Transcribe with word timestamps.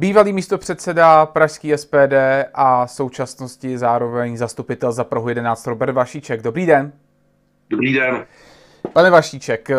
Bývalý 0.00 0.32
místopředseda 0.32 1.26
Pražský 1.26 1.72
SPD 1.76 2.14
a 2.54 2.86
současnosti 2.86 3.78
zároveň 3.78 4.36
zastupitel 4.36 4.92
za 4.92 5.04
Prahu 5.04 5.28
11 5.28 5.66
Robert 5.66 5.92
Vašíček. 5.92 6.42
Dobrý 6.42 6.66
den. 6.66 6.92
Dobrý 7.70 7.92
den. 7.92 8.26
Pane 8.92 9.10
Vašíček, 9.10 9.70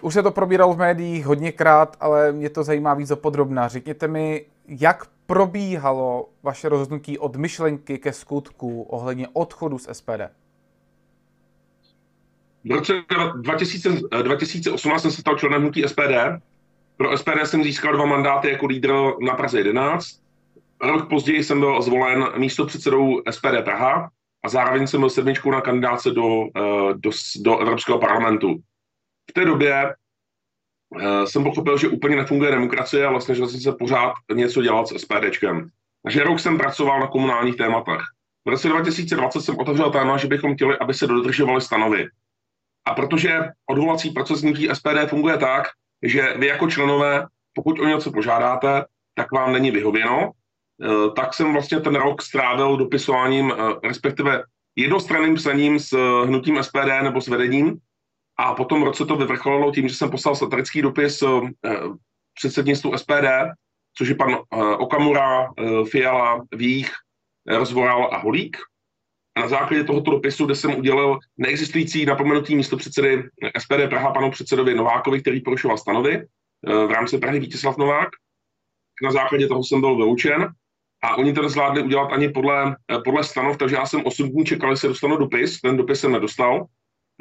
už 0.00 0.14
se 0.14 0.22
to 0.22 0.30
probíralo 0.30 0.74
v 0.74 0.78
médiích 0.78 1.26
hodněkrát, 1.26 1.96
ale 2.00 2.32
mě 2.32 2.50
to 2.50 2.64
zajímá 2.64 2.94
víc 2.94 3.12
podrobná. 3.14 3.68
Řekněte 3.68 4.08
mi, 4.08 4.46
jak 4.68 5.06
probíhalo 5.26 6.28
vaše 6.42 6.68
rozhodnutí 6.68 7.18
od 7.18 7.36
myšlenky 7.36 7.98
ke 7.98 8.12
skutku 8.12 8.82
ohledně 8.82 9.28
odchodu 9.32 9.78
z 9.78 9.88
SPD? 9.92 10.20
V 12.64 12.70
roce 12.70 12.92
2000, 13.36 13.88
2018 14.22 15.02
jsem 15.02 15.10
se 15.10 15.20
stal 15.20 15.38
členem 15.38 15.60
hnutí 15.60 15.82
SPD. 15.86 16.42
Pro 16.96 17.18
SPD 17.18 17.44
jsem 17.44 17.64
získal 17.64 17.92
dva 17.92 18.06
mandáty 18.06 18.50
jako 18.50 18.66
lídr 18.66 18.92
na 19.20 19.34
Praze 19.34 19.58
11. 19.58 20.06
Rok 20.82 21.08
později 21.08 21.44
jsem 21.44 21.60
byl 21.60 21.82
zvolen 21.82 22.28
místo 22.36 22.66
předsedou 22.66 23.22
SPD 23.30 23.64
Praha 23.64 24.10
a 24.44 24.48
zároveň 24.48 24.86
jsem 24.86 25.00
byl 25.00 25.10
sedmičkou 25.10 25.50
na 25.50 25.60
kandidáce 25.60 26.10
do, 26.10 26.44
eh, 26.56 26.94
do, 26.94 27.10
do 27.40 27.58
Evropského 27.58 27.98
parlamentu. 27.98 28.56
V 29.30 29.32
té 29.32 29.44
době 29.44 29.94
eh, 31.00 31.26
jsem 31.26 31.44
pochopil, 31.44 31.78
že 31.78 31.88
úplně 31.88 32.16
nefunguje 32.16 32.50
demokracie 32.50 33.06
a 33.06 33.10
vlastně, 33.10 33.34
že 33.34 33.46
jsem 33.46 33.60
se 33.60 33.72
pořád 33.72 34.12
něco 34.34 34.62
dělat 34.62 34.88
s 34.88 34.96
SPDčkem. 34.96 35.68
Takže 36.02 36.24
rok 36.24 36.40
jsem 36.40 36.58
pracoval 36.58 37.00
na 37.00 37.06
komunálních 37.06 37.56
tématech. 37.56 38.00
V 38.44 38.50
roce 38.50 38.68
2020 38.68 39.40
jsem 39.40 39.58
otevřel 39.58 39.90
téma, 39.90 40.16
že 40.16 40.28
bychom 40.28 40.54
chtěli, 40.54 40.78
aby 40.78 40.94
se 40.94 41.06
dodržovaly 41.06 41.60
stanovy. 41.60 42.08
A 42.84 42.94
protože 42.94 43.40
odvolací 43.70 44.10
proces 44.10 44.42
hnutí 44.42 44.68
SPD 44.72 45.08
funguje 45.08 45.38
tak, 45.38 45.64
že 46.04 46.34
vy 46.38 46.46
jako 46.46 46.70
členové, 46.70 47.26
pokud 47.54 47.78
o 47.78 47.84
něco 47.84 48.12
požádáte, 48.12 48.84
tak 49.14 49.32
vám 49.32 49.52
není 49.52 49.70
vyhověno, 49.70 50.30
eh, 50.82 51.10
tak 51.16 51.34
jsem 51.34 51.52
vlastně 51.52 51.80
ten 51.80 51.94
rok 51.94 52.22
strávil 52.22 52.76
dopisováním, 52.76 53.52
eh, 53.52 53.88
respektive 53.88 54.42
jednostranným 54.76 55.34
psaním 55.34 55.78
s 55.78 55.92
eh, 55.92 56.26
hnutím 56.26 56.58
SPD 56.58 57.02
nebo 57.02 57.20
s 57.20 57.28
vedením. 57.28 57.78
A 58.38 58.54
potom 58.54 58.82
roce 58.82 59.06
to 59.06 59.16
vyvrcholilo 59.16 59.72
tím, 59.72 59.88
že 59.88 59.94
jsem 59.94 60.10
poslal 60.10 60.36
satirický 60.36 60.82
dopis 60.82 61.22
předsednictvu 62.34 62.98
SPD, 62.98 63.54
což 63.96 64.08
je 64.08 64.14
pan 64.14 64.36
Okamura, 64.78 65.54
Fiala, 65.90 66.42
Vích, 66.54 66.90
Rozvoral 67.46 68.08
a 68.12 68.18
Holík. 68.18 68.56
Na 69.38 69.48
základě 69.48 69.84
tohoto 69.84 70.10
dopisu, 70.10 70.46
kde 70.46 70.54
jsem 70.54 70.78
udělal 70.78 71.18
neexistující 71.38 72.06
napomenutý 72.06 72.56
místo 72.56 72.76
předsedy 72.76 73.22
SPD 73.58 73.88
Praha 73.88 74.12
panu 74.12 74.30
předsedovi 74.30 74.74
Novákovi, 74.74 75.20
který 75.20 75.40
porušoval 75.40 75.78
stanovy 75.78 76.14
eh, 76.16 76.86
v 76.86 76.90
rámci 76.90 77.18
Prahy 77.18 77.40
Vítězslav 77.40 77.76
Novák, 77.76 78.08
na 79.02 79.12
základě 79.12 79.46
toho 79.46 79.64
jsem 79.64 79.80
byl 79.80 79.96
vyučen 79.96 80.48
a 81.02 81.16
oni 81.16 81.32
to 81.32 81.42
nezvládli 81.42 81.82
udělat 81.82 82.12
ani 82.12 82.28
podle, 82.28 82.76
eh, 82.92 82.98
podle 83.04 83.24
stanov, 83.24 83.56
takže 83.56 83.76
já 83.76 83.86
jsem 83.86 84.00
8 84.04 84.28
dní 84.28 84.44
čekal, 84.44 84.76
se 84.76 84.88
dostanu 84.88 85.16
dopis, 85.16 85.60
ten 85.60 85.76
dopis 85.76 86.00
jsem 86.00 86.12
nedostal. 86.12 86.66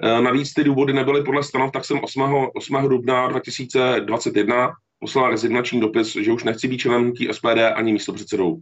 Eh, 0.04 0.22
navíc 0.22 0.54
ty 0.54 0.64
důvody 0.64 0.94
nebyly 0.94 1.24
podle 1.24 1.44
stanov, 1.44 1.72
tak 1.72 1.86
jsem 1.86 2.00
8. 2.04 2.50
8. 2.54 2.90
dubna 2.90 3.28
2021 3.28 4.72
poslal 5.00 5.30
rezignační 5.30 5.82
dopis, 5.82 6.14
že 6.16 6.32
už 6.32 6.44
nechci 6.44 6.68
být 6.68 6.78
členem 6.78 7.14
SPD 7.32 7.74
ani 7.76 7.94
místo 7.94 8.14
předsedou. 8.14 8.60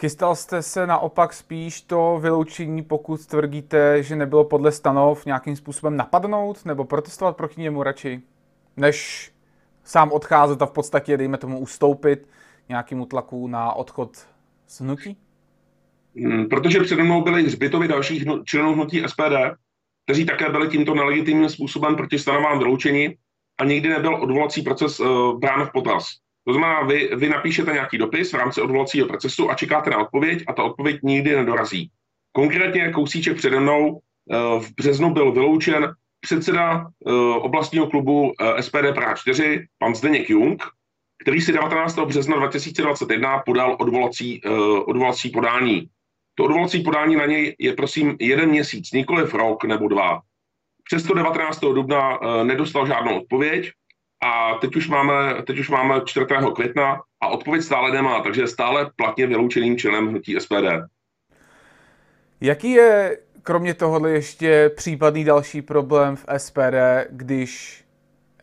Chystal 0.00 0.36
jste 0.36 0.62
se 0.62 0.86
naopak 0.86 1.32
spíš 1.32 1.80
to 1.82 2.18
vyloučení, 2.22 2.82
pokud 2.82 3.26
tvrdíte, 3.26 4.02
že 4.02 4.16
nebylo 4.16 4.44
podle 4.44 4.72
stanov 4.72 5.26
nějakým 5.26 5.56
způsobem 5.56 5.96
napadnout 5.96 6.64
nebo 6.64 6.84
protestovat 6.84 7.36
proti 7.36 7.60
němu 7.60 7.82
radši, 7.82 8.22
než 8.76 9.30
sám 9.84 10.12
odcházet 10.12 10.62
a 10.62 10.66
v 10.66 10.70
podstatě, 10.70 11.16
dejme 11.16 11.38
tomu, 11.38 11.58
ustoupit 11.58 12.28
nějakému 12.68 13.06
tlaku 13.06 13.48
na 13.48 13.72
odchod 13.72 14.26
z 14.66 14.80
hnutí? 14.80 15.16
Hmm, 16.16 16.48
protože 16.48 16.80
přede 16.80 17.02
mnou 17.02 17.22
byly 17.22 17.42
hřbitovy 17.42 17.88
dalších 17.88 18.24
členů 18.44 18.72
hnutí 18.72 19.02
SPD, 19.06 19.36
kteří 20.04 20.26
také 20.26 20.50
byli 20.50 20.68
tímto 20.68 20.94
nelegitimním 20.94 21.48
způsobem 21.48 21.96
proti 21.96 22.18
stanovám 22.18 22.58
vyloučení 22.58 23.14
a 23.60 23.64
nikdy 23.64 23.88
nebyl 23.88 24.14
odvolací 24.14 24.62
proces 24.62 25.00
uh, 25.00 25.38
brán 25.38 25.66
v 25.66 25.72
potaz. 25.72 26.08
To 26.46 26.52
znamená, 26.52 26.82
vy, 26.82 27.10
vy 27.16 27.28
napíšete 27.28 27.72
nějaký 27.72 27.98
dopis 27.98 28.32
v 28.32 28.36
rámci 28.36 28.60
odvolacího 28.60 29.06
procesu 29.06 29.50
a 29.50 29.54
čekáte 29.54 29.90
na 29.90 29.98
odpověď 29.98 30.44
a 30.46 30.52
ta 30.52 30.62
odpověď 30.62 30.98
nikdy 31.02 31.36
nedorazí. 31.36 31.90
Konkrétně 32.32 32.92
kousíček 32.92 33.36
přede 33.36 33.60
mnou 33.60 34.00
eh, 34.32 34.36
v 34.60 34.74
březnu 34.76 35.10
byl 35.10 35.32
vyloučen 35.32 35.94
předseda 36.20 36.86
eh, 36.86 37.12
oblastního 37.40 37.86
klubu 37.86 38.32
eh, 38.40 38.62
SPD 38.62 38.94
Praha 38.94 39.14
4, 39.14 39.66
pan 39.78 39.94
Zdeněk 39.94 40.30
Jung, 40.30 40.62
který 41.22 41.40
si 41.40 41.52
19. 41.52 41.98
března 41.98 42.36
2021 42.36 43.38
podal 43.38 43.76
odvolací, 43.80 44.42
odvolací 44.86 45.30
podání. 45.30 45.88
To 46.34 46.44
odvolací 46.44 46.80
podání 46.80 47.16
na 47.16 47.26
něj 47.26 47.56
je 47.58 47.74
prosím 47.74 48.16
jeden 48.20 48.48
měsíc, 48.48 48.92
nikoliv 48.92 49.34
rok 49.34 49.64
nebo 49.64 49.88
dva. 49.88 50.20
Přesto 50.84 51.14
19. 51.14 51.60
dubna 51.60 52.18
nedostal 52.42 52.86
žádnou 52.86 53.20
odpověď 53.20 53.70
a 54.22 54.54
teď 54.54 54.76
už 54.76 54.88
máme, 54.88 55.42
teď 55.46 55.58
už 55.58 55.70
máme 55.70 56.00
4. 56.04 56.26
května 56.54 57.00
a 57.20 57.28
odpověď 57.28 57.62
stále 57.62 57.92
nemá, 57.92 58.20
takže 58.20 58.46
stále 58.46 58.90
platně 58.96 59.26
vyloučeným 59.26 59.78
členem 59.78 60.08
hnutí 60.08 60.36
SPD. 60.40 60.86
Jaký 62.40 62.70
je 62.70 63.18
kromě 63.42 63.74
tohohle 63.74 64.10
ještě 64.10 64.70
případný 64.76 65.24
další 65.24 65.62
problém 65.62 66.16
v 66.16 66.24
SPD, 66.36 67.06
když 67.10 67.84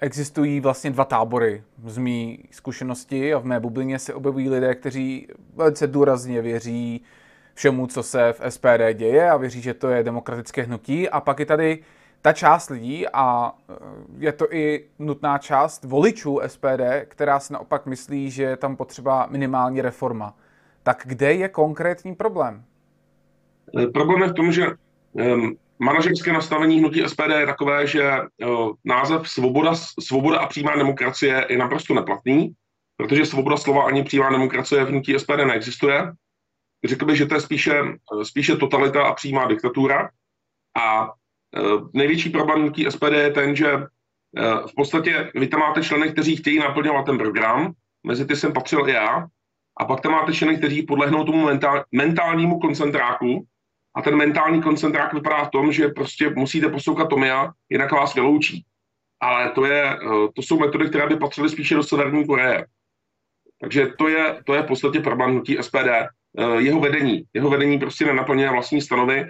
existují 0.02 0.60
vlastně 0.60 0.92
dva 0.92 1.06
tábory. 1.06 1.64
Z 1.86 1.98
mý 1.98 2.44
zkušenosti 2.52 3.34
a 3.34 3.40
v 3.40 3.46
mé 3.46 3.60
bublině 3.60 4.00
se 4.00 4.14
objevují 4.14 4.50
lidé, 4.50 4.76
kteří 4.76 5.28
velice 5.56 5.88
důrazně 5.88 6.42
věří 6.42 7.02
všemu, 7.54 7.88
co 7.88 8.04
se 8.04 8.34
v 8.34 8.52
SPD 8.52 8.94
děje 8.94 9.30
a 9.30 9.38
věří, 9.38 9.62
že 9.62 9.74
to 9.74 9.90
je 9.90 10.04
demokratické 10.04 10.62
hnutí. 10.62 11.10
A 11.10 11.22
pak 11.22 11.40
je 11.40 11.46
tady 11.46 11.80
ta 12.22 12.34
část 12.34 12.70
lidí, 12.70 13.08
a 13.08 13.52
e, 13.70 13.74
je 14.18 14.32
to 14.32 14.54
i 14.54 14.90
nutná 15.00 15.38
část 15.38 15.84
voličů 15.84 16.40
SPD, 16.48 16.82
která 17.06 17.40
si 17.40 17.54
naopak 17.54 17.86
myslí, 17.86 18.32
že 18.32 18.44
je 18.44 18.58
tam 18.58 18.76
potřeba 18.76 19.28
minimální 19.30 19.82
reforma. 19.82 20.38
Tak 20.84 21.04
kde 21.06 21.34
je 21.34 21.50
konkrétní 21.50 22.16
problém? 22.16 22.64
E, 23.80 23.88
problém 23.88 24.22
je 24.22 24.28
v 24.28 24.34
tom, 24.34 24.52
že 24.52 24.68
manažerské 25.80 26.34
nastavení 26.34 26.80
hnutí 26.80 27.04
SPD 27.08 27.30
je 27.40 27.46
takové, 27.46 27.88
že 27.88 28.12
uh, 28.46 28.72
název 28.86 29.30
svoboda, 29.30 29.76
svoboda 29.76 30.40
a 30.40 30.48
přímá 30.48 30.76
demokracie 30.76 31.46
je 31.50 31.58
naprosto 31.58 31.94
neplatný, 31.94 32.54
protože 32.98 33.26
svoboda 33.26 33.58
slova 33.58 33.84
ani 33.84 34.04
přímá 34.04 34.30
demokracie 34.30 34.84
v 34.84 34.90
hnutí 34.90 35.20
SPD 35.20 35.38
neexistuje. 35.48 36.12
Řekl 36.86 37.06
bych, 37.06 37.18
že 37.18 37.26
to 37.26 37.36
je 37.36 37.42
spíše, 37.42 37.82
spíše 38.24 38.56
totalita 38.56 39.04
a 39.04 39.14
přímá 39.14 39.48
diktatura. 39.48 40.10
A 40.78 41.08
Eh, 41.08 41.12
největší 41.94 42.30
problém 42.30 42.62
hnutí 42.62 42.86
SPD 42.90 43.12
je 43.12 43.32
ten, 43.32 43.56
že 43.56 43.72
eh, 43.74 44.42
v 44.68 44.76
podstatě 44.76 45.32
vy 45.36 45.48
tam 45.48 45.60
máte 45.60 45.84
členy, 45.84 46.12
kteří 46.12 46.36
chtějí 46.36 46.60
naplňovat 46.60 47.06
ten 47.06 47.18
program, 47.18 47.74
mezi 48.04 48.26
ty 48.26 48.36
jsem 48.36 48.54
patřil 48.54 48.90
i 48.90 48.92
já, 48.92 49.28
a 49.80 49.86
pak 49.86 50.02
tam 50.02 50.12
máte 50.12 50.34
členy, 50.34 50.58
kteří 50.58 50.84
podlehnou 50.84 51.24
tomu 51.24 51.46
mentál, 51.46 51.84
mentálnímu 51.92 52.60
koncentráku, 52.60 53.46
a 53.96 54.02
ten 54.02 54.16
mentální 54.16 54.62
koncentrák 54.62 55.14
vypadá 55.14 55.44
v 55.44 55.52
tom, 55.52 55.72
že 55.72 55.88
prostě 55.88 56.30
musíte 56.30 56.70
poslouchat 56.70 57.10
Tomia, 57.10 57.52
jinak 57.70 57.92
vás 57.92 58.16
vyloučí. 58.16 58.66
Ale 59.22 59.52
to, 59.52 59.66
je, 59.66 59.84
eh, 59.94 60.28
to 60.36 60.42
jsou 60.42 60.60
metody, 60.60 60.90
které 60.90 61.08
by 61.08 61.16
patřily 61.16 61.50
spíše 61.50 61.76
do 61.76 61.84
Severní 61.84 62.28
Koreje. 62.28 62.66
Takže 63.62 63.88
to 63.88 64.08
je, 64.08 64.42
to 64.46 64.54
je 64.54 64.62
v 64.62 64.66
podstatě 64.66 65.00
problém 65.00 65.32
hnutí 65.32 65.58
SPD. 65.62 66.10
Eh, 66.40 66.62
jeho 66.62 66.80
vedení. 66.80 67.24
Jeho 67.34 67.50
vedení 67.50 67.80
prostě 67.80 68.06
nenaplňuje 68.06 68.52
vlastní 68.52 68.82
stanovy, 68.82 69.28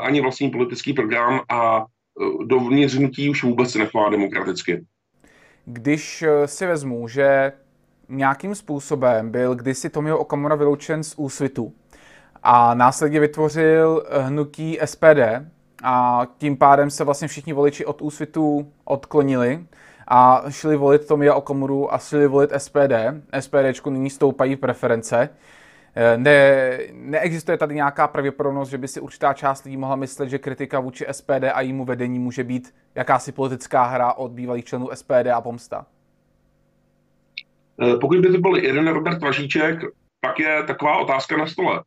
ani 0.00 0.20
vlastní 0.20 0.50
politický 0.50 0.92
program 0.92 1.40
a 1.48 1.84
eh, 1.84 2.44
dovnitř 2.44 2.94
hnutí 2.94 3.30
už 3.30 3.42
vůbec 3.44 3.70
se 3.70 3.78
nechová 3.78 4.10
demokraticky. 4.10 4.84
Když 5.64 6.22
eh, 6.22 6.46
si 6.46 6.66
vezmu, 6.66 7.08
že 7.08 7.52
nějakým 8.08 8.54
způsobem 8.54 9.30
byl 9.30 9.54
kdysi 9.54 9.90
Tomio 9.90 10.18
Okamura 10.18 10.54
vyloučen 10.54 11.02
z 11.04 11.14
úsvitu 11.16 11.72
a 12.42 12.74
následně 12.74 13.20
vytvořil 13.20 14.04
hnutí 14.20 14.78
SPD 14.84 15.20
a 15.82 16.26
tím 16.38 16.56
pádem 16.56 16.90
se 16.90 17.04
vlastně 17.04 17.28
všichni 17.28 17.52
voliči 17.52 17.84
od 17.84 18.02
úsvitu 18.02 18.72
odklonili 18.84 19.64
a 20.08 20.42
šli 20.48 20.76
volit 20.76 21.06
Tomia 21.06 21.34
Okamuru 21.34 21.94
a 21.94 21.98
šli 21.98 22.26
volit 22.26 22.50
SPD. 22.56 22.92
SPDčku 23.40 23.90
nyní 23.90 24.10
stoupají 24.10 24.56
preference. 24.56 25.28
Eh, 25.94 26.18
ne, 26.18 26.78
neexistuje 26.92 27.58
tady 27.58 27.74
nějaká 27.74 28.08
pravděpodobnost, 28.08 28.68
že 28.68 28.78
by 28.78 28.88
si 28.88 29.00
určitá 29.00 29.32
část 29.32 29.64
lidí 29.64 29.76
mohla 29.76 29.96
myslet, 29.96 30.28
že 30.28 30.38
kritika 30.38 30.80
vůči 30.80 31.06
SPD 31.10 31.44
a 31.52 31.60
jejímu 31.60 31.84
vedení 31.84 32.18
může 32.18 32.44
být 32.44 32.74
jakási 32.94 33.32
politická 33.32 33.84
hra 33.84 34.12
od 34.12 34.30
bývalých 34.30 34.64
členů 34.64 34.88
SPD 34.94 35.26
a 35.34 35.40
pomsta? 35.40 35.86
Eh, 37.82 37.96
pokud 38.00 38.18
by 38.18 38.32
to 38.32 38.38
byl 38.38 38.56
jeden 38.56 38.88
Robert 38.88 39.22
Važíček, 39.22 39.80
pak 40.20 40.38
je 40.38 40.62
taková 40.62 40.98
otázka 40.98 41.36
na 41.36 41.46
stole. 41.46 41.82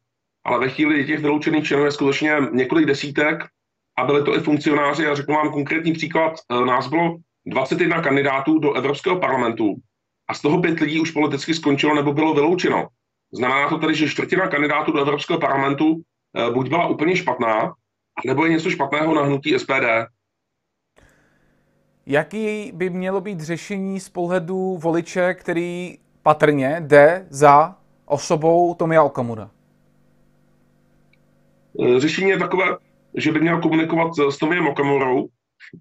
Ale 0.45 0.59
ve 0.59 0.69
chvíli 0.69 1.05
těch 1.05 1.19
vyloučených 1.19 1.65
členů 1.65 1.85
je 1.85 1.91
skutečně 1.91 2.35
několik 2.51 2.85
desítek 2.85 3.44
a 3.97 4.05
byly 4.05 4.23
to 4.23 4.35
i 4.35 4.39
funkcionáři. 4.39 5.03
Já 5.03 5.15
řeknu 5.15 5.35
vám 5.35 5.51
konkrétní 5.51 5.94
příklad. 5.94 6.33
Eh, 6.51 6.65
nás 6.65 6.88
bylo 6.88 7.17
21 7.45 8.01
kandidátů 8.01 8.59
do 8.59 8.73
Evropského 8.73 9.19
parlamentu 9.19 9.75
a 10.27 10.33
z 10.33 10.41
toho 10.41 10.61
pět 10.61 10.79
lidí 10.79 11.00
už 11.00 11.11
politicky 11.11 11.53
skončilo 11.53 11.95
nebo 11.95 12.13
bylo 12.13 12.33
vyloučeno. 12.33 12.88
Znamená 13.33 13.69
to 13.69 13.77
tedy, 13.77 13.95
že 13.95 14.09
čtvrtina 14.09 14.47
kandidátů 14.47 14.91
do 14.91 15.01
Evropského 15.01 15.39
parlamentu 15.39 16.01
eh, 16.38 16.51
buď 16.51 16.69
byla 16.69 16.88
úplně 16.88 17.15
špatná, 17.15 17.74
nebo 18.25 18.45
je 18.45 18.51
něco 18.51 18.69
špatného 18.69 19.15
na 19.15 19.24
hnutí 19.24 19.59
SPD. 19.59 20.07
Jaký 22.06 22.71
by 22.75 22.89
mělo 22.89 23.21
být 23.21 23.41
řešení 23.41 24.00
z 24.00 24.09
pohledu 24.09 24.77
voliče, 24.77 25.33
který 25.33 25.97
patrně 26.21 26.77
jde 26.80 27.27
za 27.30 27.75
osobou 28.06 28.74
Tomia 28.74 29.03
Okamura? 29.03 29.50
Eh, 31.81 32.00
řešení 32.00 32.29
je 32.29 32.39
takové, 32.39 32.65
že 33.18 33.31
by 33.31 33.39
měl 33.39 33.62
komunikovat 33.62 34.12
s 34.29 34.38
Tomiem 34.38 34.68
Okamurou 34.68 35.27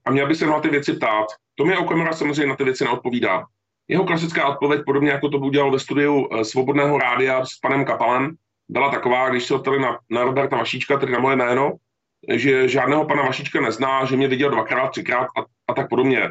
a 0.05 0.11
měl 0.11 0.29
by 0.29 0.35
se 0.35 0.47
na 0.47 0.61
ty 0.61 0.69
věci 0.69 0.93
ptát. 0.93 1.27
Tomia 1.55 1.81
Okamura 1.81 2.13
samozřejmě 2.13 2.47
na 2.47 2.57
ty 2.57 2.65
věci 2.65 2.85
neodpovídá. 2.85 3.45
Jeho 3.93 4.05
klasická 4.05 4.49
odpověď, 4.49 4.83
podobně 4.87 5.11
jako 5.11 5.29
to 5.29 5.39
udělal 5.39 5.71
ve 5.71 5.79
studiu 5.79 6.29
eh, 6.33 6.45
Svobodného 6.45 6.99
rádia 6.99 7.45
s 7.45 7.59
panem 7.63 7.85
Kapalem, 7.85 8.37
byla 8.69 8.91
taková, 8.91 9.29
když 9.29 9.45
se 9.45 9.55
optali 9.55 9.81
na, 9.81 9.99
na 10.11 10.25
Roberta 10.25 10.57
Vašíčka, 10.57 10.99
tedy 10.99 11.13
na 11.13 11.19
moje 11.19 11.37
jméno, 11.37 11.73
že 12.35 12.69
žádného 12.69 13.05
pana 13.05 13.23
Vašíčka 13.23 13.61
nezná, 13.61 14.05
že 14.05 14.17
mě 14.17 14.29
viděl 14.29 14.51
dvakrát, 14.51 14.89
třikrát 14.89 15.25
a, 15.25 15.45
a 15.69 15.75
tak 15.75 15.89
podobně. 15.89 16.23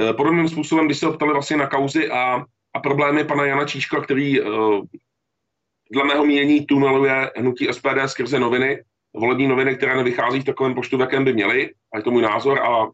Eh, 0.00 0.12
podobným 0.12 0.48
způsobem, 0.48 0.86
když 0.86 0.98
se 0.98 1.08
optali 1.08 1.32
vlastně 1.32 1.56
na 1.56 1.66
kauzy 1.66 2.10
a, 2.10 2.44
a 2.74 2.80
problémy 2.80 3.24
pana 3.24 3.44
Jana 3.44 3.64
Číška, 3.64 4.00
který 4.00 4.40
uh, 4.40 4.84
dle 5.92 6.04
mého 6.04 6.24
mínění 6.24 6.66
tuneluje 6.66 7.30
hnutí 7.36 7.68
SPD 7.70 7.98
skrze 8.06 8.40
noviny, 8.40 8.82
volební 9.16 9.46
noviny, 9.46 9.76
které 9.76 9.96
nevychází 9.96 10.40
v 10.40 10.44
takovém 10.44 10.74
počtu, 10.74 10.96
v 10.96 11.00
jakém 11.00 11.24
by 11.24 11.32
měly, 11.32 11.70
a 11.94 11.96
je 11.96 12.02
to 12.02 12.10
můj 12.10 12.22
názor 12.22 12.58
a 12.58 12.86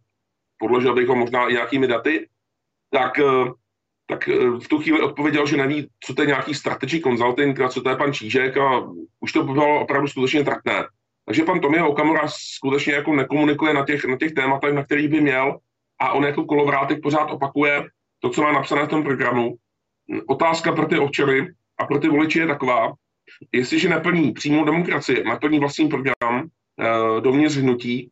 podložil 0.59 0.95
bych 0.95 1.09
ho 1.09 1.15
možná 1.15 1.49
i 1.49 1.53
nějakými 1.53 1.87
daty, 1.87 2.29
tak, 2.91 3.21
tak 4.06 4.29
v 4.59 4.69
tu 4.69 4.79
chvíli 4.79 5.03
odpověděl, 5.03 5.47
že 5.47 5.56
neví, 5.56 5.89
co 6.01 6.15
to 6.15 6.23
je 6.23 6.27
nějaký 6.27 6.55
strategy 6.55 7.01
consulting 7.01 7.61
a 7.61 7.69
co 7.69 7.83
to 7.83 7.89
je 7.89 7.97
pan 7.97 8.12
Čížek 8.12 8.56
a 8.56 8.83
už 9.21 9.33
to 9.33 9.43
bylo 9.43 9.81
opravdu 9.81 10.09
skutečně 10.09 10.45
trapné. 10.45 10.85
Takže 11.27 11.45
pan 11.45 11.61
Tomio 11.61 11.89
Okamura 11.89 12.29
skutečně 12.29 12.93
jako 12.93 13.15
nekomunikuje 13.15 13.75
na 13.75 13.87
těch, 13.87 14.05
na 14.05 14.17
těch 14.17 14.33
tématech, 14.33 14.75
na 14.75 14.85
kterých 14.85 15.09
by 15.09 15.21
měl 15.21 15.59
a 16.01 16.12
on 16.12 16.25
jako 16.25 16.45
kolovrátek 16.45 17.03
pořád 17.03 17.31
opakuje 17.31 17.85
to, 18.21 18.31
co 18.31 18.43
má 18.43 18.53
napsané 18.53 18.85
v 18.85 18.89
tom 18.89 19.03
programu. 19.03 19.55
Otázka 20.29 20.73
pro 20.73 20.87
ty 20.87 20.99
občany 20.99 21.53
a 21.79 21.87
pro 21.87 21.99
ty 21.99 22.09
voliči 22.09 22.39
je 22.39 22.47
taková, 22.47 22.93
jestliže 23.53 23.89
neplní 23.89 24.33
přímou 24.33 24.65
demokracii, 24.65 25.25
naplní 25.25 25.59
vlastní 25.59 25.89
program 25.89 26.49
e, 26.81 27.61
hnutí, 27.61 28.11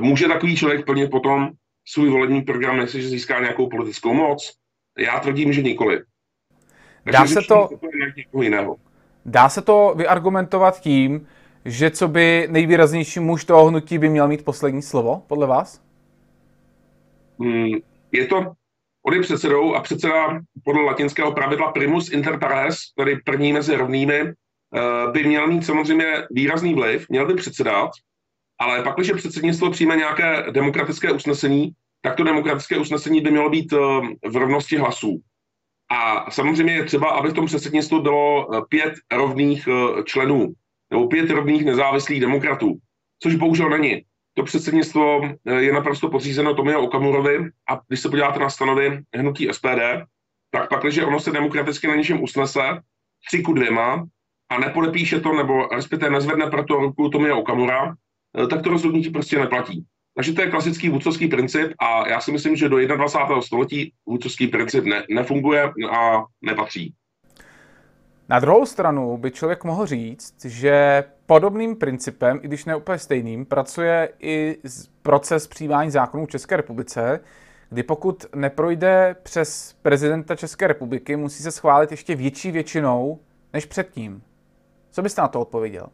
může 0.00 0.28
takový 0.28 0.56
člověk 0.56 0.86
plnit 0.86 1.10
potom 1.10 1.50
svůj 1.88 2.10
volební 2.10 2.42
program, 2.42 2.78
jestliže 2.78 3.08
získá 3.08 3.40
nějakou 3.40 3.68
politickou 3.68 4.14
moc? 4.14 4.56
Já 4.98 5.20
tvrdím, 5.20 5.52
že 5.52 5.62
nikoli. 5.62 6.02
Dá 7.12 7.26
se 7.26 7.40
to, 7.48 7.68
dá 9.26 9.48
se 9.48 9.62
to 9.62 9.94
vyargumentovat 9.96 10.80
tím, 10.80 11.26
že 11.64 11.90
co 11.90 12.08
by 12.08 12.46
nejvýraznější 12.50 13.20
muž 13.20 13.44
toho 13.44 13.66
hnutí 13.66 13.98
by 13.98 14.08
měl 14.08 14.28
mít 14.28 14.44
poslední 14.44 14.82
slovo, 14.82 15.22
podle 15.26 15.46
vás? 15.46 15.82
Hmm, 17.40 17.70
je 18.12 18.26
to, 18.26 18.52
on 19.06 19.14
je 19.14 19.20
předsedou 19.20 19.74
a 19.74 19.80
předseda 19.80 20.40
podle 20.64 20.82
latinského 20.82 21.32
pravidla 21.32 21.72
primus 21.72 22.12
inter 22.12 22.38
pares, 22.38 22.76
tedy 22.96 23.16
první 23.16 23.52
mezi 23.52 23.76
rovnými, 23.76 24.20
eh, 24.20 24.32
by 25.12 25.24
měl 25.24 25.46
mít 25.46 25.66
samozřejmě 25.66 26.06
výrazný 26.30 26.74
vliv, 26.74 27.06
měl 27.08 27.26
by 27.26 27.34
předsedat, 27.34 27.90
ale 28.60 28.82
pak, 28.82 28.96
když 28.96 29.12
předsednictvo 29.12 29.70
přijme 29.70 29.96
nějaké 29.96 30.44
demokratické 30.50 31.12
usnesení, 31.12 31.72
tak 32.04 32.16
to 32.16 32.24
demokratické 32.24 32.78
usnesení 32.78 33.20
by 33.20 33.30
mělo 33.30 33.50
být 33.50 33.72
eh, 33.72 33.78
v 34.28 34.36
rovnosti 34.36 34.76
hlasů. 34.76 35.20
A 35.90 36.30
samozřejmě 36.30 36.72
je 36.72 36.84
třeba, 36.84 37.10
aby 37.10 37.28
v 37.28 37.34
tom 37.34 37.46
předsednictvu 37.46 38.02
bylo 38.02 38.54
eh, 38.54 38.62
pět 38.68 38.94
rovných 39.12 39.68
členů 40.04 40.52
nebo 40.90 41.08
pět 41.08 41.30
rovných 41.30 41.64
nezávislých 41.64 42.20
demokratů, 42.20 42.78
což 43.22 43.34
bohužel 43.34 43.70
není. 43.70 44.02
To 44.34 44.42
předsednictvo 44.42 45.20
eh, 45.24 45.62
je 45.62 45.72
naprosto 45.72 46.10
podřízeno 46.10 46.54
Tomio 46.54 46.80
Okamurovi 46.80 47.50
a 47.70 47.80
když 47.88 48.00
se 48.00 48.08
podíváte 48.08 48.38
na 48.38 48.50
stanovy 48.50 49.02
hnutí 49.16 49.48
SPD, 49.52 49.80
tak 50.50 50.68
pak, 50.68 50.82
když 50.82 50.98
ono 50.98 51.20
se 51.20 51.30
demokraticky 51.30 51.86
na 51.86 51.94
něčem 51.94 52.22
usnese, 52.22 52.62
tři 53.26 53.42
ku 53.42 53.52
dvěma, 53.52 54.06
a 54.50 54.58
nepodepíše 54.58 55.20
to, 55.20 55.32
nebo 55.32 55.66
respektive 55.66 56.10
nezvedne 56.10 56.50
pro 56.50 56.64
to 56.64 56.74
ruku 56.74 57.08
Tomio 57.08 57.38
Okamura, 57.38 57.94
eh, 58.38 58.46
tak 58.46 58.62
to 58.62 58.70
rozhodnutí 58.70 59.10
prostě 59.10 59.38
neplatí. 59.38 59.84
Takže 60.14 60.32
to 60.32 60.42
je 60.42 60.50
klasický 60.50 60.88
vůdcovský 60.88 61.28
princip 61.28 61.72
a 61.78 62.08
já 62.08 62.20
si 62.20 62.32
myslím, 62.32 62.56
že 62.56 62.68
do 62.68 62.96
21. 62.96 63.42
století 63.42 63.92
vůdcovský 64.06 64.46
princip 64.46 64.84
ne, 64.84 65.04
nefunguje 65.10 65.72
a 65.90 66.24
nepatří. 66.42 66.94
Na 68.28 68.40
druhou 68.40 68.66
stranu 68.66 69.16
by 69.16 69.30
člověk 69.30 69.64
mohl 69.64 69.86
říct, 69.86 70.44
že 70.44 71.04
podobným 71.26 71.76
principem, 71.76 72.40
i 72.42 72.48
když 72.48 72.64
ne 72.64 72.76
úplně 72.76 72.98
stejným, 72.98 73.46
pracuje 73.46 74.08
i 74.20 74.58
proces 75.02 75.46
přijímání 75.46 75.90
zákonů 75.90 76.26
v 76.26 76.30
České 76.30 76.56
republice, 76.56 77.20
kdy 77.70 77.82
pokud 77.82 78.26
neprojde 78.34 79.16
přes 79.22 79.76
prezidenta 79.82 80.36
České 80.36 80.66
republiky, 80.66 81.16
musí 81.16 81.42
se 81.42 81.52
schválit 81.52 81.90
ještě 81.90 82.14
větší 82.14 82.50
většinou 82.50 83.20
než 83.52 83.64
předtím. 83.66 84.22
Co 84.90 85.02
byste 85.02 85.22
na 85.22 85.28
to 85.28 85.40
odpověděl? 85.40 85.86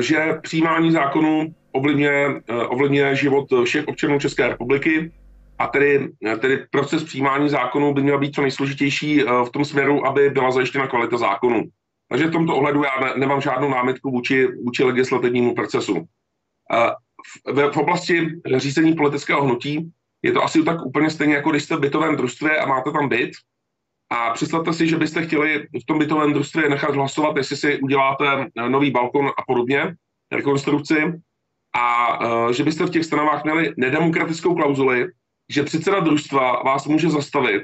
Že 0.00 0.38
přijímání 0.42 0.92
zákonů 0.92 1.54
ovlivňuje, 1.74 2.42
eh, 2.48 2.66
ovlivňuje 2.66 3.16
život 3.16 3.46
všech 3.64 3.88
občanů 3.88 4.18
České 4.18 4.48
republiky, 4.48 5.10
a 5.58 5.66
tedy, 5.66 6.12
tedy 6.40 6.66
proces 6.70 7.04
přijímání 7.04 7.48
zákonů 7.48 7.94
by 7.94 8.02
měl 8.02 8.18
být 8.18 8.34
co 8.34 8.42
nejsložitější 8.42 9.22
eh, 9.22 9.24
v 9.44 9.50
tom 9.50 9.64
směru, 9.64 10.06
aby 10.06 10.30
byla 10.30 10.50
zajištěna 10.50 10.86
kvalita 10.86 11.16
zákonů. 11.16 11.62
Takže 12.08 12.26
v 12.26 12.32
tomto 12.32 12.56
ohledu 12.56 12.82
já 12.82 13.00
ne, 13.00 13.12
nemám 13.16 13.40
žádnou 13.40 13.70
námitku 13.70 14.10
vůči, 14.10 14.46
vůči 14.64 14.84
legislativnímu 14.84 15.54
procesu. 15.54 16.04
Eh, 16.72 16.90
v, 17.52 17.72
v 17.72 17.76
oblasti 17.76 18.40
řízení 18.56 18.94
politického 18.94 19.44
hnutí 19.44 19.92
je 20.22 20.32
to 20.32 20.42
asi 20.42 20.62
tak 20.62 20.86
úplně 20.86 21.10
stejně, 21.10 21.34
jako 21.34 21.50
když 21.50 21.62
jste 21.62 21.76
v 21.76 21.80
bytovém 21.80 22.16
družstvě 22.16 22.58
a 22.58 22.66
máte 22.66 22.90
tam 22.90 23.08
byt. 23.08 23.30
A 24.10 24.30
představte 24.30 24.72
si, 24.72 24.88
že 24.88 24.96
byste 24.96 25.26
chtěli 25.26 25.66
v 25.82 25.86
tom 25.86 25.98
bytovém 25.98 26.32
družstvě 26.32 26.68
nechat 26.68 26.94
hlasovat, 26.94 27.36
jestli 27.36 27.56
si 27.56 27.80
uděláte 27.80 28.24
eh, 28.58 28.68
nový 28.68 28.90
balkon 28.90 29.28
a 29.28 29.42
podobně, 29.46 29.94
rekonstrukci, 30.32 30.96
a 31.74 32.18
že 32.52 32.64
byste 32.64 32.84
v 32.84 32.90
těch 32.90 33.04
stanovách 33.04 33.44
měli 33.44 33.72
nedemokratickou 33.76 34.54
klauzuli, 34.54 35.06
že 35.48 35.62
předseda 35.62 36.00
družstva 36.00 36.62
vás 36.62 36.86
může 36.86 37.10
zastavit 37.10 37.62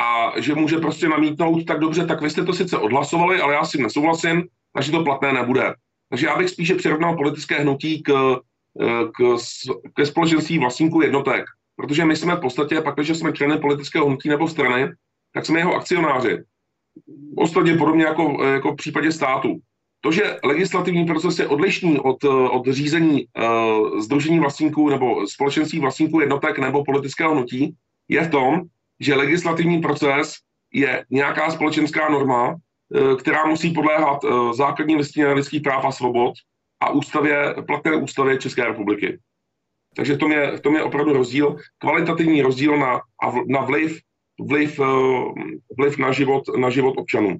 a 0.00 0.32
že 0.40 0.54
může 0.54 0.76
prostě 0.76 1.08
namítnout, 1.08 1.64
tak 1.64 1.78
dobře, 1.78 2.06
tak 2.06 2.20
vy 2.20 2.30
jste 2.30 2.44
to 2.44 2.52
sice 2.52 2.78
odhlasovali, 2.78 3.40
ale 3.40 3.54
já 3.54 3.64
si 3.64 3.82
nesouhlasím, 3.82 4.44
takže 4.74 4.92
to 4.92 5.04
platné 5.04 5.32
nebude. 5.32 5.74
Takže 6.10 6.26
já 6.26 6.38
bych 6.38 6.50
spíše 6.50 6.74
přirovnal 6.74 7.16
politické 7.16 7.58
hnutí 7.58 8.02
k, 8.02 8.36
k, 9.16 9.36
ke 9.94 10.06
společenství 10.06 10.58
vlastníků 10.58 11.02
jednotek. 11.02 11.44
Protože 11.76 12.04
my 12.04 12.16
jsme 12.16 12.36
v 12.36 12.40
podstatě, 12.40 12.80
pak, 12.80 12.94
když 12.94 13.18
jsme 13.18 13.32
členy 13.32 13.58
politického 13.58 14.06
hnutí 14.06 14.28
nebo 14.28 14.48
strany, 14.48 14.92
tak 15.34 15.46
jsme 15.46 15.58
jeho 15.58 15.74
akcionáři. 15.74 16.38
Ostatně 17.36 17.74
podobně 17.74 18.04
jako, 18.04 18.44
jako 18.44 18.72
v 18.72 18.76
případě 18.76 19.12
státu. 19.12 19.60
To, 20.00 20.12
že 20.12 20.36
legislativní 20.44 21.04
proces 21.04 21.38
je 21.38 21.48
odlišný 21.48 22.00
od, 22.00 22.24
od 22.24 22.66
řízení 22.66 23.26
uh, 23.26 24.00
združení 24.00 24.38
vlastníků 24.38 24.88
nebo 24.88 25.26
společenství 25.26 25.80
vlastníků 25.80 26.20
jednotek 26.20 26.58
nebo 26.58 26.84
politického 26.84 27.32
hnutí, 27.32 27.74
je 28.08 28.20
v 28.22 28.30
tom, 28.30 28.60
že 29.00 29.14
legislativní 29.14 29.80
proces 29.80 30.34
je 30.72 31.04
nějaká 31.10 31.50
společenská 31.50 32.08
norma, 32.08 32.54
uh, 32.54 33.16
která 33.16 33.46
musí 33.46 33.70
podléhat 33.70 34.24
uh, 34.24 34.52
základní 34.52 34.96
listině 34.96 35.32
lidských 35.32 35.62
práv 35.62 35.84
a 35.84 35.92
svobod 35.92 36.34
a 36.80 36.90
ústavě, 36.90 37.54
platné 37.66 37.96
ústavě 37.96 38.38
České 38.38 38.64
republiky. 38.64 39.18
Takže 39.96 40.14
v 40.14 40.18
tom 40.18 40.32
je, 40.32 40.56
v 40.56 40.60
tom 40.60 40.74
je 40.74 40.82
opravdu 40.82 41.12
rozdíl, 41.12 41.56
kvalitativní 41.78 42.42
rozdíl 42.42 42.78
na, 42.78 43.00
na 43.48 43.60
vliv, 43.60 43.98
vliv, 44.40 44.80
vliv 45.78 45.98
na, 45.98 46.12
život, 46.12 46.42
na 46.56 46.70
život 46.70 46.94
občanů. 46.96 47.36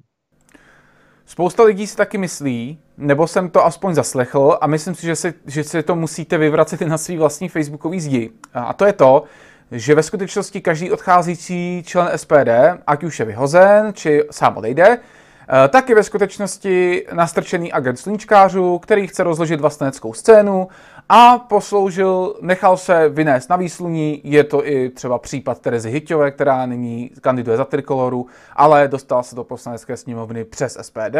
Spousta 1.29 1.63
lidí 1.63 1.87
si 1.87 1.97
taky 1.97 2.17
myslí, 2.17 2.79
nebo 2.97 3.27
jsem 3.27 3.49
to 3.49 3.65
aspoň 3.65 3.93
zaslechl 3.93 4.57
a 4.61 4.67
myslím 4.67 4.95
si, 4.95 5.05
že 5.05 5.15
si, 5.15 5.33
že 5.45 5.63
si 5.63 5.83
to 5.83 5.95
musíte 5.95 6.37
vyvracet 6.37 6.81
i 6.81 6.85
na 6.85 6.97
svý 6.97 7.17
vlastní 7.17 7.49
facebookový 7.49 7.99
zdi. 7.99 8.29
A 8.53 8.73
to 8.73 8.85
je 8.85 8.93
to, 8.93 9.23
že 9.71 9.95
ve 9.95 10.03
skutečnosti 10.03 10.61
každý 10.61 10.91
odcházící 10.91 11.83
člen 11.85 12.09
SPD, 12.15 12.49
ať 12.87 13.03
už 13.03 13.19
je 13.19 13.25
vyhozen, 13.25 13.93
či 13.93 14.23
sám 14.31 14.57
odejde, 14.57 14.97
eh, 14.97 15.67
tak 15.67 15.89
je 15.89 15.95
ve 15.95 16.03
skutečnosti 16.03 17.05
nastrčený 17.13 17.73
agent 17.73 17.97
sluníčkářů, 17.97 18.79
který 18.79 19.07
chce 19.07 19.23
rozložit 19.23 19.61
vlasteneckou 19.61 20.13
scénu 20.13 20.67
a 21.11 21.37
posloužil, 21.37 22.35
nechal 22.41 22.77
se 22.77 23.09
vynést 23.09 23.49
na 23.49 23.55
výsluní, 23.55 24.21
je 24.23 24.43
to 24.43 24.67
i 24.67 24.89
třeba 24.89 25.17
případ 25.17 25.61
Terezy 25.61 25.91
Hyťové, 25.91 26.31
která 26.31 26.65
nyní 26.65 27.11
kandiduje 27.21 27.57
za 27.57 27.65
trikoloru, 27.65 28.27
ale 28.53 28.87
dostala 28.87 29.23
se 29.23 29.35
do 29.35 29.43
poslanecké 29.43 29.97
sněmovny 29.97 30.45
přes 30.45 30.77
SPD. 30.81 31.17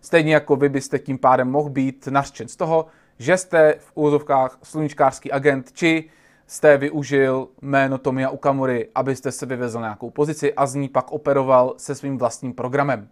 Stejně 0.00 0.34
jako 0.34 0.56
vy 0.56 0.68
byste 0.68 0.98
tím 0.98 1.18
pádem 1.18 1.50
mohl 1.50 1.70
být 1.70 2.08
nařčen 2.10 2.48
z 2.48 2.56
toho, 2.56 2.86
že 3.18 3.36
jste 3.36 3.74
v 3.78 3.90
úvozovkách 3.94 4.58
sluníčkářský 4.62 5.32
agent, 5.32 5.72
či 5.72 6.04
jste 6.46 6.76
využil 6.76 7.48
jméno 7.62 7.98
Tomia 7.98 8.30
Ukamury, 8.30 8.88
abyste 8.94 9.32
se 9.32 9.46
vyvezl 9.46 9.80
nějakou 9.80 10.10
pozici 10.10 10.54
a 10.54 10.66
z 10.66 10.74
ní 10.74 10.88
pak 10.88 11.12
operoval 11.12 11.74
se 11.76 11.94
svým 11.94 12.18
vlastním 12.18 12.52
programem. 12.52 13.08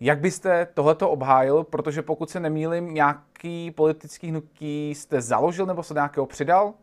Jak 0.00 0.20
byste 0.20 0.68
tohleto 0.74 1.10
obhájil, 1.10 1.64
protože 1.64 2.02
pokud 2.02 2.30
se 2.30 2.40
nemýlim, 2.40 2.94
nějaký 2.94 3.70
politický 3.70 4.28
hnutí 4.28 4.94
jste 4.94 5.20
založil 5.20 5.66
nebo 5.66 5.82
se 5.82 5.94
nějakého 5.94 6.26
přidal? 6.26 6.74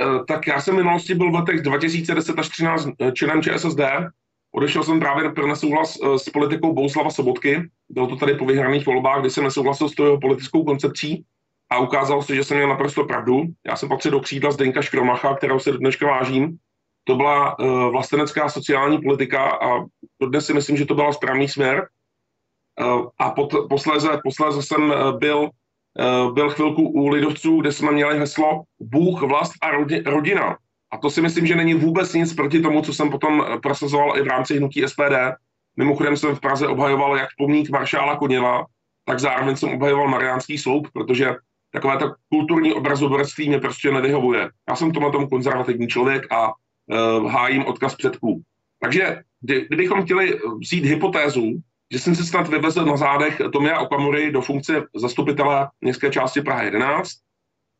Eh, 0.00 0.24
tak 0.28 0.46
já 0.46 0.60
jsem 0.60 0.74
v 0.74 0.76
minulosti 0.76 1.14
byl 1.14 1.30
v 1.30 1.34
letech 1.34 1.62
2010 1.62 2.38
až 2.38 2.48
13 2.48 2.88
eh, 3.00 3.12
členem 3.12 3.42
ČSSD. 3.42 3.80
Odešel 4.54 4.82
jsem 4.82 5.00
právě 5.00 5.30
pro 5.30 5.46
nesouhlas 5.46 5.98
eh, 6.04 6.18
s 6.18 6.28
politikou 6.28 6.72
Bouslava 6.72 7.10
Sobotky. 7.10 7.62
Bylo 7.88 8.06
to 8.06 8.16
tady 8.16 8.34
po 8.34 8.44
vyhraných 8.46 8.86
volbách, 8.86 9.20
kdy 9.20 9.30
jsem 9.30 9.44
nesouhlasil 9.44 9.88
s 9.88 9.94
tou 9.94 10.20
politickou 10.20 10.64
koncepcí 10.64 11.24
a 11.70 11.78
ukázalo 11.78 12.22
se, 12.22 12.34
že 12.34 12.44
jsem 12.44 12.56
měl 12.56 12.68
naprosto 12.68 13.04
pravdu. 13.04 13.42
Já 13.66 13.76
jsem 13.76 13.88
patřil 13.88 14.10
do 14.10 14.20
křídla 14.20 14.50
Zdenka 14.50 14.82
Škromacha, 14.82 15.36
kterou 15.36 15.58
se 15.58 15.72
dneška 15.72 16.06
vážím. 16.06 16.56
To 17.04 17.14
byla 17.14 17.56
vlastenecká 17.90 18.48
sociální 18.48 18.98
politika 18.98 19.50
a 19.50 19.84
dnes 20.20 20.46
si 20.46 20.54
myslím, 20.54 20.76
že 20.76 20.86
to 20.86 20.94
byl 20.94 21.12
správný 21.12 21.48
směr. 21.48 21.88
Uh, 22.80 23.08
a 23.18 23.30
pot, 23.30 23.54
posléze, 23.68 24.20
posléze 24.24 24.62
jsem 24.62 24.90
uh, 24.90 25.18
byl 25.18 25.50
Eh, 25.98 26.32
byl 26.32 26.50
chvilku 26.50 26.82
u 26.82 27.08
lidovců, 27.08 27.60
kde 27.60 27.72
jsme 27.72 27.92
měli 27.92 28.18
heslo 28.18 28.62
Bůh, 28.80 29.22
vlast 29.22 29.52
a 29.62 29.70
rodina. 30.10 30.56
A 30.92 30.96
to 30.98 31.10
si 31.10 31.22
myslím, 31.22 31.46
že 31.46 31.56
není 31.56 31.74
vůbec 31.74 32.14
nic 32.14 32.34
proti 32.34 32.60
tomu, 32.60 32.82
co 32.82 32.94
jsem 32.94 33.10
potom 33.10 33.44
eh, 33.46 33.58
prosazoval 33.58 34.18
i 34.18 34.22
v 34.22 34.26
rámci 34.26 34.56
hnutí 34.56 34.82
SPD. 34.86 35.16
Mimochodem 35.76 36.16
jsem 36.16 36.36
v 36.36 36.40
Praze 36.40 36.68
obhajoval 36.68 37.16
jak 37.16 37.28
pomník 37.38 37.70
maršála 37.70 38.16
Koněva, 38.16 38.64
tak 39.04 39.20
zároveň 39.20 39.56
jsem 39.56 39.68
obhajoval 39.68 40.08
Mariánský 40.08 40.58
sloup, 40.58 40.88
protože 40.92 41.34
takové 41.72 41.96
to 41.98 42.14
kulturní 42.28 42.72
obrazoborství 42.72 43.48
mě 43.48 43.58
prostě 43.58 43.92
nevyhovuje. 43.92 44.50
Já 44.68 44.76
jsem 44.76 44.92
tomu 44.92 45.10
tom 45.10 45.28
konzervativní 45.28 45.88
člověk 45.88 46.32
a 46.32 46.48
uh, 46.48 47.30
hájím 47.30 47.66
odkaz 47.66 47.94
předků. 47.94 48.42
Takže 48.86 49.22
kdybychom 49.40 50.04
chtěli 50.04 50.38
vzít 50.62 50.84
hypotézu, 50.84 51.58
že 51.92 51.98
jsem 51.98 52.14
se 52.14 52.24
snad 52.24 52.48
vyvezl 52.48 52.84
na 52.84 52.96
zádech 52.96 53.40
Tomia 53.52 53.78
Okamury 53.78 54.32
do 54.32 54.40
funkce 54.40 54.82
zastupitele 54.96 55.68
městské 55.80 56.10
části 56.10 56.40
Praha 56.42 56.62
11, 56.62 57.10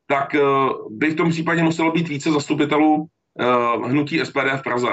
tak 0.07 0.35
uh, 0.35 0.99
by 0.99 1.11
v 1.11 1.17
tom 1.17 1.31
případě 1.31 1.63
muselo 1.63 1.93
být 1.93 2.09
více 2.09 2.31
zastupitelů 2.33 2.95
uh, 2.95 3.89
hnutí 3.89 4.19
SPD 4.19 4.51
v 4.57 4.63
Praze. 4.63 4.89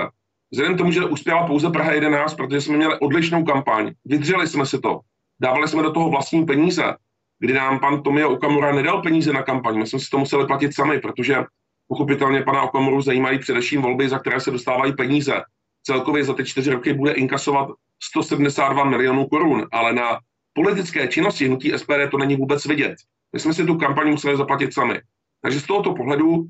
Vzhledem 0.51 0.75
k 0.75 0.77
tomu, 0.77 0.91
že 0.91 1.05
uspěla 1.05 1.47
pouze 1.47 1.69
Praha 1.69 1.91
11, 1.91 2.33
protože 2.33 2.61
jsme 2.61 2.77
měli 2.77 2.99
odlišnou 2.99 3.43
kampaň, 3.43 3.91
vydřeli 4.05 4.47
jsme 4.47 4.65
si 4.65 4.79
to, 4.79 4.99
dávali 5.41 5.67
jsme 5.67 5.83
do 5.83 5.91
toho 5.91 6.09
vlastní 6.09 6.45
peníze, 6.45 6.83
kdy 7.39 7.53
nám 7.53 7.79
pan 7.79 8.03
Tomia 8.03 8.27
Okamura 8.27 8.71
nedal 8.71 9.01
peníze 9.01 9.33
na 9.33 9.41
kampaň, 9.41 9.79
my 9.79 9.87
jsme 9.87 9.99
si 9.99 10.09
to 10.09 10.17
museli 10.17 10.45
platit 10.47 10.75
sami, 10.75 10.99
protože 10.99 11.43
pochopitelně 11.87 12.41
pana 12.41 12.61
Okamuru 12.61 13.01
zajímají 13.01 13.39
především 13.39 13.81
volby, 13.81 14.09
za 14.09 14.19
které 14.19 14.39
se 14.39 14.51
dostávají 14.51 14.93
peníze. 14.93 15.41
Celkově 15.83 16.23
za 16.23 16.33
ty 16.33 16.45
čtyři 16.45 16.71
roky 16.71 16.93
bude 16.93 17.11
inkasovat 17.11 17.69
172 18.03 18.83
milionů 18.83 19.27
korun, 19.27 19.67
ale 19.71 19.93
na 19.93 20.19
politické 20.53 21.07
činnosti 21.07 21.45
hnutí 21.45 21.71
SPD 21.75 22.11
to 22.11 22.17
není 22.17 22.35
vůbec 22.35 22.65
vidět. 22.65 22.95
My 23.33 23.39
jsme 23.39 23.53
si 23.53 23.65
tu 23.65 23.77
kampaň 23.77 24.09
museli 24.09 24.37
zaplatit 24.37 24.73
sami. 24.73 25.01
Takže 25.41 25.59
z 25.59 25.63
tohoto 25.63 25.93
pohledu 25.93 26.29
uh, 26.29 26.47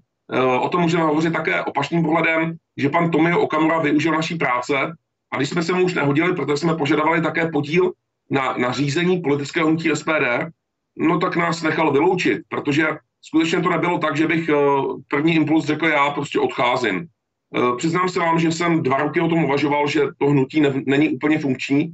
o 0.62 0.70
tom 0.70 0.82
můžeme 0.82 1.04
hovořit 1.04 1.34
také 1.34 1.64
opačným 1.64 2.04
pohledem, 2.04 2.56
že 2.78 2.90
pan 2.90 3.12
Tomio 3.12 3.40
Okamura 3.40 3.80
využil 3.80 4.12
naší 4.12 4.36
práce 4.36 4.94
a 5.32 5.38
když 5.38 5.50
jsme 5.50 5.64
se 5.64 5.74
mu 5.74 5.84
už 5.84 5.94
nehodili, 5.94 6.36
protože 6.36 6.58
jsme 6.58 6.76
požadovali 6.76 7.22
také 7.22 7.48
podíl 7.52 7.92
na, 8.30 8.58
na 8.58 8.72
řízení 8.72 9.22
politického 9.22 9.68
hnutí 9.68 9.90
SPD, 9.94 10.52
no 10.98 11.20
tak 11.20 11.36
nás 11.36 11.62
nechal 11.62 11.92
vyloučit, 11.92 12.42
protože 12.50 12.88
skutečně 13.22 13.62
to 13.62 13.70
nebylo 13.70 14.00
tak, 14.00 14.18
že 14.18 14.28
bych 14.28 14.50
uh, 14.50 15.02
první 15.08 15.36
impuls 15.36 15.66
řekl, 15.66 15.88
já 15.88 16.10
prostě 16.10 16.40
odcházím. 16.40 17.08
Eh, 17.56 17.76
přiznám 17.78 18.10
se 18.10 18.20
vám, 18.20 18.40
že 18.40 18.52
jsem 18.52 18.84
dva 18.84 18.98
roky 18.98 19.22
o 19.22 19.28
tom 19.28 19.44
uvažoval, 19.44 19.88
že 19.88 20.02
to 20.18 20.26
hnutí 20.26 20.62
ne, 20.62 20.74
není 20.86 21.10
úplně 21.10 21.40
funkční, 21.40 21.94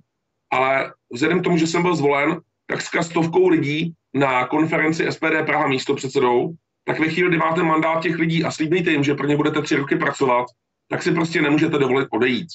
ale 0.52 0.94
vzhledem 1.14 1.40
k 1.40 1.44
tomu, 1.44 1.58
že 1.58 1.68
jsem 1.68 1.82
byl 1.82 1.96
zvolen, 1.96 2.42
tak 2.68 2.82
s 2.82 2.90
stovkou 3.02 3.48
lidí 3.48 3.94
na 4.14 4.48
konferenci 4.48 5.12
SPD 5.12 5.46
Praha 5.46 5.68
místo 5.68 5.96
předsedou, 5.96 6.54
tak 6.86 7.00
ve 7.00 7.08
chvíli, 7.08 7.30
kdy 7.30 7.38
máte 7.38 7.64
mandát 7.64 8.02
těch 8.02 8.16
lidí 8.16 8.44
a 8.44 8.52
slíbíte 8.52 8.92
jim, 8.92 9.04
že 9.04 9.16
pro 9.16 9.28
ně 9.28 9.38
budete 9.38 9.62
tři 9.62 9.76
roky 9.76 9.96
pracovat, 9.96 10.46
tak 10.90 11.04
si 11.04 11.12
prostě 11.12 11.42
nemůžete 11.42 11.78
dovolit 11.78 12.08
odejít. 12.12 12.48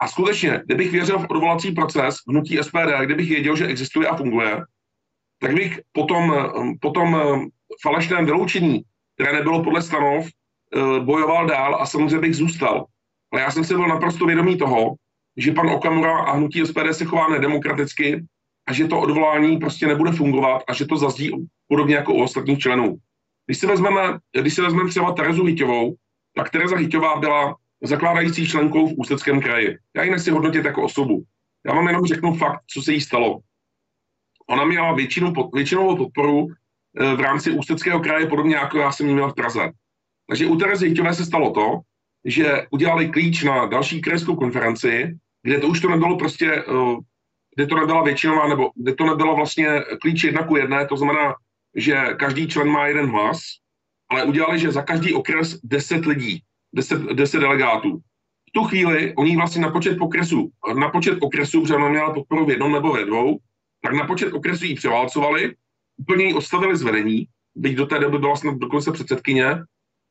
A 0.00 0.08
skutečně, 0.08 0.62
kdybych 0.66 0.92
věřil 0.92 1.18
v 1.18 1.26
odvolací 1.30 1.72
proces 1.72 2.16
hnutí 2.28 2.58
SPD, 2.62 3.04
kdybych 3.04 3.28
věděl, 3.28 3.56
že 3.56 3.66
existuje 3.66 4.08
a 4.08 4.16
funguje, 4.16 4.62
tak 5.40 5.54
bych 5.54 5.80
potom, 5.92 6.34
eh, 6.34 6.72
potom 6.80 7.16
eh, 7.16 7.46
falešném 7.82 8.26
vyloučení, 8.26 8.82
které 9.14 9.32
nebylo 9.32 9.64
podle 9.64 9.82
stanov, 9.82 10.26
bojoval 11.00 11.46
dál 11.46 11.74
a 11.80 11.86
samozřejmě 11.86 12.18
bych 12.18 12.36
zůstal. 12.36 12.84
Ale 13.32 13.42
já 13.42 13.50
jsem 13.50 13.64
si 13.64 13.74
byl 13.74 13.88
naprosto 13.88 14.26
vědomý 14.26 14.58
toho, 14.58 14.94
že 15.36 15.52
pan 15.52 15.70
Okamura 15.70 16.18
a 16.18 16.32
hnutí 16.32 16.66
SPD 16.66 16.92
se 16.92 17.04
chová 17.04 17.28
nedemokraticky 17.28 18.24
a 18.66 18.72
že 18.72 18.88
to 18.88 19.00
odvolání 19.00 19.58
prostě 19.58 19.86
nebude 19.86 20.12
fungovat 20.12 20.62
a 20.68 20.74
že 20.74 20.86
to 20.86 20.96
zazdí 20.96 21.30
podobně 21.68 21.94
jako 21.94 22.14
u 22.14 22.22
ostatních 22.22 22.58
členů. 22.58 22.96
Když 23.46 23.58
si 23.58 23.66
vezmeme, 23.66 24.18
když 24.40 24.54
si 24.54 24.62
vezmeme 24.62 24.90
třeba 24.90 25.12
Terezu 25.12 25.44
Hyťovou, 25.44 25.94
tak 26.34 26.50
Tereza 26.50 26.76
Hyťová 26.76 27.20
byla 27.20 27.56
zakládající 27.82 28.46
členkou 28.46 28.86
v 28.86 28.94
Ústeckém 28.96 29.40
kraji. 29.40 29.78
Já 29.96 30.02
ji 30.02 30.10
nechci 30.10 30.30
hodnotit 30.30 30.64
jako 30.64 30.82
osobu. 30.82 31.24
Já 31.66 31.74
vám 31.74 31.86
jenom 31.86 32.06
řeknu 32.06 32.34
fakt, 32.34 32.60
co 32.66 32.82
se 32.82 32.92
jí 32.92 33.00
stalo. 33.00 33.38
Ona 34.48 34.64
měla 34.64 34.94
většinu, 34.94 35.32
většinovou 35.54 35.96
podporu 35.96 36.46
eh, 37.00 37.16
v 37.16 37.20
rámci 37.20 37.50
Ústeckého 37.50 38.00
kraje, 38.00 38.26
podobně 38.26 38.56
jako 38.56 38.78
já 38.78 38.92
jsem 38.92 39.06
měl 39.06 39.30
v 39.30 39.34
Praze. 39.34 39.70
Takže 40.28 40.46
u 40.46 40.56
Terezy 40.56 40.88
Hyťové 40.88 41.14
se 41.14 41.24
stalo 41.24 41.50
to, 41.50 41.80
že 42.24 42.66
udělali 42.70 43.08
klíč 43.08 43.44
na 43.44 43.66
další 43.66 44.00
krajskou 44.00 44.36
konferenci, 44.36 45.16
kde 45.42 45.58
to 45.58 45.66
už 45.66 45.80
to 45.80 45.88
nebylo 45.88 46.18
prostě, 46.18 46.52
eh, 46.52 46.96
kde 47.54 47.66
to 47.66 47.76
nebyla 47.76 48.02
většinová, 48.02 48.48
nebo 48.48 48.70
kde 48.74 48.94
to 48.94 49.06
nebylo 49.06 49.36
vlastně 49.36 49.80
klíč 50.00 50.24
jedna 50.24 50.46
ku 50.46 50.56
jedné, 50.56 50.86
to 50.86 50.96
znamená, 50.96 51.34
že 51.76 51.94
každý 52.18 52.48
člen 52.48 52.68
má 52.68 52.86
jeden 52.86 53.06
hlas, 53.06 53.40
ale 54.10 54.24
udělali, 54.24 54.58
že 54.58 54.72
za 54.72 54.82
každý 54.82 55.14
okres 55.14 55.60
10 55.64 56.06
lidí, 56.06 56.42
10, 56.74 57.02
10 57.02 57.40
delegátů. 57.40 57.98
V 58.48 58.52
tu 58.52 58.64
chvíli 58.64 59.14
oni 59.14 59.36
vlastně 59.36 59.62
na 59.62 59.70
počet 59.70 60.00
okresů, 60.00 60.50
na 60.78 60.88
počet 60.88 61.18
okresů, 61.20 61.62
protože 61.62 61.74
ona 61.74 61.88
měla 61.88 62.14
podporu 62.14 62.46
v 62.46 62.50
jednom 62.50 62.72
nebo 62.72 62.92
ve 62.92 63.04
dvou, 63.04 63.38
tak 63.82 63.92
na 63.92 64.06
počet 64.06 64.32
okresů 64.32 64.64
ji 64.64 64.74
převálcovali, 64.74 65.54
úplně 65.96 66.24
ji 66.24 66.34
odstavili 66.34 66.76
z 66.76 66.82
vedení, 66.82 67.26
byť 67.54 67.76
do 67.76 67.86
té 67.86 67.98
doby 67.98 68.18
byla 68.18 68.36
snad 68.36 68.56
dokonce 68.56 68.92
předsedkyně, 68.92 69.46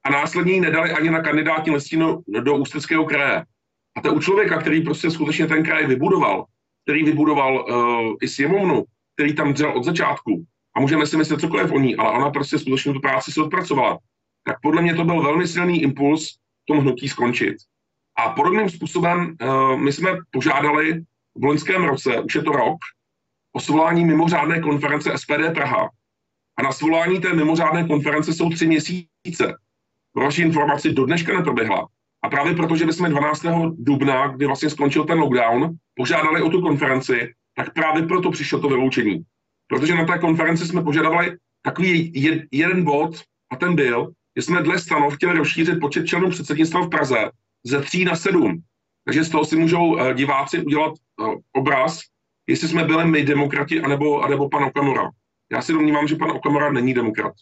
a 0.04 0.10
následně 0.10 0.54
ji 0.54 0.60
nedali 0.60 0.92
ani 0.92 1.10
na 1.10 1.22
kandidátní 1.22 1.74
listinu 1.74 2.24
do 2.28 2.56
Ústeckého 2.56 3.06
kraje. 3.06 3.46
A 3.98 4.02
to 4.02 4.14
u 4.14 4.20
člověka, 4.20 4.62
který 4.62 4.82
prostě 4.82 5.12
skutečně 5.12 5.48
ten 5.48 5.64
kraj 5.64 5.88
vybudoval, 5.88 6.46
který 6.84 7.04
vybudoval 7.04 7.56
uh, 7.56 8.16
i 8.22 8.28
sněmovnu, 8.28 8.84
který 9.16 9.36
tam 9.36 9.54
dřel 9.54 9.78
od 9.78 9.84
začátku, 9.84 10.46
a 10.76 10.80
můžeme 10.80 11.08
si 11.08 11.18
myslet 11.18 11.40
cokoliv 11.40 11.72
o 11.72 11.80
ní, 11.80 11.96
ale 11.96 12.12
ona 12.12 12.30
prostě 12.30 12.60
skutečně 12.60 12.94
tu 12.94 13.00
práci 13.00 13.32
se 13.32 13.42
odpracovala, 13.42 14.00
tak 14.46 14.56
podle 14.62 14.82
mě 14.82 14.96
to 14.96 15.04
byl 15.04 15.22
velmi 15.22 15.48
silný 15.48 15.82
impuls 15.82 16.38
tom 16.68 16.80
hnutí 16.80 17.10
skončit. 17.10 17.56
A 18.18 18.30
podobným 18.30 18.70
způsobem 18.70 19.36
uh, 19.42 19.80
my 19.80 19.92
jsme 19.94 20.10
požádali 20.32 21.04
v 21.36 21.44
loňském 21.44 21.84
roce, 21.84 22.22
už 22.22 22.36
je 22.36 22.44
to 22.44 22.52
rok, 22.52 22.78
o 23.56 23.60
svolání 23.60 24.06
mimořádné 24.06 24.62
konference 24.62 25.18
SPD 25.18 25.54
Praha. 25.54 25.90
A 26.58 26.64
na 26.64 26.72
svolání 26.72 27.20
té 27.20 27.34
mimořádné 27.34 27.88
konference 27.88 28.34
jsou 28.34 28.50
tři 28.50 28.68
měsíce 28.68 29.56
pro 30.14 30.24
vaši 30.24 30.42
informaci 30.42 30.94
do 30.94 31.06
dneška 31.06 31.34
neproběhla. 31.34 31.88
A 32.24 32.30
právě 32.30 32.54
proto, 32.54 32.76
že 32.76 32.94
jsme 32.94 33.10
12. 33.10 33.46
dubna, 33.78 34.28
kdy 34.28 34.46
vlastně 34.46 34.70
skončil 34.70 35.04
ten 35.04 35.20
lockdown, 35.20 35.76
požádali 35.96 36.42
o 36.42 36.50
tu 36.50 36.62
konferenci, 36.62 37.34
tak 37.56 37.74
právě 37.74 38.04
proto 38.04 38.32
přišlo 38.32 38.60
to 38.60 38.68
vyloučení. 38.68 39.24
Protože 39.68 39.96
na 39.96 40.06
té 40.06 40.20
konferenci 40.20 40.68
jsme 40.68 40.84
požadovali 40.84 41.38
takový 41.62 42.12
jed, 42.16 42.44
jeden 42.52 42.84
bod, 42.84 43.16
a 43.52 43.56
ten 43.56 43.76
byl, 43.76 44.12
že 44.36 44.42
jsme 44.42 44.64
dle 44.64 44.80
stanov 44.80 45.16
chtěli 45.16 45.38
rozšířit 45.38 45.80
počet 45.80 46.06
členů 46.06 46.30
předsednictva 46.30 46.82
v 46.82 46.90
Praze 46.90 47.32
ze 47.64 47.82
tří 47.82 48.06
na 48.06 48.16
sedm. 48.16 48.62
Takže 49.06 49.24
z 49.24 49.30
toho 49.30 49.46
si 49.46 49.56
můžou 49.56 49.86
uh, 49.86 50.14
diváci 50.14 50.66
udělat 50.66 50.94
uh, 51.22 51.36
obraz, 51.54 52.00
jestli 52.48 52.68
jsme 52.68 52.84
byli 52.84 53.06
my 53.06 53.24
demokrati, 53.24 53.82
anebo, 53.82 54.22
anebo 54.22 54.50
pan 54.50 54.64
Okamura. 54.64 55.10
Já 55.52 55.62
si 55.62 55.74
domnívám, 55.74 56.08
že 56.08 56.16
pan 56.16 56.32
Okamura 56.32 56.72
není 56.72 56.94
demokrat. 56.94 57.34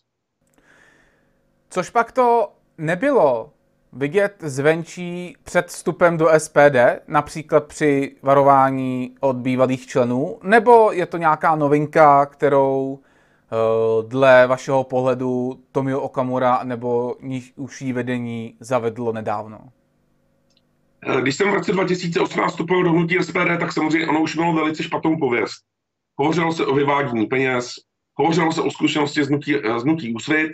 Což 1.70 1.90
pak 1.90 2.12
to 2.12 2.54
nebylo 2.81 3.50
vidět 3.93 4.35
zvenčí 4.39 5.35
před 5.43 5.67
vstupem 5.67 6.17
do 6.17 6.29
SPD, 6.38 6.77
například 7.07 7.65
při 7.65 8.15
varování 8.21 9.15
od 9.19 9.35
bývalých 9.35 9.88
členů, 9.88 10.39
nebo 10.43 10.91
je 10.91 11.05
to 11.05 11.17
nějaká 11.17 11.55
novinka, 11.55 12.25
kterou 12.25 13.00
eh, 13.00 14.07
dle 14.07 14.47
vašeho 14.47 14.83
pohledu 14.83 15.59
Tomio 15.71 16.00
Okamura 16.00 16.59
nebo 16.63 17.15
užší 17.55 17.93
vedení 17.93 18.55
zavedlo 18.59 19.13
nedávno? 19.13 19.59
Eh, 21.07 21.21
když 21.21 21.35
jsem 21.35 21.51
v 21.51 21.53
roce 21.53 21.71
2018 21.71 22.51
vstoupil 22.51 22.83
do 22.83 22.91
hnutí 22.91 23.17
SPD, 23.21 23.59
tak 23.59 23.73
samozřejmě 23.73 24.07
ono 24.07 24.21
už 24.21 24.35
mělo 24.35 24.53
velice 24.53 24.83
špatnou 24.83 25.17
pověst. 25.17 25.61
Hovořilo 26.19 26.53
se 26.53 26.65
o 26.65 26.75
vyvádění 26.75 27.25
peněz, 27.25 27.71
hovořilo 28.15 28.51
se 28.51 28.61
o 28.61 28.71
zkušenosti 28.71 29.23
z 29.23 29.27
hnutí, 29.27 29.55
z 29.77 29.83
hnutí 29.83 30.13
Úsvit, 30.13 30.51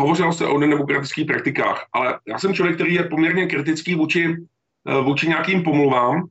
hovořilo 0.00 0.32
se 0.32 0.46
o 0.46 0.58
nedemokratických 0.58 1.26
praktikách. 1.26 1.86
Ale 1.92 2.18
já 2.28 2.38
jsem 2.38 2.54
člověk, 2.54 2.74
který 2.74 2.94
je 2.94 3.02
poměrně 3.02 3.46
kritický 3.46 3.94
vůči, 3.94 4.36
eh, 4.88 5.00
vůči 5.02 5.28
nějakým 5.28 5.62
pomluvám, 5.62 6.28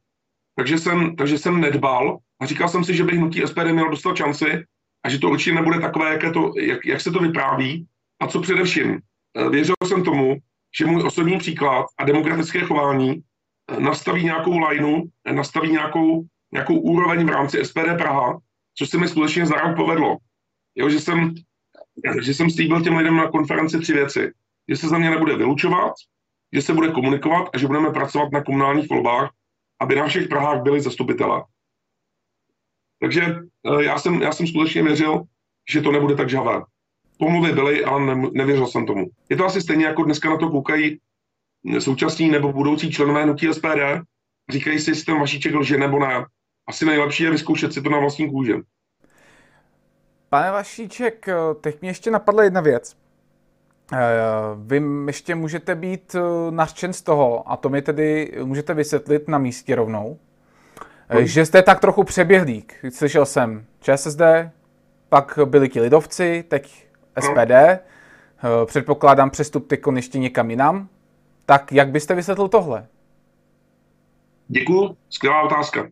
takže 0.56 0.78
jsem, 0.78 1.16
takže 1.16 1.38
jsem 1.38 1.62
nedbal 1.62 2.18
a 2.42 2.46
říkal 2.46 2.70
jsem 2.70 2.84
si, 2.84 2.96
že 2.96 3.04
by 3.04 3.18
hnutí 3.18 3.42
SPD 3.42 3.74
mělo 3.74 3.90
dostat 3.90 4.18
šanci 4.18 4.64
a 5.06 5.10
že 5.10 5.20
to 5.20 5.30
určitě 5.30 5.56
nebude 5.56 5.80
takové, 5.80 6.10
jak, 6.14 6.34
to, 6.34 6.52
jak, 6.60 6.86
jak 6.86 7.02
se 7.02 7.12
to 7.12 7.20
vypráví. 7.20 7.88
A 8.22 8.28
co 8.28 8.42
především, 8.42 9.00
eh, 9.38 9.50
věřil 9.50 9.76
jsem 9.84 10.04
tomu, 10.04 10.38
že 10.78 10.86
můj 10.86 11.04
osobní 11.04 11.38
příklad 11.38 11.86
a 11.98 12.06
demokratické 12.06 12.62
chování 12.62 13.22
eh, 13.72 13.80
nastaví 13.80 14.24
nějakou 14.24 14.58
lajnu, 14.58 15.04
nastaví 15.32 15.72
nějakou, 15.72 16.24
nějakou 16.52 16.80
úroveň 16.80 17.26
v 17.26 17.30
rámci 17.30 17.66
SPD 17.66 17.98
Praha, 17.98 18.40
což 18.78 18.90
se 18.90 18.98
mi 18.98 19.08
skutečně 19.08 19.46
za 19.46 19.56
rok 19.56 19.76
povedlo. 19.76 20.18
Jo, 20.76 20.90
že 20.90 21.00
jsem, 21.00 21.34
že 22.22 22.34
jsem 22.34 22.50
slíbil 22.50 22.82
těm 22.82 22.98
lidem 22.98 23.18
na 23.18 23.32
konferenci 23.32 23.80
tři 23.80 23.94
věci. 23.94 24.32
Že 24.70 24.76
se 24.76 24.88
za 24.88 24.98
mě 24.98 25.10
nebude 25.10 25.38
vylučovat, 25.38 25.94
že 26.54 26.62
se 26.62 26.74
bude 26.74 26.92
komunikovat 26.92 27.50
a 27.54 27.58
že 27.58 27.68
budeme 27.68 27.92
pracovat 27.92 28.32
na 28.32 28.44
komunálních 28.44 28.90
volbách, 28.90 29.32
aby 29.80 29.96
na 29.96 30.08
všech 30.08 30.28
Prahách 30.28 30.62
byli 30.62 30.82
zastupitelé. 30.82 31.44
Takže 33.02 33.22
eh, 33.24 33.84
já 33.84 34.00
jsem, 34.00 34.22
já 34.22 34.32
jsem 34.32 34.48
skutečně 34.48 34.84
věřil, 34.84 35.24
že 35.72 35.82
to 35.82 35.92
nebude 35.92 36.16
tak 36.16 36.30
žavé. 36.30 36.62
Pomluvy 37.18 37.52
byly, 37.52 37.84
ale 37.84 38.16
ne, 38.16 38.30
nevěřil 38.34 38.68
jsem 38.68 38.86
tomu. 38.86 39.08
Je 39.30 39.38
to 39.38 39.46
asi 39.46 39.62
stejně, 39.62 39.86
jako 39.86 40.04
dneska 40.04 40.30
na 40.30 40.38
to 40.38 40.50
koukají 40.50 41.00
současní 41.80 42.30
nebo 42.30 42.54
budoucí 42.54 42.92
členové 42.92 43.24
hnutí 43.24 43.54
SPD. 43.54 44.04
Říkají 44.50 44.80
si, 44.80 44.92
jestli 44.92 45.06
ten 45.06 45.20
Vašíček 45.20 45.56
lže 45.56 45.78
nebo 45.78 46.00
ne. 46.00 46.26
Asi 46.68 46.86
nejlepší 46.86 47.24
je 47.24 47.32
vyzkoušet 47.32 47.74
si 47.74 47.82
to 47.82 47.90
na 47.90 48.00
vlastní 48.00 48.30
kůži. 48.30 48.54
Pane 50.34 50.52
Vašíček, 50.52 51.28
eh, 51.28 51.36
teď 51.62 51.82
mě 51.82 51.90
ještě 51.90 52.12
napadla 52.12 52.44
jedna 52.44 52.62
věc. 52.62 52.96
Eh, 53.94 53.98
vy 54.56 54.82
ještě 55.08 55.36
můžete 55.36 55.76
být 55.76 56.16
nařčen 56.50 56.94
z 56.94 57.02
toho, 57.02 57.52
a 57.52 57.58
to 57.58 57.70
mi 57.70 57.82
tedy 57.82 58.34
můžete 58.44 58.74
vysvětlit 58.74 59.28
na 59.28 59.38
místě 59.38 59.76
rovnou, 59.76 60.20
Hmm. 61.08 61.26
Že 61.26 61.46
jste 61.46 61.62
tak 61.62 61.80
trochu 61.80 62.04
přeběhlík. 62.04 62.86
Slyšel 62.90 63.26
jsem 63.26 63.66
ČSSD, 63.82 64.22
pak 65.10 65.40
byli 65.46 65.70
ti 65.70 65.82
lidovci, 65.82 66.44
teď 66.48 66.88
SPD. 67.20 67.52
Hmm. 68.38 68.66
Předpokládám 68.66 69.30
přestup 69.30 69.68
teď 69.68 69.82
ještě 69.96 70.20
někam 70.20 70.50
jinam. 70.50 70.90
Tak 71.46 71.72
jak 71.72 71.90
byste 71.90 72.16
vysvětlil 72.16 72.48
tohle? 72.48 72.88
Děkuji, 74.48 74.96
skvělá 75.10 75.42
otázka. 75.42 75.88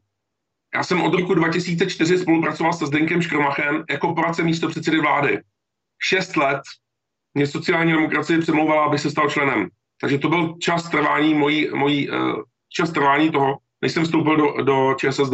Já 0.75 0.83
jsem 0.83 1.01
od 1.01 1.13
roku 1.13 1.33
2004 1.33 2.17
spolupracoval 2.17 2.73
se 2.73 2.85
Zdenkem 2.85 3.21
Škromachem 3.21 3.83
jako 3.89 4.13
poradce 4.13 4.43
místo 4.43 4.69
předsedy 4.69 4.99
vlády. 4.99 5.39
Šest 6.03 6.37
let 6.37 6.61
mě 7.33 7.47
sociální 7.47 7.91
demokracie 7.91 8.39
přemlouvala, 8.39 8.85
aby 8.85 8.97
se 8.97 9.11
stal 9.11 9.29
členem. 9.29 9.69
Takže 10.01 10.17
to 10.17 10.29
byl 10.29 10.55
čas 10.59 10.89
trvání 10.89 11.33
mojí, 11.33 11.69
mojí, 11.73 12.09
čas 12.69 12.91
trvání 12.91 13.31
toho, 13.31 13.57
než 13.81 13.91
jsem 13.91 14.03
vstoupil 14.03 14.37
do, 14.37 14.63
do 14.63 14.95
ČSSD. 14.97 15.33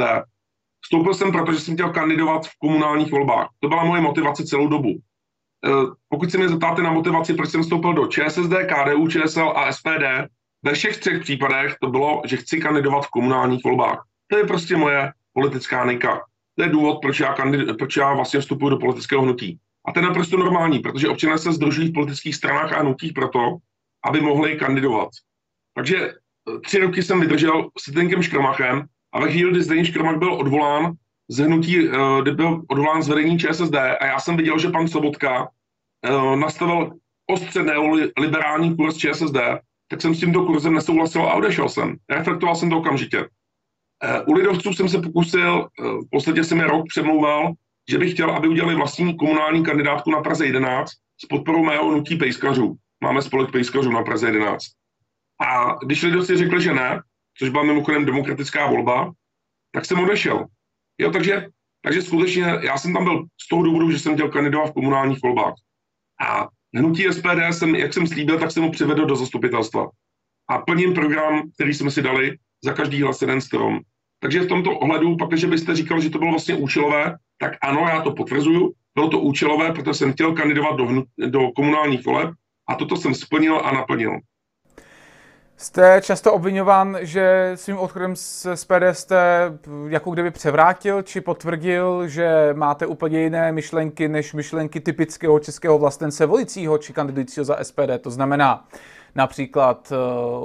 Vstoupil 0.83 1.13
jsem, 1.13 1.31
protože 1.31 1.59
jsem 1.59 1.73
chtěl 1.73 1.89
kandidovat 1.89 2.47
v 2.47 2.57
komunálních 2.59 3.11
volbách. 3.11 3.49
To 3.59 3.67
byla 3.67 3.83
moje 3.83 4.01
motivace 4.01 4.43
celou 4.43 4.67
dobu. 4.67 4.89
E, 4.89 4.99
pokud 6.09 6.31
se 6.31 6.37
mě 6.37 6.49
zeptáte 6.49 6.81
na 6.81 6.91
motivaci, 6.91 7.33
proč 7.33 7.49
jsem 7.49 7.61
vstoupil 7.61 7.93
do 7.93 8.07
ČSSD, 8.07 8.53
KDU, 8.67 9.07
ČSL 9.07 9.53
a 9.55 9.71
SPD, 9.71 10.29
ve 10.63 10.73
všech 10.73 10.97
třech 10.97 11.21
případech 11.21 11.75
to 11.81 11.89
bylo, 11.89 12.21
že 12.25 12.37
chci 12.37 12.59
kandidovat 12.59 13.05
v 13.05 13.09
komunálních 13.09 13.63
volbách. 13.63 14.03
To 14.27 14.37
je 14.37 14.43
prostě 14.43 14.77
moje 14.77 15.11
politická 15.37 15.85
nejka. 15.85 16.21
To 16.55 16.63
je 16.63 16.69
důvod, 16.69 16.97
proč 17.01 17.19
já, 17.19 17.35
kandid- 17.35 17.77
proč 17.77 17.97
já 17.97 18.13
vlastně 18.13 18.39
vstupuji 18.39 18.69
do 18.69 18.77
politického 18.77 19.21
hnutí. 19.21 19.59
A 19.85 19.91
to 19.91 19.99
je 19.99 20.05
naprosto 20.05 20.37
normální, 20.37 20.79
protože 20.79 21.09
občané 21.09 21.37
se 21.37 21.53
združují 21.53 21.89
v 21.89 21.93
politických 21.93 22.35
stranách 22.35 22.73
a 22.73 22.79
hnutích 22.79 23.13
proto, 23.13 23.57
aby 24.09 24.21
mohli 24.21 24.57
kandidovat. 24.57 25.09
Takže 25.75 26.13
tři 26.65 26.79
roky 26.79 27.03
jsem 27.03 27.21
vydržel 27.21 27.69
s 27.77 27.89
Zdenkem 27.89 28.23
Škromachem 28.23 28.85
a 29.13 29.19
ve 29.19 29.31
chvíli, 29.31 29.51
kdy 29.51 29.63
Zdeněk 29.63 29.85
Škromach 29.85 30.17
byl 30.17 30.33
odvolán 30.33 30.93
z 31.29 31.37
hnutí, 31.37 31.85
eh, 31.85 31.91
kdy 32.21 32.31
byl 32.31 32.63
odvolán 32.67 33.03
z 33.03 33.07
vedení 33.07 33.39
ČSSD 33.39 33.75
a 33.75 34.05
já 34.05 34.19
jsem 34.19 34.37
viděl, 34.37 34.59
že 34.59 34.69
pan 34.69 34.87
Sobotka 34.87 35.49
eh, 36.05 36.35
nastavil 36.35 36.97
ostře 37.29 37.63
neoliberální 37.63 38.75
kurz 38.75 38.97
ČSSD, 38.97 39.37
tak 39.87 40.01
jsem 40.01 40.15
s 40.15 40.19
tímto 40.19 40.45
kurzem 40.45 40.73
nesouhlasil 40.73 41.21
a 41.21 41.33
odešel 41.33 41.69
jsem. 41.69 41.95
Reflektoval 42.09 42.55
jsem 42.55 42.69
to 42.69 42.77
okamžitě. 42.77 43.29
Eh, 44.03 44.21
u 44.21 44.33
lidovců 44.33 44.73
jsem 44.73 44.89
se 44.89 45.01
pokusil, 45.01 45.67
v 45.79 46.09
podstatě 46.11 46.43
jsem 46.43 46.59
je 46.59 46.67
rok 46.67 46.85
přemlouval, 46.87 47.53
že 47.89 47.97
bych 47.97 48.13
chtěl, 48.13 48.31
aby 48.31 48.47
udělali 48.47 48.75
vlastní 48.75 49.17
komunální 49.17 49.63
kandidátku 49.63 50.11
na 50.11 50.21
Praze 50.21 50.45
11 50.45 50.91
s 51.23 51.25
podporou 51.25 51.63
mého 51.63 51.89
hnutí 51.89 52.15
pejskařů. 52.15 52.75
Máme 53.03 53.21
spolek 53.21 53.51
pejskařů 53.51 53.91
na 53.91 54.03
Praze 54.03 54.27
11. 54.27 54.65
A 55.41 55.77
když 55.85 56.03
lidovci 56.03 56.37
řekli, 56.37 56.61
že 56.61 56.73
ne, 56.73 57.01
což 57.37 57.49
byla 57.49 57.63
mimochodem 57.63 58.05
demokratická 58.05 58.67
volba, 58.67 59.11
tak 59.71 59.85
jsem 59.85 59.99
odešel. 59.99 60.45
Jo, 60.97 61.11
takže, 61.11 61.47
takže 61.81 62.01
skutečně 62.01 62.43
já 62.61 62.77
jsem 62.77 62.93
tam 62.93 63.03
byl 63.03 63.25
z 63.41 63.47
toho 63.47 63.63
důvodu, 63.63 63.91
že 63.91 63.99
jsem 63.99 64.13
chtěl 64.13 64.29
kandidovat 64.29 64.69
v 64.69 64.73
komunálních 64.73 65.21
volbách. 65.23 65.53
A 66.21 66.47
hnutí 66.75 67.03
SPD 67.11 67.51
jsem, 67.51 67.75
jak 67.75 67.93
jsem 67.93 68.07
slíbil, 68.07 68.39
tak 68.39 68.51
jsem 68.51 68.63
ho 68.63 68.71
přivedl 68.71 69.05
do 69.05 69.15
zastupitelstva. 69.15 69.89
A 70.49 70.57
plním 70.57 70.93
program, 70.93 71.51
který 71.55 71.73
jsme 71.73 71.91
si 71.91 72.01
dali, 72.01 72.37
za 72.67 72.73
každý 72.73 73.01
hlas 73.01 73.21
jeden 73.21 73.41
strom. 73.41 73.79
Takže 74.19 74.41
v 74.41 74.47
tomto 74.47 74.71
ohledu, 74.71 75.17
pak, 75.17 75.29
když 75.29 75.45
byste 75.45 75.75
říkal, 75.75 75.99
že 76.01 76.09
to 76.09 76.19
bylo 76.19 76.31
vlastně 76.31 76.55
účelové, 76.55 77.15
tak 77.39 77.51
ano, 77.61 77.79
já 77.79 78.01
to 78.01 78.11
potvrzuju, 78.11 78.73
bylo 78.95 79.09
to 79.09 79.19
účelové, 79.19 79.71
protože 79.73 79.93
jsem 79.93 80.13
chtěl 80.13 80.33
kandidovat 80.33 80.75
do, 80.75 81.03
do 81.27 81.51
komunálních 81.55 82.05
voleb 82.05 82.29
a 82.69 82.75
toto 82.75 82.97
jsem 82.97 83.15
splnil 83.15 83.61
a 83.63 83.71
naplnil. 83.71 84.19
Jste 85.59 86.01
často 86.03 86.33
obvinován, 86.33 86.97
že 87.01 87.51
svým 87.55 87.77
odchodem 87.77 88.15
z 88.15 88.47
SPD 88.55 88.83
jste 88.91 89.17
jako 89.87 90.11
kdyby 90.11 90.31
převrátil 90.31 91.01
či 91.01 91.21
potvrdil, 91.21 92.07
že 92.07 92.53
máte 92.53 92.85
úplně 92.85 93.21
jiné 93.21 93.51
myšlenky 93.51 94.07
než 94.07 94.33
myšlenky 94.33 94.79
typického 94.79 95.39
českého 95.39 95.79
vlastence 95.79 96.25
volícího 96.25 96.77
či 96.77 96.93
kandidujícího 96.93 97.43
za 97.43 97.57
SPD. 97.63 98.01
To 98.01 98.11
znamená, 98.11 98.67
například 99.15 99.91
eh, 99.91 99.95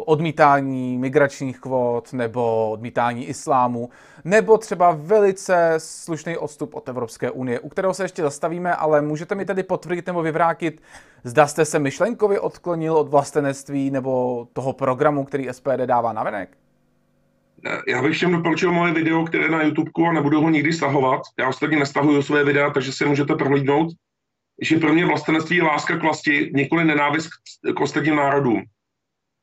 odmítání 0.04 0.98
migračních 0.98 1.60
kvot 1.60 2.12
nebo 2.12 2.70
odmítání 2.70 3.26
islámu, 3.26 3.90
nebo 4.24 4.58
třeba 4.58 4.96
velice 4.98 5.74
slušný 5.78 6.36
odstup 6.36 6.74
od 6.74 6.88
Evropské 6.88 7.30
unie, 7.30 7.60
u 7.60 7.68
kterého 7.68 7.94
se 7.94 8.04
ještě 8.04 8.22
zastavíme, 8.22 8.74
ale 8.74 9.02
můžete 9.02 9.34
mi 9.34 9.44
tedy 9.44 9.62
potvrdit 9.62 10.06
nebo 10.06 10.22
vyvrátit, 10.22 10.82
zda 11.24 11.46
jste 11.46 11.64
se 11.64 11.78
myšlenkově 11.78 12.40
odklonil 12.40 12.96
od 12.96 13.08
vlastenectví 13.08 13.90
nebo 13.90 14.46
toho 14.52 14.72
programu, 14.72 15.24
který 15.24 15.48
SPD 15.52 15.86
dává 15.86 16.12
na 16.12 16.22
venek? 16.22 16.56
Já 17.88 18.02
bych 18.02 18.14
všem 18.14 18.32
doporučil 18.32 18.72
moje 18.72 18.92
video, 18.92 19.24
které 19.24 19.48
na 19.48 19.62
YouTube 19.62 19.90
a 20.08 20.12
nebudu 20.12 20.40
ho 20.40 20.50
nikdy 20.50 20.72
stahovat. 20.72 21.22
Já 21.38 21.48
ostatně 21.48 21.78
nestahuju 21.78 22.22
své 22.22 22.44
videa, 22.44 22.70
takže 22.70 22.92
si 22.92 23.04
můžete 23.04 23.34
prohlídnout 23.34 23.88
že 24.60 24.76
pro 24.76 24.92
mě 24.92 25.06
vlastenectví 25.06 25.56
je 25.56 25.62
láska 25.62 25.96
k 25.96 26.02
vlasti, 26.02 26.50
nikoli 26.54 26.84
nenávist 26.84 27.30
k 27.76 27.80
ostatním 27.80 28.16
národům. 28.16 28.62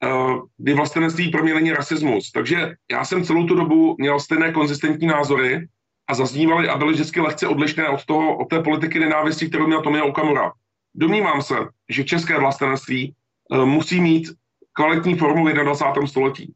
Uh, 0.05 0.41
kdy 0.57 0.73
vlastenectví 0.73 1.29
pro 1.29 1.43
mě 1.43 1.53
není 1.53 1.71
rasismus. 1.71 2.31
Takže 2.31 2.73
já 2.91 3.05
jsem 3.05 3.23
celou 3.23 3.47
tu 3.47 3.55
dobu 3.55 3.95
měl 3.99 4.19
stejné 4.19 4.51
konzistentní 4.51 5.07
názory 5.07 5.67
a 6.07 6.13
zaznívaly 6.13 6.69
a 6.69 6.77
byly 6.77 6.93
vždycky 6.93 7.21
lehce 7.21 7.47
odlišné 7.47 7.89
od, 7.89 8.05
toho, 8.05 8.37
od 8.37 8.45
té 8.45 8.63
politiky 8.63 8.99
nenávisti, 8.99 9.47
kterou 9.47 9.67
měl 9.67 9.81
Tomio 9.81 10.07
Okamura. 10.07 10.51
Domnívám 10.95 11.41
se, 11.41 11.55
že 11.89 12.03
české 12.03 12.39
vlastenectví 12.39 13.13
uh, 13.49 13.65
musí 13.65 14.01
mít 14.01 14.27
kvalitní 14.73 15.15
formu 15.15 15.45
v 15.45 15.53
21. 15.53 16.07
století. 16.07 16.53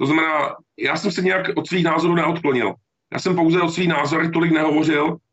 To 0.00 0.06
znamená, 0.06 0.56
já 0.78 0.96
jsem 0.96 1.12
se 1.12 1.22
nějak 1.22 1.46
od 1.56 1.66
svých 1.66 1.84
názorů 1.84 2.14
neodklonil. 2.14 2.74
Já 3.12 3.18
jsem 3.18 3.36
pouze 3.36 3.62
od 3.62 3.70
svých 3.70 3.88
názorů 3.88 4.30
tolik 4.30 4.52
nehovořil, 4.52 5.18
Eh, 5.18 5.23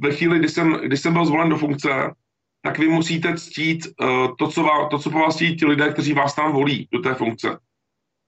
ve 0.00 0.12
chvíli, 0.12 0.38
kdy 0.38 0.48
jsem, 0.48 0.72
kdy 0.72 0.96
jsem 0.96 1.12
byl 1.12 1.26
zvolen 1.26 1.48
do 1.48 1.56
funkce, 1.56 2.14
tak 2.62 2.78
vy 2.78 2.88
musíte 2.88 3.36
ctít 3.36 3.86
uh, 3.86 4.36
to, 4.38 4.48
co 4.48 4.62
vás, 4.62 4.88
to, 4.90 4.98
co 4.98 5.10
po 5.10 5.18
vás 5.18 5.36
ti 5.36 5.66
lidé, 5.66 5.92
kteří 5.92 6.12
vás 6.12 6.34
tam 6.34 6.52
volí 6.52 6.88
do 6.92 6.98
té 6.98 7.14
funkce. 7.14 7.58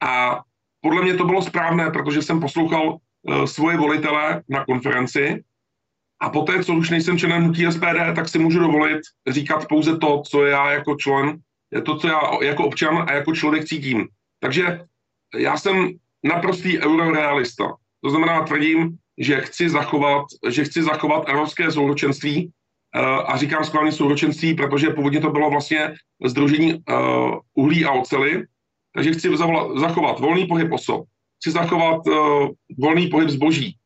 A 0.02 0.40
podle 0.80 1.02
mě 1.02 1.14
to 1.14 1.24
bylo 1.24 1.42
správné, 1.42 1.90
protože 1.90 2.22
jsem 2.22 2.40
poslouchal 2.40 2.88
uh, 2.92 3.44
svoje 3.44 3.76
volitele 3.76 4.42
na 4.48 4.64
konferenci 4.64 5.44
a 6.20 6.30
poté, 6.30 6.64
co 6.64 6.74
už 6.74 6.90
nejsem 6.90 7.18
členem 7.18 7.42
hnutí 7.42 7.72
SPD, 7.72 8.14
tak 8.16 8.28
si 8.28 8.38
můžu 8.38 8.60
dovolit 8.60 9.00
říkat 9.28 9.68
pouze 9.68 9.98
to, 9.98 10.22
co 10.26 10.44
já 10.44 10.70
jako 10.70 10.96
člen, 10.96 11.38
to, 11.84 11.96
co 11.96 12.08
já 12.08 12.20
jako 12.42 12.66
občan 12.66 13.04
a 13.08 13.12
jako 13.12 13.34
člověk 13.34 13.64
cítím. 13.64 14.08
Takže 14.40 14.80
já 15.36 15.56
jsem 15.56 15.90
naprostý 16.24 16.78
eurorealista. 16.78 17.74
To 18.04 18.10
znamená, 18.10 18.42
tvrdím, 18.42 18.98
že 19.18 19.40
chci 19.40 19.68
zachovat, 19.68 20.24
že 20.48 20.64
chci 20.64 20.83
zachovat 20.83 21.29
evropské 21.29 21.72
souročenství 21.72 22.46
uh, 22.46 23.02
a 23.02 23.37
říkám 23.37 23.64
skválně 23.64 23.92
souročenství, 23.92 24.55
protože 24.55 24.90
původně 24.90 25.20
to 25.20 25.31
bylo 25.31 25.50
vlastně 25.50 25.94
združení 26.24 26.74
uh, 26.74 27.38
uhlí 27.55 27.85
a 27.85 27.92
ocely, 27.92 28.44
takže 28.94 29.12
chci 29.12 29.37
zachovat 29.76 30.20
volný 30.20 30.46
pohyb 30.46 30.72
osob, 30.72 31.05
chci 31.40 31.50
zachovat 31.50 32.07
uh, 32.07 32.48
volný 32.79 33.07
pohyb 33.07 33.29
zboží 33.29 33.76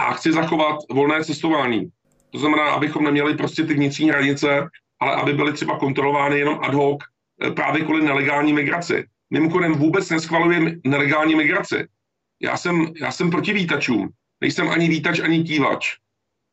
a 0.00 0.12
chci 0.12 0.32
zachovat 0.32 0.76
volné 0.92 1.24
cestování. 1.24 1.88
To 2.32 2.38
znamená, 2.38 2.70
abychom 2.70 3.04
neměli 3.04 3.36
prostě 3.36 3.62
ty 3.64 3.74
vnitřní 3.74 4.10
hranice 4.10 4.68
ale 5.00 5.14
aby 5.14 5.32
byly 5.32 5.52
třeba 5.52 5.78
kontrolovány 5.78 6.38
jenom 6.38 6.58
ad 6.62 6.74
hoc 6.74 6.98
eh, 7.42 7.50
právě 7.50 7.84
kvůli 7.84 8.04
nelegální 8.04 8.52
migraci. 8.52 9.04
Mimochodem 9.30 9.72
vůbec 9.72 10.10
neschvalujeme 10.10 10.72
nelegální 10.86 11.34
migraci. 11.34 11.88
Já 12.42 12.56
jsem, 12.56 12.92
já 13.00 13.12
jsem 13.12 13.30
proti 13.30 13.52
výtačům. 13.52 14.08
Nejsem 14.40 14.68
ani 14.68 14.88
výtač, 14.88 15.20
ani 15.20 15.44
kývač. 15.44 15.96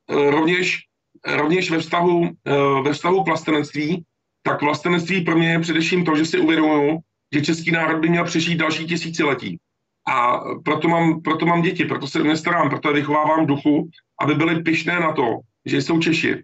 Eh, 0.09 0.31
rovněž, 0.31 0.79
rovněž 1.25 1.71
ve, 1.71 1.79
vztahu, 1.79 2.29
eh, 2.47 2.81
ve 2.83 2.93
vztahu 2.93 3.23
k 3.23 3.27
vlastenectví, 3.27 4.03
tak 4.43 4.61
vlastenectví 4.61 5.21
pro 5.21 5.37
mě 5.37 5.51
je 5.51 5.59
především 5.59 6.05
to, 6.05 6.15
že 6.15 6.25
si 6.25 6.39
uvědomuju, 6.39 6.99
že 7.33 7.41
český 7.41 7.71
národ 7.71 7.99
by 7.99 8.09
měl 8.09 8.25
přežít 8.25 8.59
další 8.59 8.87
tisíciletí. 8.87 9.59
A 10.07 10.39
proto 10.63 10.87
mám, 10.87 11.21
proto 11.21 11.45
mám 11.45 11.61
děti, 11.61 11.85
proto 11.85 12.07
se 12.07 12.21
o 12.21 12.23
ně 12.23 12.37
starám, 12.37 12.69
proto 12.69 12.87
je 12.89 12.93
vychovávám 12.93 13.45
duchu, 13.45 13.89
aby 14.21 14.35
byly 14.35 14.63
pyšné 14.63 14.99
na 14.99 15.13
to, 15.13 15.39
že 15.65 15.81
jsou 15.81 15.99
Češi. 15.99 16.43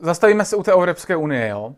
Zastavíme 0.00 0.44
se 0.44 0.56
u 0.56 0.62
té 0.62 0.72
Evropské 0.72 1.16
unie, 1.16 1.48
jo? 1.48 1.74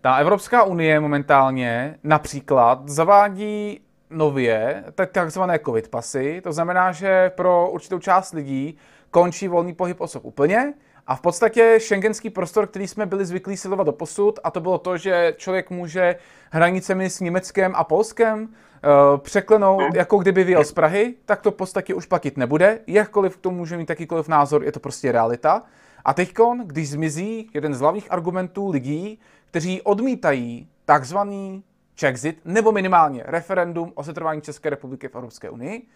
Ta 0.00 0.16
Evropská 0.16 0.64
unie 0.64 1.00
momentálně 1.00 1.98
například 2.04 2.88
zavádí 2.88 3.80
nově 4.16 4.84
takzvané 5.12 5.58
covid 5.58 5.88
pasy, 5.88 6.40
to 6.40 6.52
znamená, 6.52 6.92
že 6.92 7.30
pro 7.30 7.70
určitou 7.70 7.98
část 7.98 8.32
lidí 8.32 8.78
končí 9.10 9.48
volný 9.48 9.74
pohyb 9.74 10.00
osob 10.00 10.24
úplně 10.24 10.74
a 11.06 11.16
v 11.16 11.20
podstatě 11.20 11.74
šengenský 11.80 12.30
prostor, 12.30 12.66
který 12.66 12.88
jsme 12.88 13.06
byli 13.06 13.26
zvyklí 13.26 13.56
sledovat 13.56 13.84
do 13.84 13.92
posud, 13.92 14.38
a 14.44 14.50
to 14.50 14.60
bylo 14.60 14.78
to, 14.78 14.96
že 14.96 15.34
člověk 15.36 15.70
může 15.70 16.16
hranicemi 16.50 17.10
s 17.10 17.20
Německem 17.20 17.72
a 17.76 17.84
Polskem 17.84 18.42
uh, 18.42 19.18
překlenout, 19.18 19.80
no. 19.80 19.88
jako 19.94 20.18
kdyby 20.18 20.44
vyjel 20.44 20.64
z 20.64 20.72
Prahy, 20.72 21.14
tak 21.24 21.42
to 21.42 21.50
v 21.50 21.54
podstatě 21.54 21.94
už 21.94 22.06
platit 22.06 22.36
nebude. 22.36 22.78
Jakkoliv 22.86 23.36
k 23.36 23.40
tomu 23.40 23.56
může 23.56 23.76
mít 23.76 23.90
jakýkoliv 23.90 24.28
názor, 24.28 24.64
je 24.64 24.72
to 24.72 24.80
prostě 24.80 25.12
realita. 25.12 25.62
A 26.04 26.14
teď, 26.14 26.34
když 26.64 26.90
zmizí 26.90 27.50
jeden 27.54 27.74
z 27.74 27.80
hlavních 27.80 28.12
argumentů 28.12 28.70
lidí, 28.70 29.18
kteří 29.50 29.82
odmítají 29.82 30.68
takzvaný 30.84 31.64
Czexit, 31.96 32.40
nebo 32.44 32.72
minimálně 32.72 33.22
referendum 33.26 33.92
o 33.94 34.04
setrvání 34.04 34.42
České 34.42 34.70
republiky 34.70 35.08
v 35.08 35.14
Evropské 35.14 35.50
unii, 35.50 35.86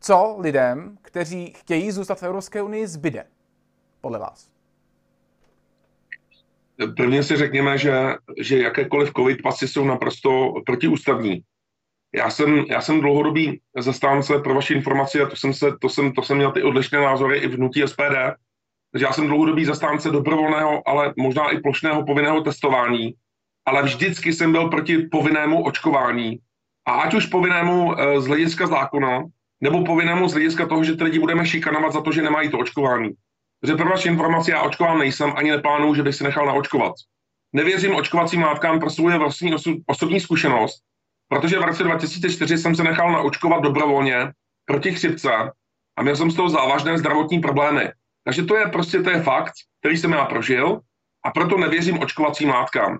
co 0.00 0.36
lidem, 0.38 0.98
kteří 1.02 1.52
chtějí 1.56 1.90
zůstat 1.90 2.20
v 2.20 2.22
Evropské 2.22 2.62
unii, 2.62 2.86
zbyde, 2.86 3.26
podle 4.00 4.18
vás? 4.18 4.50
Prvně 6.96 7.22
si 7.22 7.36
řekněme, 7.36 7.78
že, 7.78 7.92
že 8.40 8.58
jakékoliv 8.58 9.12
covid 9.16 9.42
pasy 9.42 9.68
jsou 9.68 9.84
naprosto 9.84 10.52
protiústavní. 10.66 11.42
Já 12.14 12.30
jsem, 12.30 12.64
já 12.70 12.80
jsem 12.80 13.00
dlouhodobý 13.00 13.60
zastánce 13.78 14.38
pro 14.38 14.54
vaši 14.54 14.74
informaci 14.74 15.20
a 15.20 15.26
to 15.26 15.36
jsem, 15.36 15.54
se, 15.54 15.66
to, 15.80 15.88
jsem, 15.88 16.12
to 16.12 16.22
jsem 16.22 16.36
měl 16.36 16.52
ty 16.52 16.62
odlišné 16.62 17.00
názory 17.00 17.38
i 17.38 17.48
v 17.48 17.54
hnutí 17.54 17.82
SPD, 17.86 18.16
takže 18.92 19.06
já 19.06 19.12
jsem 19.12 19.26
dlouhodobý 19.26 19.64
zastánce 19.64 20.10
dobrovolného, 20.10 20.88
ale 20.88 21.14
možná 21.16 21.50
i 21.50 21.60
plošného 21.60 22.06
povinného 22.06 22.40
testování, 22.40 23.14
ale 23.70 23.82
vždycky 23.82 24.32
jsem 24.32 24.52
byl 24.52 24.68
proti 24.68 24.98
povinnému 24.98 25.64
očkování. 25.64 26.38
A 26.86 26.92
ať 26.92 27.14
už 27.14 27.26
povinnému 27.26 28.00
e, 28.00 28.20
z 28.20 28.26
hlediska 28.26 28.66
zákona, 28.66 29.22
nebo 29.60 29.84
povinnému 29.84 30.28
z 30.28 30.32
hlediska 30.32 30.66
toho, 30.66 30.84
že 30.84 30.96
ty 30.96 31.04
lidi 31.04 31.18
budeme 31.18 31.46
šikanovat 31.46 31.92
za 31.92 32.00
to, 32.00 32.12
že 32.12 32.22
nemají 32.22 32.50
to 32.50 32.58
očkování. 32.58 33.10
Protože 33.60 33.74
pro 33.74 33.88
vaši 33.88 34.08
informaci, 34.08 34.50
já 34.50 34.62
očkován 34.62 34.98
nejsem, 34.98 35.32
ani 35.36 35.50
neplánuju, 35.50 35.94
že 35.94 36.02
bych 36.02 36.14
si 36.14 36.24
nechal 36.24 36.46
naočkovat. 36.46 36.92
Nevěřím 37.52 37.94
očkovacím 37.94 38.42
látkám 38.42 38.80
pro 38.80 38.90
svou 38.90 39.18
vlastní 39.18 39.54
osobní 39.86 40.20
zkušenost, 40.20 40.82
protože 41.28 41.58
v 41.58 41.62
roce 41.62 41.82
2004 41.82 42.58
jsem 42.58 42.74
se 42.74 42.82
nechal 42.84 43.12
naočkovat 43.12 43.62
dobrovolně 43.62 44.32
proti 44.64 44.92
chřipce 44.92 45.30
a 45.96 46.02
měl 46.02 46.16
jsem 46.16 46.30
z 46.30 46.36
toho 46.36 46.48
závažné 46.48 46.98
zdravotní 46.98 47.38
problémy. 47.40 47.90
Takže 48.24 48.42
to 48.42 48.56
je 48.56 48.66
prostě 48.66 49.02
to 49.02 49.10
je 49.10 49.22
fakt, 49.22 49.52
který 49.80 49.96
jsem 49.96 50.12
já 50.12 50.24
prožil 50.24 50.80
a 51.24 51.30
proto 51.30 51.58
nevěřím 51.58 51.98
očkovacím 51.98 52.48
látkám. 52.48 52.98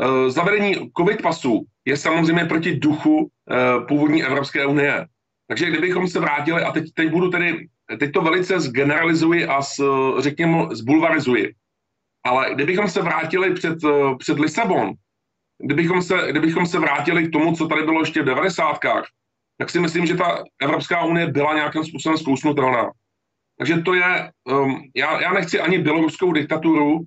E, 0.00 0.30
zavedení 0.30 0.90
covid 0.98 1.22
pasů 1.22 1.66
je 1.84 1.96
samozřejmě 1.96 2.44
proti 2.44 2.76
duchu 2.76 3.30
e, 3.50 3.80
původní 3.88 4.24
Evropské 4.24 4.66
unie. 4.66 5.06
Takže 5.48 5.70
kdybychom 5.70 6.08
se 6.08 6.20
vrátili, 6.20 6.62
a 6.62 6.72
teď, 6.72 6.84
teď 6.94 7.10
budu 7.10 7.30
tedy, 7.30 7.68
teď 7.98 8.12
to 8.12 8.22
velice 8.22 8.60
zgeneralizuji 8.60 9.46
a 9.46 9.62
z, 9.62 9.80
řekněme 10.18 10.66
zbulvarizuji, 10.72 11.54
ale 12.24 12.54
kdybychom 12.54 12.88
se 12.88 13.02
vrátili 13.02 13.54
před, 13.54 13.78
před 14.18 14.38
Lisabon, 14.38 14.92
kdybychom 15.58 16.02
se, 16.02 16.26
kdybychom 16.30 16.66
se 16.66 16.78
vrátili 16.78 17.28
k 17.28 17.32
tomu, 17.32 17.56
co 17.56 17.68
tady 17.68 17.82
bylo 17.82 18.00
ještě 18.00 18.22
v 18.22 18.24
90. 18.24 18.78
tak 19.58 19.70
si 19.70 19.80
myslím, 19.80 20.06
že 20.06 20.16
ta 20.16 20.44
Evropská 20.62 21.04
unie 21.04 21.26
byla 21.26 21.54
nějakým 21.54 21.84
způsobem 21.84 22.18
zkousnutelná. 22.18 22.90
Takže 23.58 23.78
to 23.78 23.94
je, 23.94 24.30
um, 24.44 24.82
já, 24.96 25.20
já 25.20 25.32
nechci 25.32 25.60
ani 25.60 25.78
běloruskou 25.78 26.32
diktaturu 26.32 27.00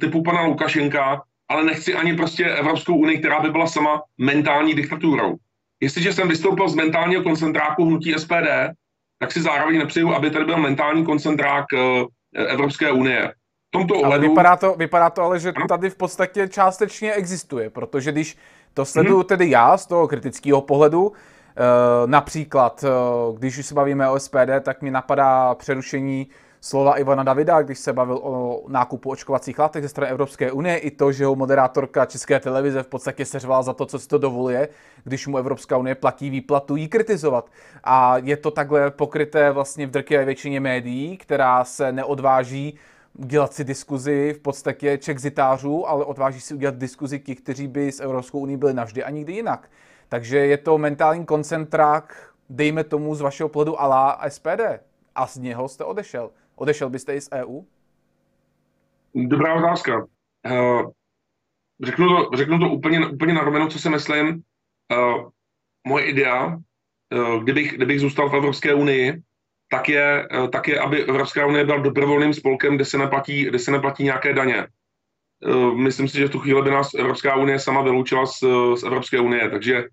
typu 0.00 0.22
pana 0.22 0.42
Lukašenka, 0.42 1.22
ale 1.52 1.64
nechci 1.64 1.94
ani 1.94 2.16
prostě 2.16 2.44
Evropskou 2.44 2.96
unii, 2.96 3.18
která 3.18 3.40
by 3.40 3.50
byla 3.50 3.66
sama 3.66 4.02
mentální 4.18 4.74
diktaturou. 4.74 5.34
Jestliže 5.80 6.12
jsem 6.12 6.28
vystoupil 6.28 6.68
z 6.68 6.74
mentálního 6.74 7.22
koncentráku 7.22 7.84
hnutí 7.84 8.14
SPD, 8.18 8.72
tak 9.18 9.32
si 9.32 9.42
zároveň 9.42 9.78
nepřeju, 9.78 10.14
aby 10.14 10.30
tady 10.30 10.44
byl 10.44 10.56
mentální 10.56 11.04
koncentrák 11.04 11.64
uh, 11.72 12.06
Evropské 12.34 12.92
unie. 12.92 13.32
V 13.68 13.70
tomto 13.70 13.94
ohledu... 13.94 14.24
Ale 14.24 14.28
vypadá 14.28 14.56
to, 14.56 14.74
vypadá 14.74 15.10
to 15.10 15.22
ale, 15.22 15.40
že 15.40 15.52
tady 15.68 15.90
v 15.90 15.96
podstatě 15.96 16.48
částečně 16.48 17.12
existuje, 17.12 17.70
protože 17.70 18.12
když 18.12 18.36
to 18.74 18.84
sleduju 18.84 19.16
hmm. 19.16 19.26
tedy 19.26 19.50
já 19.50 19.76
z 19.76 19.86
toho 19.86 20.08
kritického 20.08 20.60
pohledu, 20.60 21.12
Eh, 21.56 22.06
například, 22.06 22.84
eh, 22.84 22.88
když 23.38 23.66
se 23.66 23.74
bavíme 23.74 24.10
o 24.10 24.18
SPD, 24.18 24.60
tak 24.60 24.82
mi 24.82 24.90
napadá 24.90 25.54
přerušení 25.54 26.26
slova 26.64 26.98
Ivana 26.98 27.22
Davida, 27.22 27.62
když 27.62 27.78
se 27.78 27.92
bavil 27.92 28.20
o 28.22 28.62
nákupu 28.68 29.10
očkovacích 29.10 29.58
látek 29.58 29.82
ze 29.82 29.88
strany 29.88 30.10
Evropské 30.10 30.52
unie, 30.52 30.78
i 30.78 30.90
to, 30.90 31.12
že 31.12 31.24
ho 31.24 31.34
moderátorka 31.34 32.06
České 32.06 32.40
televize 32.40 32.82
v 32.82 32.86
podstatě 32.86 33.24
seřvala 33.24 33.62
za 33.62 33.72
to, 33.72 33.86
co 33.86 33.98
si 33.98 34.08
to 34.08 34.18
dovoluje, 34.18 34.68
když 35.04 35.26
mu 35.26 35.38
Evropská 35.38 35.76
unie 35.76 35.94
platí 35.94 36.30
výplatu, 36.30 36.76
jí 36.76 36.88
kritizovat. 36.88 37.50
A 37.84 38.18
je 38.18 38.36
to 38.36 38.50
takhle 38.50 38.90
pokryté 38.90 39.50
vlastně 39.50 39.86
v 39.86 39.90
drtivé 39.90 40.24
většině 40.24 40.60
médií, 40.60 41.16
která 41.16 41.64
se 41.64 41.92
neodváží 41.92 42.78
dělat 43.14 43.52
si 43.52 43.64
diskuzi 43.64 44.34
v 44.36 44.38
podstatě 44.38 44.98
čexitářů, 44.98 45.88
ale 45.88 46.04
odváží 46.04 46.40
si 46.40 46.54
udělat 46.54 46.74
diskuzi 46.74 47.18
ti, 47.18 47.34
kteří 47.34 47.68
by 47.68 47.92
s 47.92 48.00
Evropskou 48.00 48.38
unii 48.38 48.56
byli 48.56 48.74
navždy 48.74 49.04
a 49.04 49.10
nikdy 49.10 49.32
jinak. 49.32 49.70
Takže 50.08 50.38
je 50.38 50.56
to 50.56 50.78
mentální 50.78 51.26
koncentrák, 51.26 52.30
dejme 52.50 52.84
tomu 52.84 53.14
z 53.14 53.20
vašeho 53.20 53.48
pohledu 53.48 53.80
alá 53.80 54.20
SPD. 54.28 54.60
A 55.14 55.26
z 55.26 55.36
něho 55.36 55.68
jste 55.68 55.84
odešel. 55.84 56.30
Odešel 56.62 56.90
byste 56.90 57.14
i 57.16 57.20
z 57.20 57.28
EU? 57.32 57.62
Dobrá 59.14 59.54
otázka. 59.54 60.06
Uh, 60.50 60.90
řeknu, 61.84 62.08
to, 62.08 62.36
řeknu 62.36 62.58
to 62.58 62.68
úplně, 62.68 63.06
úplně 63.06 63.34
na 63.34 63.40
rovinu, 63.40 63.68
co 63.68 63.78
si 63.78 63.88
myslím. 63.90 64.42
Uh, 64.92 65.30
moje 65.86 66.04
idea, 66.04 66.46
uh, 66.46 67.42
kdybych, 67.42 67.72
kdybych 67.72 68.00
zůstal 68.00 68.30
v 68.30 68.34
Evropské 68.34 68.74
unii, 68.74 69.22
tak 69.70 69.88
je, 69.88 70.28
tak 70.52 70.68
je, 70.68 70.80
aby 70.80 71.04
Evropská 71.04 71.46
unie 71.46 71.64
byla 71.64 71.78
dobrovolným 71.78 72.34
spolkem, 72.34 72.76
kde 72.76 72.84
se 72.84 72.98
neplatí, 72.98 73.44
kde 73.44 73.58
se 73.58 73.70
neplatí 73.70 74.04
nějaké 74.04 74.34
daně. 74.34 74.66
Myslím 75.74 76.08
si, 76.08 76.18
že 76.18 76.26
v 76.26 76.30
tu 76.30 76.38
chvíli 76.38 76.62
by 76.62 76.70
nás 76.70 76.94
Evropská 76.94 77.36
unie 77.36 77.58
sama 77.58 77.82
vyloučila 77.82 78.26
z, 78.26 78.44
z 78.76 78.82
Evropské 78.82 79.20
unie, 79.20 79.50
takže 79.50 79.84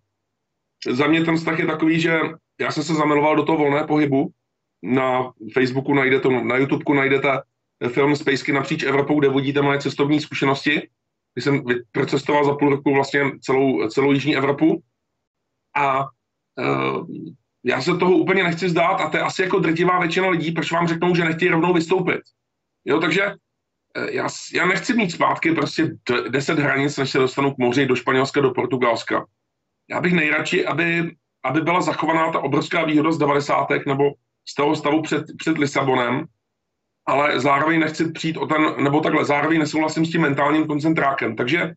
za 0.90 1.08
mě 1.08 1.26
ten 1.26 1.38
vztah 1.38 1.60
je 1.60 1.66
takový, 1.66 2.00
že 2.00 2.20
já 2.60 2.72
jsem 2.72 2.84
se 2.84 2.94
zamiloval 2.94 3.36
do 3.36 3.44
toho 3.44 3.58
volné 3.58 3.84
pohybu. 3.84 4.34
Na 4.84 5.32
Facebooku 5.54 5.94
najdete, 5.94 6.30
na 6.30 6.58
YouTubeku 6.58 6.94
najdete 6.94 7.42
film 7.88 8.16
Spacey 8.16 8.54
napříč 8.54 8.84
Evropou, 8.84 9.20
kde 9.20 9.30
vodíte 9.30 9.62
moje 9.62 9.80
cestovní 9.80 10.20
zkušenosti. 10.20 10.90
Když 11.34 11.44
jsem 11.44 11.64
procestoval 11.92 12.46
za 12.46 12.56
půl 12.56 12.70
roku 12.70 12.94
vlastně 12.94 13.22
celou, 13.42 13.88
celou 13.88 14.12
Jižní 14.12 14.38
Evropu. 14.38 14.84
A 15.76 16.00
uh, 16.04 17.08
já 17.64 17.82
se 17.82 17.98
toho 17.98 18.18
úplně 18.18 18.44
nechci 18.44 18.70
zdát 18.70 19.02
a 19.02 19.10
to 19.10 19.18
je 19.18 19.24
asi 19.24 19.42
jako 19.42 19.60
drtivá 19.60 20.00
většina 20.00 20.30
lidí, 20.30 20.52
proč 20.52 20.72
vám 20.72 20.88
řeknou, 20.88 21.16
že 21.16 21.26
nechtějí 21.26 21.52
rovnou 21.52 21.74
vystoupit. 21.74 22.22
Jo, 22.86 23.00
takže 23.00 23.24
eh, 23.96 24.12
já, 24.12 24.28
já 24.54 24.66
nechci 24.66 24.94
mít 24.94 25.12
zpátky 25.12 25.52
prostě 25.52 25.92
10 26.30 26.60
hranic, 26.60 26.98
než 26.98 27.10
se 27.10 27.18
dostanu 27.18 27.54
k 27.54 27.58
moři 27.58 27.86
do 27.86 27.96
Španělska, 27.96 28.42
do 28.42 28.52
Portugalska 28.52 29.26
já 29.90 30.02
bych 30.02 30.14
nejradši, 30.14 30.66
aby, 30.66 31.16
aby 31.44 31.62
byla 31.62 31.82
zachovaná 31.82 32.32
ta 32.32 32.40
obrovská 32.40 32.86
výhoda 32.86 33.12
z 33.12 33.18
90. 33.18 33.68
nebo 33.88 34.04
z 34.50 34.54
toho 34.54 34.76
stavu 34.76 35.02
před, 35.02 35.26
před 35.38 35.58
Lisabonem, 35.58 36.26
ale 37.06 37.40
zároveň 37.40 37.80
nechci 37.80 38.12
přijít 38.12 38.38
o 38.38 38.46
ten, 38.46 38.84
nebo 38.84 39.02
takhle, 39.02 39.26
zároveň 39.26 39.60
nesouhlasím 39.60 40.06
s 40.06 40.12
tím 40.12 40.22
mentálním 40.22 40.68
koncentrákem. 40.68 41.36
Takže 41.36 41.74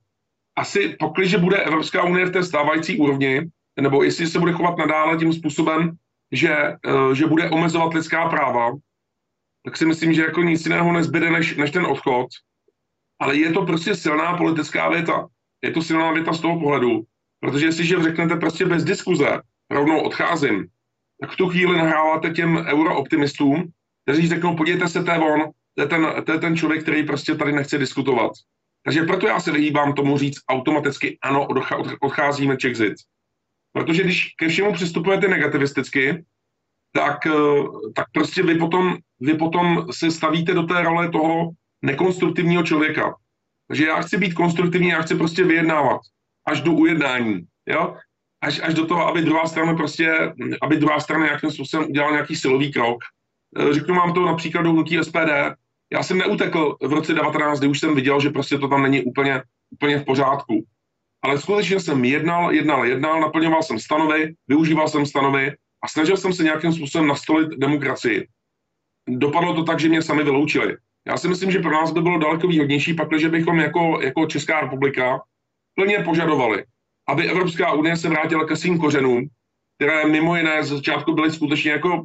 asi 0.56 0.96
že 1.22 1.38
bude 1.38 1.56
Evropská 1.56 2.02
unie 2.02 2.26
v 2.26 2.32
té 2.32 2.42
stávající 2.42 2.98
úrovni, 2.98 3.40
nebo 3.80 4.02
jestli 4.02 4.26
se 4.26 4.38
bude 4.38 4.52
chovat 4.52 4.78
nadále 4.78 5.16
tím 5.16 5.32
způsobem, 5.32 5.90
že, 6.32 6.52
eh, 6.52 7.14
že 7.14 7.26
bude 7.26 7.50
omezovat 7.50 7.94
lidská 7.94 8.28
práva, 8.28 8.72
tak 9.64 9.76
si 9.76 9.86
myslím, 9.86 10.12
že 10.12 10.22
jako 10.22 10.42
nic 10.42 10.64
jiného 10.64 10.92
nezbyde 10.92 11.30
než, 11.30 11.56
než 11.56 11.70
ten 11.70 11.86
odchod. 11.86 12.28
Ale 13.20 13.36
je 13.36 13.52
to 13.52 13.66
prostě 13.66 13.94
silná 13.94 14.36
politická 14.36 14.88
věta. 14.88 15.26
Je 15.62 15.70
to 15.70 15.82
silná 15.82 16.12
věta 16.12 16.32
z 16.32 16.40
toho 16.40 16.60
pohledu, 16.60 17.06
Protože 17.42 17.66
jestliže 17.66 18.02
řeknete 18.02 18.36
prostě 18.36 18.66
bez 18.66 18.84
diskuze, 18.84 19.40
rovnou 19.70 20.00
odcházím, 20.00 20.66
tak 21.22 21.30
v 21.30 21.36
tu 21.36 21.48
chvíli 21.48 21.78
nahráváte 21.78 22.30
těm 22.30 22.56
eurooptimistům, 22.56 23.70
kteří 24.04 24.28
řeknou, 24.28 24.56
podívejte 24.56 24.88
se, 24.88 25.04
té 25.04 25.18
von, 25.18 25.40
to 25.74 25.82
je, 25.82 25.88
ten, 25.88 26.06
to 26.26 26.32
je 26.32 26.38
ten 26.38 26.56
člověk, 26.56 26.82
který 26.82 27.06
prostě 27.06 27.34
tady 27.34 27.52
nechce 27.52 27.78
diskutovat. 27.78 28.32
Takže 28.84 29.02
proto 29.02 29.26
já 29.26 29.40
se 29.40 29.52
vyhýbám 29.52 29.92
tomu 29.92 30.18
říct 30.18 30.38
automaticky 30.48 31.18
ano, 31.22 31.48
odcházíme 32.00 32.56
Czechzit. 32.56 32.94
Protože 33.72 34.02
když 34.02 34.34
ke 34.38 34.48
všemu 34.48 34.72
přistupujete 34.72 35.28
negativisticky, 35.28 36.24
tak, 36.92 37.26
eh, 37.26 37.62
tak 37.94 38.06
prostě 38.12 38.42
vy 38.42 38.54
potom, 38.54 38.96
vy 39.20 39.34
potom 39.34 39.86
se 39.90 40.10
stavíte 40.10 40.54
do 40.54 40.62
té 40.62 40.82
role 40.82 41.10
toho 41.10 41.50
nekonstruktivního 41.82 42.62
člověka. 42.62 43.14
Takže 43.68 43.86
já 43.86 44.00
chci 44.02 44.18
být 44.18 44.34
konstruktivní, 44.34 44.88
já 44.88 45.02
chci 45.02 45.14
prostě 45.14 45.44
vyjednávat 45.44 46.00
až 46.46 46.60
do 46.60 46.72
ujednání, 46.72 47.46
jo? 47.66 47.96
Až, 48.42 48.60
až 48.62 48.74
do 48.74 48.86
toho, 48.86 49.06
aby 49.06 49.22
druhá 49.22 49.46
strana 49.46 49.74
prostě, 49.74 50.32
aby 50.62 50.76
druhá 50.76 51.00
strana 51.00 51.24
nějakým 51.24 51.50
způsobem 51.50 51.86
udělala 51.90 52.12
nějaký 52.12 52.36
silový 52.36 52.72
krok. 52.72 52.98
Eh, 53.58 53.74
řeknu 53.74 53.94
vám 53.94 54.12
to 54.12 54.26
například 54.26 54.62
do 54.62 54.70
hnutí 54.70 54.98
SPD. 54.98 55.54
Já 55.92 56.02
jsem 56.02 56.18
neutekl 56.18 56.76
v 56.82 56.92
roce 56.92 57.14
19, 57.14 57.58
kdy 57.58 57.68
už 57.68 57.80
jsem 57.80 57.94
viděl, 57.94 58.20
že 58.20 58.30
prostě 58.30 58.58
to 58.58 58.68
tam 58.68 58.82
není 58.82 59.02
úplně, 59.02 59.42
úplně 59.70 59.98
v 59.98 60.04
pořádku. 60.04 60.64
Ale 61.24 61.38
skutečně 61.38 61.80
jsem 61.80 62.04
jednal, 62.04 62.52
jednal, 62.52 62.86
jednal, 62.86 63.20
naplňoval 63.20 63.62
jsem 63.62 63.78
stanovy, 63.78 64.34
využíval 64.48 64.88
jsem 64.88 65.06
stanovy 65.06 65.52
a 65.84 65.88
snažil 65.88 66.16
jsem 66.16 66.32
se 66.32 66.42
nějakým 66.42 66.72
způsobem 66.72 67.06
nastolit 67.06 67.48
demokracii. 67.48 68.28
Dopadlo 69.08 69.54
to 69.54 69.64
tak, 69.64 69.80
že 69.80 69.88
mě 69.88 70.02
sami 70.02 70.22
vyloučili. 70.22 70.76
Já 71.06 71.16
si 71.16 71.28
myslím, 71.28 71.50
že 71.50 71.58
pro 71.58 71.70
nás 71.70 71.92
by 71.92 72.02
bylo 72.02 72.18
daleko 72.18 72.46
výhodnější, 72.46 72.94
pakliže 72.94 73.28
bychom 73.28 73.58
jako, 73.58 74.00
jako 74.02 74.26
Česká 74.26 74.60
republika 74.60 75.20
plně 75.74 75.98
požadovali, 75.98 76.64
aby 77.08 77.30
Evropská 77.30 77.72
unie 77.72 77.96
se 77.96 78.08
vrátila 78.08 78.46
ke 78.46 78.56
svým 78.56 78.78
kořenům, 78.78 79.28
které 79.76 80.06
mimo 80.06 80.36
jiné 80.36 80.64
z 80.64 80.68
začátku 80.68 81.14
byly 81.14 81.32
skutečně 81.32 81.70
jako, 81.70 82.02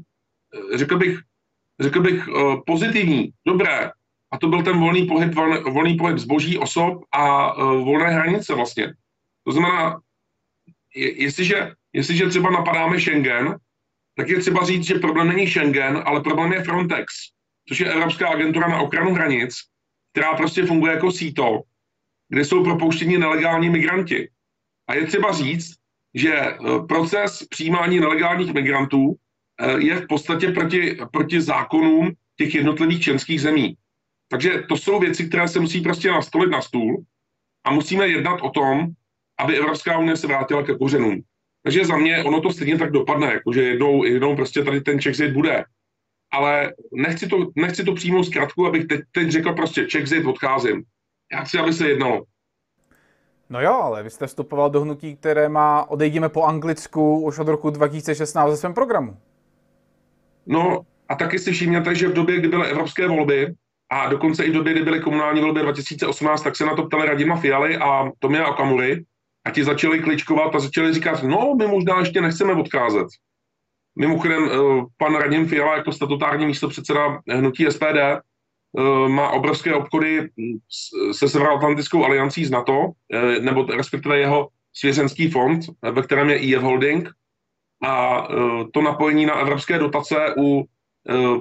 eh, 0.73 0.77
řekl 0.77 0.97
bych, 0.97 1.19
řekl 1.79 2.01
bych 2.01 2.27
eh, 2.27 2.57
pozitivní, 2.65 3.29
dobré. 3.47 3.91
A 4.31 4.37
to 4.37 4.47
byl 4.47 4.63
ten 4.63 4.79
volný 4.79 5.05
pohyb, 5.05 5.35
volný 5.69 5.97
pohyb 5.97 6.17
zboží, 6.17 6.57
osob 6.57 7.03
a 7.13 7.51
eh, 7.51 7.61
volné 7.63 8.09
hranice 8.09 8.55
vlastně. 8.55 8.93
To 9.45 9.51
znamená, 9.51 9.99
jestliže, 10.95 11.71
jestliže 11.93 12.27
třeba 12.27 12.49
napadáme 12.49 12.99
Schengen, 12.99 13.55
tak 14.17 14.29
je 14.29 14.39
třeba 14.39 14.65
říct, 14.65 14.85
že 14.85 14.99
problém 14.99 15.27
není 15.27 15.47
Schengen, 15.47 16.03
ale 16.05 16.21
problém 16.21 16.53
je 16.53 16.63
Frontex, 16.63 17.13
což 17.69 17.79
je 17.79 17.93
Evropská 17.93 18.27
agentura 18.29 18.67
na 18.67 18.81
ochranu 18.81 19.13
hranic, 19.13 19.55
která 20.11 20.33
prostě 20.33 20.65
funguje 20.65 20.93
jako 20.93 21.11
síto, 21.11 21.61
kde 22.29 22.45
jsou 22.45 22.63
propouštěni 22.63 23.17
nelegální 23.17 23.69
migranti. 23.69 24.29
A 24.87 24.95
je 24.95 25.07
třeba 25.07 25.31
říct, 25.31 25.73
že 26.13 26.33
eh, 26.35 26.57
proces 26.87 27.47
přijímání 27.49 27.99
nelegálních 27.99 28.53
migrantů 28.53 29.15
eh, 29.61 29.83
je 29.83 29.95
v 29.95 30.07
podstatě 30.07 30.51
proti, 30.51 30.97
proti 31.11 31.41
zákonům 31.41 32.11
těch 32.37 32.55
jednotlivých 32.55 33.01
členských 33.01 33.41
zemí. 33.41 33.75
Takže 34.29 34.63
to 34.69 34.77
jsou 34.77 34.99
věci, 34.99 35.27
které 35.27 35.47
se 35.47 35.59
musí 35.59 35.81
prostě 35.81 36.11
nastolit 36.11 36.49
na 36.49 36.61
stůl 36.61 37.03
a 37.63 37.71
musíme 37.71 38.07
jednat 38.07 38.41
o 38.41 38.49
tom, 38.49 38.87
aby 39.39 39.57
Evropská 39.57 39.97
unie 39.97 40.17
se 40.17 40.27
vrátila 40.27 40.63
ke 40.63 40.75
kořenům. 40.75 41.21
Takže 41.63 41.85
za 41.85 41.97
mě 41.97 42.23
ono 42.23 42.41
to 42.41 42.51
stejně 42.51 42.77
tak 42.77 42.91
dopadne, 42.91 43.33
jakože 43.33 43.63
jednou, 43.63 44.03
jednou 44.03 44.35
prostě 44.35 44.63
tady 44.63 44.81
ten 44.81 44.99
Czechzit 44.99 45.33
bude. 45.33 45.63
Ale 46.31 46.73
nechci 46.93 47.27
to, 47.27 47.51
nechci 47.55 47.83
to 47.83 47.93
přímo 47.93 48.23
zkrátku, 48.23 48.67
abych 48.67 48.87
teď, 48.87 49.01
teď 49.11 49.29
řekl 49.29 49.53
prostě 49.53 49.85
Czechzit, 49.85 50.25
odcházím. 50.25 50.83
Já 51.31 51.43
chci, 51.43 51.57
aby 51.57 51.73
se 51.73 51.89
jednalo. 51.89 52.23
No 53.49 53.61
jo, 53.61 53.73
ale 53.73 54.03
vy 54.03 54.09
jste 54.09 54.27
vstupoval 54.27 54.69
do 54.69 54.81
hnutí, 54.81 55.15
které 55.15 55.49
má 55.49 55.89
Odejdeme 55.89 56.29
po 56.29 56.43
Anglicku 56.43 57.19
už 57.19 57.39
od 57.39 57.47
roku 57.47 57.69
2016 57.69 58.51
ze 58.51 58.57
svém 58.57 58.73
programu. 58.73 59.17
No 60.45 60.81
a 61.09 61.15
taky 61.15 61.39
si 61.39 61.51
všimněte, 61.51 61.95
že 61.95 62.07
v 62.07 62.13
době, 62.13 62.39
kdy 62.39 62.47
byly 62.47 62.67
evropské 62.67 63.07
volby 63.07 63.53
a 63.89 64.09
dokonce 64.09 64.43
i 64.43 64.49
v 64.49 64.53
době, 64.53 64.73
kdy 64.73 64.83
byly 64.83 64.99
komunální 64.99 65.41
volby 65.41 65.61
2018, 65.61 66.41
tak 66.41 66.55
se 66.55 66.65
na 66.65 66.75
to 66.75 66.83
ptali 66.83 67.07
Radima 67.07 67.35
Fialy 67.35 67.77
a 67.77 68.11
Tomia 68.19 68.47
Okamury 68.47 69.05
a 69.45 69.51
ti 69.51 69.63
začali 69.63 69.99
kličkovat 69.99 70.55
a 70.55 70.59
začali 70.59 70.93
říkat, 70.93 71.23
no 71.23 71.55
my 71.55 71.67
možná 71.67 71.99
ještě 71.99 72.21
nechceme 72.21 72.53
odcházet. 72.53 73.07
Mimochodem, 73.99 74.49
eh, 74.51 74.57
pan 74.97 75.15
Radim 75.15 75.47
Fiala 75.47 75.77
jako 75.77 75.91
statutární 75.91 76.45
místo 76.45 76.67
předseda 76.67 77.21
hnutí 77.29 77.65
SPD 77.65 78.21
má 79.07 79.29
obrovské 79.29 79.73
obchody 79.73 80.29
se 81.11 81.29
Severoatlantickou 81.29 82.05
aliancí 82.05 82.45
z 82.45 82.51
NATO, 82.51 82.91
eh, 83.13 83.39
nebo 83.39 83.65
respektive 83.65 84.19
jeho 84.19 84.47
svěřenský 84.73 85.31
fond, 85.31 85.59
ve 85.91 86.01
kterém 86.01 86.29
je 86.29 86.37
IF 86.37 86.61
Holding. 86.61 87.09
A 87.83 88.27
eh, 88.29 88.35
to 88.73 88.81
napojení 88.81 89.25
na 89.25 89.33
evropské 89.33 89.79
dotace 89.79 90.15
u 90.37 90.65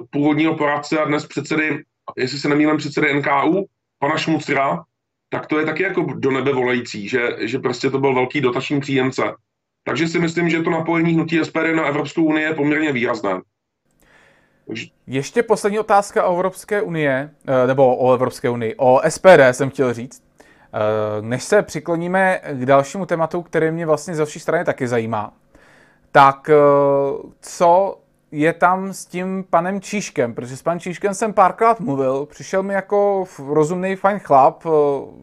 původního 0.09 0.55
poradce 0.55 0.99
a 0.99 1.05
dnes 1.05 1.25
předsedy, 1.25 1.83
jestli 2.17 2.39
se 2.39 2.49
nemýlím, 2.49 2.77
předsedy 2.77 3.13
NKU, 3.13 3.67
pana 3.99 4.17
Šmucra, 4.17 4.83
tak 5.29 5.47
to 5.47 5.59
je 5.59 5.65
taky 5.65 5.83
jako 5.83 6.01
do 6.03 6.31
nebe 6.31 6.53
volající, 6.53 7.07
že, 7.07 7.29
že 7.39 7.59
prostě 7.59 7.89
to 7.89 7.99
byl 7.99 8.13
velký 8.13 8.41
dotační 8.41 8.79
příjemce. 8.79 9.23
Takže 9.83 10.07
si 10.07 10.19
myslím, 10.19 10.49
že 10.49 10.61
to 10.61 10.69
napojení 10.69 11.13
hnutí 11.13 11.39
SPD 11.43 11.75
na 11.75 11.85
Evropskou 11.85 12.23
unii 12.23 12.43
je 12.43 12.53
poměrně 12.53 12.91
výrazné. 12.91 13.41
Ještě 15.07 15.43
poslední 15.43 15.79
otázka 15.79 16.27
o 16.27 16.35
Evropské 16.35 16.81
unie, 16.81 17.29
eh, 17.47 17.67
nebo 17.67 17.97
o 17.97 18.13
Evropské 18.13 18.49
unii, 18.49 18.75
o 18.77 19.01
SPD 19.03 19.53
jsem 19.53 19.69
chtěl 19.69 19.93
říct. 19.93 20.23
Eh, 20.73 21.21
než 21.21 21.43
se 21.43 21.61
přikloníme 21.61 22.41
k 22.51 22.65
dalšímu 22.65 23.05
tématu, 23.05 23.41
který 23.41 23.71
mě 23.71 23.85
vlastně 23.85 24.15
ze 24.15 24.25
vší 24.25 24.39
strany 24.39 24.65
taky 24.65 24.87
zajímá, 24.87 25.33
tak 26.11 26.49
eh, 26.49 26.55
co 27.41 27.99
je 28.31 28.53
tam 28.53 28.93
s 28.93 29.05
tím 29.05 29.45
panem 29.49 29.81
Číškem, 29.81 30.33
protože 30.33 30.57
s 30.57 30.61
panem 30.61 30.79
Číškem 30.79 31.13
jsem 31.13 31.33
párkrát 31.33 31.79
mluvil, 31.79 32.25
přišel 32.25 32.63
mi 32.63 32.73
jako 32.73 33.25
rozumný, 33.47 33.95
fajn 33.95 34.19
chlap, 34.19 34.63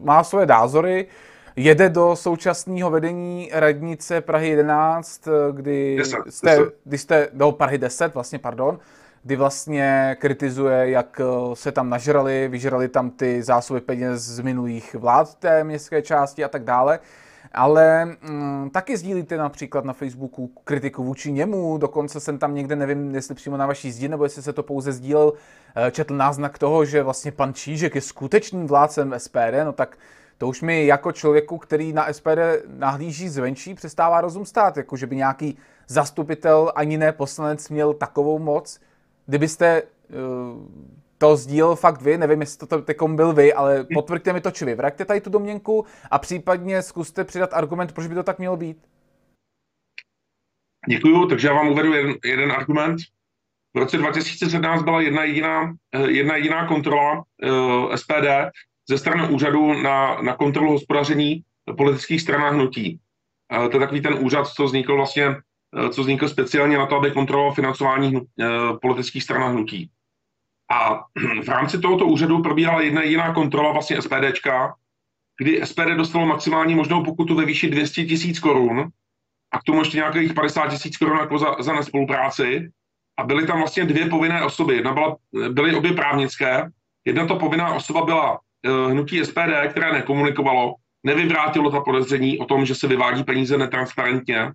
má 0.01 0.23
svoje 0.23 0.45
názory, 0.45 1.07
jede 1.55 1.89
do 1.89 2.15
současného 2.15 2.89
vedení 2.89 3.49
radnice 3.53 4.21
Prahy 4.21 4.49
11, 4.49 5.27
kdy 5.51 5.95
10, 5.97 6.17
jste, 6.29 6.57
10. 6.57 6.73
Kdy 6.83 6.97
jste, 6.97 7.27
do 7.33 7.51
Prahy 7.51 7.77
10, 7.77 8.13
vlastně, 8.13 8.39
pardon, 8.39 8.79
kdy 9.25 9.35
vlastně 9.35 10.17
kritizuje, 10.19 10.89
jak 10.89 11.21
eh, 11.21 11.55
se 11.55 11.71
tam 11.71 11.89
nažrali, 11.89 12.47
vyžrali 12.47 12.87
tam 12.87 13.09
ty 13.09 13.43
zásoby 13.43 13.81
peněz 13.81 14.21
z 14.21 14.39
minulých 14.39 14.95
vlád 14.95 15.35
té 15.35 15.63
městské 15.63 16.01
části 16.01 16.43
a 16.43 16.47
tak 16.47 16.63
dále. 16.63 16.99
Ale 17.51 18.05
mm, 18.05 18.69
taky 18.69 18.97
sdílíte 18.97 19.37
například 19.37 19.85
na 19.85 19.93
Facebooku 19.93 20.51
kritiku 20.63 21.03
vůči 21.03 21.31
němu, 21.31 21.77
dokonce 21.77 22.19
jsem 22.19 22.37
tam 22.37 22.55
někde, 22.55 22.75
nevím, 22.75 23.15
jestli 23.15 23.35
přímo 23.35 23.57
na 23.57 23.67
vaší 23.67 23.91
zdi, 23.91 24.07
nebo 24.07 24.23
jestli 24.23 24.41
se 24.41 24.53
to 24.53 24.63
pouze 24.63 24.91
sdílel, 24.91 25.33
eh, 25.75 25.91
četl 25.91 26.15
náznak 26.15 26.57
toho, 26.57 26.85
že 26.85 27.03
vlastně 27.03 27.31
pan 27.31 27.53
Čížek 27.53 27.95
je 27.95 28.01
skutečným 28.01 28.67
vládcem 28.67 29.13
SPD, 29.17 29.63
no 29.63 29.73
tak 29.73 29.97
to 30.37 30.47
už 30.47 30.61
mi 30.61 30.85
jako 30.85 31.11
člověku, 31.11 31.57
který 31.57 31.93
na 31.93 32.13
SPD 32.13 32.61
nahlíží 32.67 33.29
zvenčí, 33.29 33.73
přestává 33.73 34.21
rozum 34.21 34.45
stát, 34.45 34.77
jako 34.77 34.97
že 34.97 35.07
by 35.07 35.15
nějaký 35.15 35.57
zastupitel, 35.87 36.71
ani 36.75 36.97
ne 36.97 37.11
poslanec, 37.11 37.69
měl 37.69 37.93
takovou 37.93 38.39
moc, 38.39 38.79
kdybyste 39.25 39.83
uh, 39.83 40.95
to 41.17 41.37
sdílel 41.37 41.75
fakt 41.75 42.01
vy, 42.01 42.17
nevím, 42.17 42.41
jestli 42.41 42.67
to 42.67 42.81
teďkom 42.81 43.15
byl 43.15 43.33
vy, 43.33 43.53
ale 43.53 43.85
potvrďte 43.93 44.33
mi 44.33 44.41
to 44.41 44.51
či 44.51 44.65
vy. 44.65 44.75
Vraťte 44.75 45.05
tady 45.05 45.21
tu 45.21 45.29
domněnku 45.29 45.85
a 46.11 46.19
případně 46.19 46.81
zkuste 46.81 47.23
přidat 47.23 47.53
argument, 47.53 47.91
proč 47.91 48.07
by 48.07 48.15
to 48.15 48.23
tak 48.23 48.39
mělo 48.39 48.57
být. 48.57 48.77
Děkuju, 50.87 51.27
takže 51.27 51.47
já 51.47 51.53
vám 51.53 51.67
uvedu 51.67 51.93
jeden, 51.93 52.15
jeden 52.25 52.51
argument. 52.51 52.97
V 53.73 53.77
roce 53.77 53.97
2017 53.97 54.83
byla 54.83 55.01
jedna 55.01 55.23
jediná, 55.23 55.73
eh, 55.91 56.11
jedna 56.11 56.35
jediná 56.35 56.67
kontrola 56.67 57.13
uh, 57.13 57.93
eh, 57.93 57.97
SPD 57.97 58.51
ze 58.89 58.97
strany 58.97 59.27
úřadu 59.27 59.73
na, 59.73 60.21
na 60.21 60.35
kontrolu 60.35 60.71
hospodaření 60.71 61.43
politických 61.77 62.21
stran 62.21 62.41
a 62.43 62.49
hnutí. 62.49 62.99
Uh, 63.57 63.67
to 63.69 63.77
je 63.77 63.79
takový 63.79 64.01
ten 64.01 64.13
úřad, 64.13 64.47
co 64.47 64.63
vznikl 64.63 64.95
vlastně 64.95 65.25
Eh, 65.27 65.54
co 65.89 66.01
vznikl 66.01 66.27
speciálně 66.27 66.77
na 66.77 66.85
to, 66.85 66.95
aby 66.95 67.11
kontroloval 67.11 67.53
financování 67.53 68.15
eh, 68.15 68.45
politických 68.81 69.23
stran 69.23 69.43
a 69.43 69.47
hnutí. 69.47 69.89
A 70.71 71.03
v 71.43 71.47
rámci 71.47 71.79
tohoto 71.79 72.05
úřadu 72.05 72.41
probíhala 72.41 72.81
jedna 72.81 73.01
jediná 73.01 73.33
kontrola 73.33 73.71
vlastně 73.71 74.01
SPDčka, 74.01 74.75
kdy 75.37 75.61
SPD 75.65 75.89
dostalo 75.97 76.25
maximální 76.25 76.75
možnou 76.75 77.03
pokutu 77.03 77.35
ve 77.35 77.45
výši 77.45 77.69
200 77.69 78.05
tisíc 78.05 78.39
korun 78.39 78.89
a 79.51 79.59
k 79.59 79.63
tomu 79.63 79.79
ještě 79.79 79.97
nějakých 79.97 80.33
50 80.33 80.67
tisíc 80.67 80.97
korun 80.97 81.17
jako 81.17 81.37
za, 81.37 81.55
za 81.59 81.73
nespolupráci. 81.73 82.69
A 83.19 83.23
byly 83.23 83.47
tam 83.47 83.57
vlastně 83.57 83.85
dvě 83.85 84.09
povinné 84.09 84.43
osoby. 84.43 84.75
Jedna 84.75 84.93
byla, 84.93 85.17
byly 85.49 85.75
obě 85.75 85.93
právnické. 85.93 86.69
Jedna 87.05 87.27
to 87.27 87.35
povinná 87.35 87.73
osoba 87.73 88.05
byla 88.05 88.31
uh, 88.31 88.91
hnutí 88.91 89.25
SPD, 89.25 89.67
které 89.69 89.93
nekomunikovalo, 89.93 90.75
nevyvrátilo 91.03 91.71
ta 91.71 91.81
podezření 91.81 92.39
o 92.39 92.45
tom, 92.45 92.65
že 92.65 92.75
se 92.75 92.87
vyvádí 92.87 93.23
peníze 93.23 93.57
netransparentně 93.57 94.51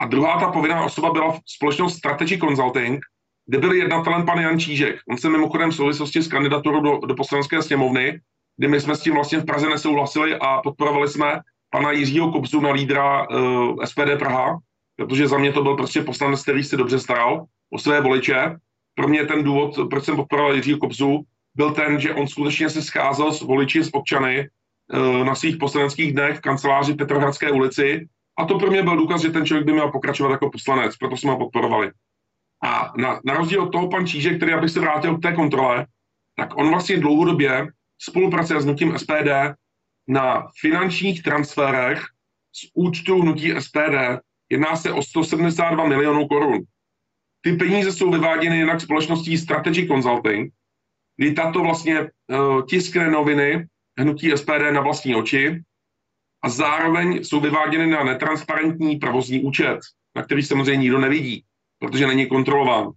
a 0.00 0.06
druhá 0.06 0.40
ta 0.40 0.52
povinná 0.52 0.84
osoba 0.84 1.12
byla 1.12 1.38
společnost 1.46 1.96
Strategy 1.96 2.38
Consulting, 2.38 3.04
kde 3.46 3.58
byl 3.58 3.72
jednatelem 3.72 4.26
pan 4.26 4.38
Jan 4.38 4.60
Čížek. 4.60 4.96
On 5.10 5.18
se 5.18 5.30
mimochodem 5.30 5.70
v 5.70 5.74
souvislosti 5.74 6.22
s 6.22 6.28
kandidaturou 6.28 6.80
do, 6.80 7.06
do 7.06 7.14
poslanecké 7.14 7.62
sněmovny, 7.62 8.20
kdy 8.56 8.68
my 8.68 8.80
jsme 8.80 8.96
s 8.96 9.00
tím 9.00 9.14
vlastně 9.14 9.38
v 9.38 9.44
Praze 9.44 9.68
nesouhlasili 9.68 10.36
a 10.36 10.60
podporovali 10.62 11.08
jsme 11.08 11.40
pana 11.70 11.92
Jiřího 11.92 12.32
Kobzu 12.32 12.60
na 12.60 12.70
lídra 12.70 13.28
uh, 13.28 13.76
eh, 13.82 13.86
SPD 13.86 14.18
Praha, 14.18 14.58
protože 14.96 15.28
za 15.28 15.38
mě 15.38 15.52
to 15.52 15.62
byl 15.62 15.76
prostě 15.76 16.02
poslanec, 16.02 16.42
který 16.42 16.64
se 16.64 16.76
dobře 16.76 16.98
staral 16.98 17.44
o 17.72 17.78
své 17.78 18.00
voliče. 18.00 18.56
Pro 18.94 19.08
mě 19.08 19.26
ten 19.26 19.44
důvod, 19.44 19.78
proč 19.90 20.04
jsem 20.04 20.16
podporoval 20.16 20.54
Jiřího 20.54 20.78
Kobzu, 20.78 21.20
byl 21.54 21.70
ten, 21.70 22.00
že 22.00 22.14
on 22.14 22.26
skutečně 22.26 22.70
se 22.70 22.82
scházel 22.82 23.32
s 23.32 23.40
voliči, 23.40 23.84
s 23.84 23.94
občany 23.94 24.48
na 25.24 25.34
svých 25.34 25.56
poslaneckých 25.56 26.12
dnech 26.12 26.38
v 26.38 26.40
kanceláři 26.40 26.94
Petrohradské 26.94 27.50
ulici 27.50 28.08
a 28.38 28.44
to 28.44 28.58
pro 28.58 28.70
mě 28.70 28.82
byl 28.82 28.96
důkaz, 28.96 29.22
že 29.22 29.30
ten 29.30 29.46
člověk 29.46 29.66
by 29.66 29.72
měl 29.72 29.90
pokračovat 29.90 30.30
jako 30.30 30.50
poslanec, 30.50 30.96
proto 30.96 31.16
jsme 31.16 31.30
ho 31.30 31.38
podporovali. 31.38 31.92
A 32.64 32.92
na, 32.96 33.20
na 33.24 33.34
rozdíl 33.34 33.62
od 33.62 33.72
toho 33.72 33.88
pan 33.88 34.06
Čížek, 34.06 34.36
který 34.36 34.52
aby 34.52 34.68
se 34.68 34.80
vrátil 34.80 35.18
k 35.18 35.22
té 35.22 35.32
kontrole, 35.32 35.86
tak 36.36 36.56
on 36.56 36.68
vlastně 36.68 37.00
dlouhodobě 37.00 37.68
spolupracuje 37.98 38.60
s 38.60 38.64
nutím 38.64 38.98
SPD 38.98 39.56
na 40.08 40.48
finančních 40.60 41.22
transferech 41.22 42.02
z 42.52 42.70
účtu 42.74 43.20
hnutí 43.20 43.52
SPD. 43.58 44.20
Jedná 44.50 44.76
se 44.76 44.92
o 44.92 45.02
172 45.02 45.86
milionů 45.86 46.28
korun. 46.28 46.60
Ty 47.40 47.52
peníze 47.52 47.92
jsou 47.92 48.10
vyváděny 48.10 48.56
jinak 48.56 48.80
společností 48.80 49.38
Strategy 49.38 49.86
Consulting, 49.86 50.52
kdy 51.16 51.32
tato 51.32 51.62
vlastně 51.62 52.00
uh, 52.00 52.66
tiskne 52.66 53.10
noviny 53.10 53.66
hnutí 53.98 54.30
SPD 54.36 54.72
na 54.72 54.80
vlastní 54.80 55.14
oči 55.14 55.62
a 56.44 56.48
zároveň 56.48 57.24
jsou 57.24 57.40
vyváděny 57.40 57.86
na 57.86 58.04
netransparentní 58.04 58.96
provozní 58.96 59.42
účet, 59.42 59.78
na 60.16 60.22
který 60.22 60.42
samozřejmě 60.42 60.82
nikdo 60.82 60.98
nevidí, 60.98 61.44
protože 61.78 62.06
není 62.06 62.26
kontrolován. 62.26 62.90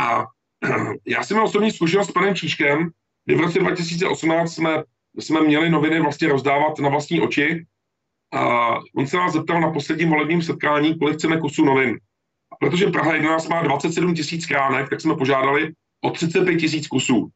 A 0.00 0.24
já 1.06 1.24
jsem 1.24 1.36
měl 1.36 1.44
osobní 1.44 1.70
zkušenost 1.70 2.08
s 2.08 2.12
panem 2.12 2.34
Číškem, 2.34 2.90
kdy 3.24 3.36
v 3.36 3.40
roce 3.40 3.58
2018 3.58 4.54
jsme, 4.54 4.82
jsme 5.18 5.40
měli 5.40 5.70
noviny 5.70 6.00
vlastně 6.00 6.28
rozdávat 6.28 6.78
na 6.78 6.88
vlastní 6.88 7.20
oči 7.20 7.66
a 8.32 8.68
on 8.96 9.06
se 9.06 9.16
nás 9.16 9.32
zeptal 9.32 9.60
na 9.60 9.70
posledním 9.70 10.08
volebním 10.08 10.42
setkání, 10.42 10.98
kolik 10.98 11.16
chceme 11.16 11.40
kusů 11.40 11.64
novin. 11.64 11.98
A 12.52 12.56
protože 12.56 12.86
Praha 12.86 13.14
11 13.14 13.48
má 13.48 13.62
27 13.62 14.14
tisíc 14.14 14.46
kránek, 14.46 14.90
tak 14.90 15.00
jsme 15.00 15.16
požádali 15.16 15.72
o 16.00 16.10
35 16.10 16.56
tisíc 16.56 16.88
kusů 16.88 17.28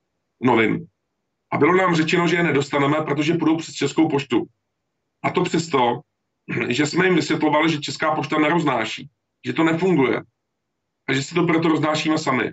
novin. 0.42 0.86
A 1.52 1.58
bylo 1.58 1.76
nám 1.76 1.94
řečeno, 1.94 2.28
že 2.28 2.36
je 2.36 2.42
nedostaneme, 2.42 2.96
protože 2.96 3.34
půjdou 3.34 3.56
přes 3.56 3.74
Českou 3.74 4.08
poštu. 4.08 4.46
A 5.24 5.30
to 5.30 5.42
přesto, 5.42 6.00
že 6.68 6.86
jsme 6.86 7.04
jim 7.04 7.14
vysvětlovali, 7.14 7.70
že 7.70 7.80
Česká 7.80 8.14
pošta 8.14 8.38
neroznáší, 8.38 9.08
že 9.46 9.52
to 9.52 9.64
nefunguje 9.64 10.22
a 11.08 11.12
že 11.12 11.22
si 11.22 11.34
to 11.34 11.46
proto 11.46 11.68
roznášíme 11.68 12.18
sami. 12.18 12.52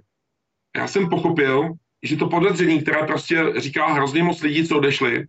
Já 0.77 0.87
jsem 0.87 1.09
pochopil, 1.09 1.73
že 2.03 2.15
to 2.17 2.29
podezření, 2.29 2.81
které 2.81 3.07
prostě 3.07 3.53
říká 3.57 3.93
hrozně 3.93 4.23
moc 4.23 4.41
lidí, 4.41 4.67
co 4.67 4.77
odešli, 4.77 5.25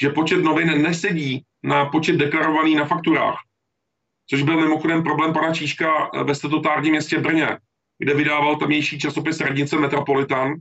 že 0.00 0.10
počet 0.10 0.36
novin 0.36 0.82
nesedí 0.82 1.44
na 1.62 1.86
počet 1.86 2.16
deklarovaný 2.16 2.74
na 2.74 2.84
fakturách. 2.84 3.36
Což 4.30 4.42
byl 4.42 4.60
mimochodem 4.60 5.02
problém 5.02 5.32
pana 5.32 5.54
Číška 5.54 6.10
ve 6.24 6.34
statutárním 6.34 6.92
městě 6.92 7.18
Brně, 7.18 7.58
kde 7.98 8.14
vydával 8.14 8.56
tamnější 8.56 8.98
časopis 8.98 9.40
Radnice 9.40 9.76
Metropolitan 9.76 10.54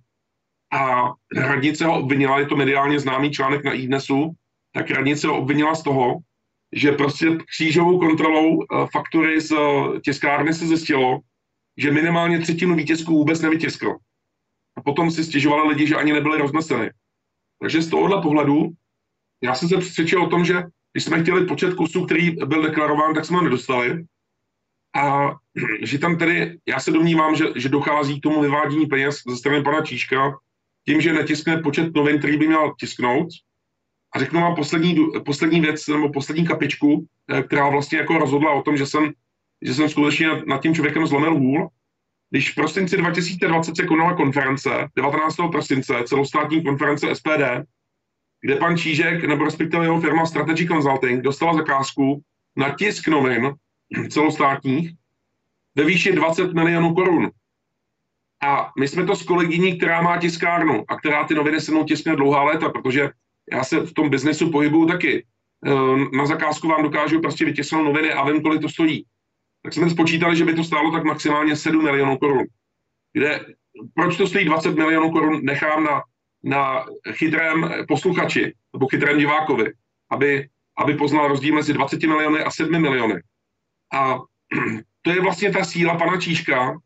a 0.74 1.12
radnice 1.36 1.86
ho 1.86 2.00
obvinila, 2.00 2.40
je 2.40 2.46
to 2.46 2.56
mediálně 2.56 3.00
známý 3.00 3.32
článek 3.32 3.64
na 3.64 3.74
iDnesu, 3.74 4.32
tak 4.76 4.92
radnice 4.92 5.28
ho 5.28 5.38
obvinila 5.38 5.76
z 5.76 5.84
toho, 5.84 6.18
že 6.74 6.92
prostě 6.92 7.38
křížovou 7.48 8.00
kontrolou 8.00 8.62
eh, 8.62 8.88
faktury 8.92 9.42
z 9.42 9.52
eh, 9.52 10.00
tiskárny 10.00 10.54
se 10.54 10.68
zjistilo, 10.68 11.20
že 11.78 11.92
minimálně 11.92 12.40
třetinu 12.40 12.76
výtisků 12.76 13.12
vůbec 13.12 13.42
nevytiskl. 13.42 13.96
A 14.78 14.82
potom 14.82 15.12
si 15.12 15.24
stěžovali 15.24 15.70
lidi, 15.70 15.88
že 15.88 15.96
ani 15.96 16.14
nebyly 16.14 16.38
rozneseny. 16.38 16.92
Takže 17.62 17.82
z 17.82 17.90
tohohle 17.90 18.22
pohledu 18.22 18.72
já 19.44 19.56
jsem 19.56 19.70
se 19.70 19.78
přesvědčil 19.78 20.24
o 20.24 20.30
tom, 20.30 20.46
že 20.46 20.64
když 20.94 21.04
jsme 21.04 21.22
chtěli 21.22 21.46
počet 21.46 21.74
kusů, 21.74 22.06
který 22.06 22.32
byl 22.32 22.62
deklarován, 22.62 23.14
tak 23.14 23.26
jsme 23.26 23.38
ho 23.38 23.44
nedostali. 23.44 24.06
A 24.96 25.36
že 25.82 26.00
tam 26.00 26.18
tedy, 26.18 26.60
já 26.68 26.80
se 26.80 26.92
domnívám, 26.92 27.36
že, 27.36 27.46
že 27.56 27.70
dochází 27.70 28.20
k 28.20 28.24
tomu 28.24 28.42
vyvádění 28.42 28.86
peněz 28.86 29.22
ze 29.30 29.38
strany 29.38 29.64
pana 29.64 29.82
Číška, 29.82 30.32
tím, 30.86 31.02
že 31.02 31.14
netiskne 31.14 31.58
počet 31.58 31.96
novin, 31.96 32.20
který 32.20 32.38
by 32.38 32.48
měl 32.48 32.74
tisknout. 32.80 33.28
A 34.16 34.20
řeknu 34.20 34.42
vám 34.42 34.56
poslední, 34.56 34.96
poslední 35.26 35.62
věc, 35.62 35.88
nebo 35.88 36.12
poslední 36.12 36.48
kapičku, 36.48 37.06
eh, 37.28 37.44
která 37.44 37.70
vlastně 37.70 37.98
jako 37.98 38.18
rozhodla 38.18 38.52
o 38.52 38.62
tom, 38.62 38.78
že 38.78 38.86
jsem, 38.86 39.12
že 39.62 39.74
jsem 39.74 39.90
skutečně 39.90 40.28
nad 40.48 40.62
tím 40.62 40.76
člověkem 40.76 41.08
zlomil 41.08 41.34
hůl. 41.36 41.70
Když 42.30 42.52
v 42.52 42.56
prosinci 42.56 42.98
2020 42.98 43.76
se 43.76 43.86
konala 43.86 44.14
konference, 44.14 44.88
19. 44.96 45.52
prosince, 45.52 45.94
celostátní 46.06 46.64
konference 46.64 47.16
SPD, 47.16 47.64
kde 48.42 48.56
pan 48.56 48.78
Čížek, 48.78 49.24
nebo 49.24 49.46
respektive 49.46 49.86
jeho 49.86 50.02
firma 50.02 50.26
Strategy 50.26 50.68
Consulting, 50.68 51.22
dostala 51.22 51.54
zakázku 51.54 52.22
na 52.56 52.76
tisk 52.76 53.08
novin 53.08 53.54
celostátních 54.10 54.92
ve 55.76 55.84
výši 55.84 56.12
20 56.12 56.54
milionů 56.54 56.94
korun. 56.94 57.32
A 58.44 58.72
my 58.80 58.88
jsme 58.88 59.06
to 59.06 59.16
s 59.16 59.24
kolegyní, 59.24 59.78
která 59.78 60.02
má 60.02 60.18
tiskárnu 60.18 60.84
a 60.88 60.96
která 60.96 61.24
ty 61.24 61.36
noviny 61.36 61.62
se 61.62 61.72
mnou 61.72 61.84
tiskne 61.84 62.16
dlouhá 62.16 62.44
léta, 62.44 62.70
protože 62.70 63.10
já 63.54 63.64
se 63.64 63.80
v 63.80 63.94
tom 63.94 64.10
biznesu 64.10 64.52
pohybuju 64.52 64.88
taky. 64.88 65.26
Eh, 65.66 66.18
na 66.18 66.26
zakázku 66.26 66.68
vám 66.68 66.84
dokážu 66.84 67.22
prostě 67.22 67.46
vytisknout 67.46 67.86
noviny 67.86 68.14
a 68.14 68.26
vím, 68.26 68.42
kolik 68.42 68.62
to 68.62 68.70
stojí. 68.70 69.06
Tak 69.64 69.74
jsme 69.74 69.90
spočítali, 69.90 70.36
že 70.36 70.46
by 70.46 70.54
to 70.54 70.64
stálo 70.64 70.92
tak 70.92 71.04
maximálně 71.04 71.56
7 71.56 71.84
milionů 71.84 72.18
korun. 72.18 72.46
Kde, 73.14 73.46
proč 73.94 74.18
to 74.18 74.28
stojí 74.28 74.46
20 74.46 74.76
milionů 74.76 75.12
korun, 75.12 75.40
nechám 75.44 75.84
na, 75.84 76.02
na 76.44 76.86
chytrém 77.12 77.72
posluchači 77.88 78.54
nebo 78.74 78.88
chytrém 78.88 79.18
divákovi, 79.18 79.74
aby, 80.12 80.48
aby 80.78 80.94
poznal 80.94 81.28
rozdíl 81.28 81.56
mezi 81.56 81.74
20 81.74 82.04
miliony 82.04 82.40
a 82.40 82.52
7 82.52 82.82
miliony. 82.82 83.22
A 83.94 84.18
to 85.02 85.12
je 85.12 85.22
vlastně 85.22 85.52
ta 85.52 85.66
síla 85.66 85.98
pana 85.98 86.22
Číška, 86.22 86.78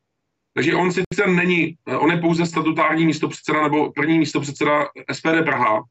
takže 0.53 0.75
on 0.75 0.91
sice 0.91 1.27
není, 1.27 1.77
on 1.97 2.11
je 2.11 2.17
pouze 2.17 2.45
statutární 2.45 3.05
místopředseda 3.05 3.63
nebo 3.63 3.91
první 3.91 4.19
místopředseda 4.19 4.87
SPD 5.11 5.43
Praha, 5.43 5.83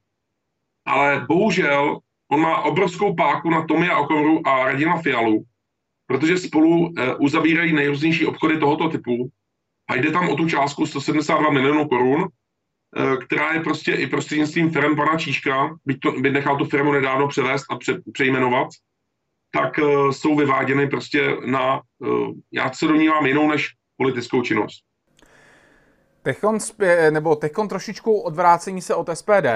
ale 0.88 1.24
bohužel 1.28 1.98
on 2.30 2.40
má 2.40 2.62
obrovskou 2.62 3.14
páku 3.14 3.50
na 3.50 3.64
Tomia 3.64 3.98
Okoru 3.98 4.48
a 4.48 4.64
Radima 4.64 5.02
Fialu, 5.02 5.44
protože 6.06 6.38
spolu 6.38 6.92
eh, 6.96 7.14
uzavírají 7.14 7.72
nejrůznější 7.72 8.26
obchody 8.26 8.58
tohoto 8.58 8.88
typu 8.88 9.28
a 9.90 9.96
jde 9.96 10.10
tam 10.10 10.28
o 10.28 10.36
tu 10.36 10.48
částku 10.48 10.86
172 10.86 11.50
milionů 11.50 11.88
korun, 11.88 12.26
eh, 12.26 13.16
která 13.16 13.52
je 13.52 13.60
prostě 13.60 13.92
i 13.92 14.06
prostřednictvím 14.06 14.70
firm 14.70 14.96
pana 14.96 15.18
Číška, 15.18 15.76
byť, 15.84 16.00
to, 16.00 16.12
byť 16.12 16.32
nechal 16.32 16.56
tu 16.56 16.64
firmu 16.64 16.92
nedávno 16.92 17.28
převést 17.28 17.64
a 17.70 17.76
pře, 17.76 18.00
přejmenovat, 18.12 18.68
tak 19.50 19.78
uh, 19.78 20.10
jsou 20.10 20.36
vyváděny 20.36 20.86
prostě 20.86 21.36
na, 21.46 21.80
já 22.52 22.72
se 22.72 22.86
domnívám, 22.86 23.26
jinou 23.26 23.48
než 23.48 23.68
politickou 23.96 24.42
činnost. 24.42 24.84
Techon, 26.22 26.58
nebo 27.10 27.36
techon 27.36 27.68
trošičku 27.68 28.20
odvrácení 28.20 28.82
se 28.82 28.94
od 28.94 29.08
SPD, 29.14 29.46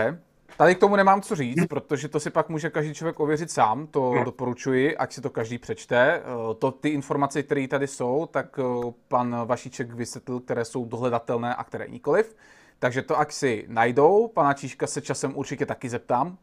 Tady 0.57 0.75
k 0.75 0.79
tomu 0.79 0.97
nemám 0.97 1.23
co 1.23 1.35
říct, 1.35 1.67
protože 1.69 2.09
to 2.09 2.21
si 2.21 2.31
pak 2.31 2.49
může 2.49 2.71
každý 2.71 2.95
člověk 2.95 3.21
ověřit 3.21 3.51
sám, 3.51 3.87
to 3.87 4.15
doporučuji, 4.25 4.97
ať 4.97 5.12
si 5.12 5.21
to 5.21 5.31
každý 5.31 5.59
přečte. 5.59 5.97
Eh, 5.97 6.55
to 6.59 6.71
ty 6.71 6.88
informace, 6.88 7.43
které 7.43 7.69
tady 7.69 7.87
jsou, 7.87 8.29
tak 8.31 8.59
eh, 8.59 8.93
pan 9.09 9.37
Vašíček 9.45 9.95
vysvětlil, 9.95 10.41
které 10.41 10.65
jsou 10.65 10.85
dohledatelné 10.85 11.55
a 11.55 11.65
které 11.65 11.88
nikoliv. 11.88 12.37
Takže 12.79 13.03
to, 13.03 13.19
ať 13.19 13.33
si 13.33 13.65
najdou, 13.69 14.29
pana 14.29 14.55
Číška 14.55 14.87
se 14.87 15.01
časem 15.01 15.33
určitě 15.37 15.67
taky 15.67 15.88
zeptám. 15.88 16.38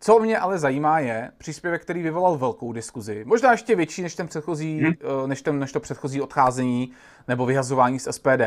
Co 0.00 0.18
mě 0.18 0.38
ale 0.38 0.58
zajímá 0.58 0.98
je 0.98 1.30
příspěvek, 1.38 1.82
který 1.82 2.02
vyvolal 2.02 2.38
velkou 2.38 2.72
diskuzi. 2.72 3.24
Možná 3.24 3.52
ještě 3.52 3.76
větší 3.76 4.02
než, 4.02 4.14
ten 4.14 4.26
předchozí, 4.26 4.80
hmm. 4.80 4.92
než, 5.26 5.42
ten, 5.42 5.58
než 5.58 5.72
to 5.72 5.80
předchozí 5.80 6.20
odcházení 6.20 6.92
nebo 7.28 7.46
vyhazování 7.46 7.98
z 7.98 8.12
SPD 8.12 8.42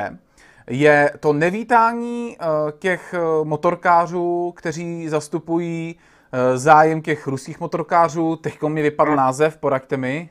je 0.70 1.12
to 1.20 1.34
nevítání 1.34 2.38
eh, 2.40 2.46
těch 2.80 3.14
eh, 3.14 3.20
motorkářů, 3.44 4.54
kteří 4.56 5.10
zastupují 5.10 5.96
eh, 6.32 6.58
zájem 6.58 7.02
těch 7.02 7.28
ruských 7.28 7.60
motorkářů. 7.60 8.36
Teď 8.36 8.62
mi 8.68 8.82
vypadl 8.82 9.12
no. 9.12 9.18
název, 9.18 9.58
poraďte 9.58 9.98
mi. 9.98 10.30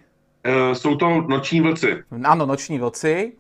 Jsou 0.72 0.94
to 0.96 1.20
noční 1.20 1.60
vlci. 1.60 2.02
Ano, 2.24 2.46
noční 2.46 2.78
vlci. 2.78 3.32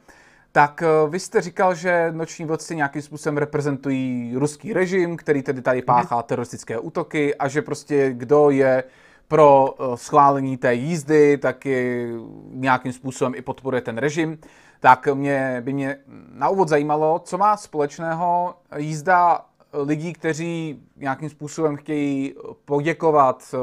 Tak 0.52 0.82
vy 1.08 1.20
jste 1.20 1.40
říkal, 1.40 1.74
že 1.74 2.08
noční 2.12 2.44
vlci 2.44 2.76
nějakým 2.76 3.02
způsobem 3.02 3.36
reprezentují 3.36 4.32
ruský 4.34 4.72
režim, 4.72 5.16
který 5.16 5.42
tedy 5.42 5.62
tady 5.62 5.78
mhm. 5.78 5.86
páchá 5.86 6.22
teroristické 6.22 6.78
útoky 6.78 7.34
a 7.34 7.48
že 7.48 7.62
prostě 7.62 8.10
kdo 8.12 8.50
je 8.50 8.84
pro 9.28 9.74
schválení 9.94 10.56
té 10.56 10.74
jízdy, 10.74 11.38
tak 11.38 11.66
je 11.66 12.08
nějakým 12.50 12.92
způsobem 12.92 13.32
i 13.36 13.42
podporuje 13.42 13.82
ten 13.82 13.98
režim 13.98 14.38
tak 14.84 15.06
mě, 15.14 15.62
by 15.64 15.72
mě 15.72 15.96
na 16.32 16.48
úvod 16.48 16.68
zajímalo, 16.68 17.18
co 17.18 17.38
má 17.38 17.56
společného 17.56 18.54
jízda 18.76 19.44
lidí, 19.72 20.12
kteří 20.12 20.82
nějakým 20.96 21.28
způsobem 21.28 21.76
chtějí 21.76 22.34
poděkovat 22.64 23.54
eh, 23.54 23.58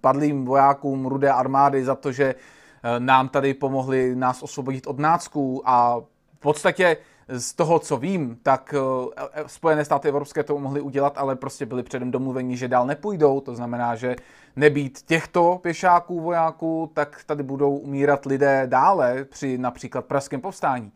padlým 0.00 0.44
vojákům 0.44 1.06
Rudé 1.06 1.30
armády 1.30 1.84
za 1.84 1.94
to, 1.94 2.12
že 2.12 2.24
eh, 2.34 3.00
nám 3.00 3.28
tady 3.28 3.54
pomohli 3.54 4.16
nás 4.16 4.42
osvobodit 4.42 4.86
od 4.86 4.98
nácků 4.98 5.62
a 5.64 6.00
v 6.34 6.40
podstatě 6.40 6.96
z 7.28 7.54
toho, 7.54 7.78
co 7.78 7.96
vím, 7.96 8.38
tak 8.42 8.74
eh, 8.76 9.44
Spojené 9.46 9.84
státy 9.84 10.08
evropské 10.08 10.42
to 10.42 10.58
mohly 10.58 10.80
udělat, 10.80 11.18
ale 11.18 11.36
prostě 11.36 11.66
byli 11.66 11.82
předem 11.82 12.10
domluveni, 12.10 12.56
že 12.56 12.68
dál 12.68 12.86
nepůjdou. 12.86 13.40
To 13.40 13.54
znamená, 13.54 13.94
že 13.94 14.16
nebýt 14.56 15.02
těchto 15.02 15.58
pěšáků, 15.62 16.20
vojáků, 16.20 16.90
tak 16.94 17.24
tady 17.26 17.42
budou 17.42 17.76
umírat 17.76 18.26
lidé 18.26 18.62
dále 18.66 19.24
při 19.24 19.58
například 19.58 20.04
pražském 20.04 20.40
povstání. 20.40 20.92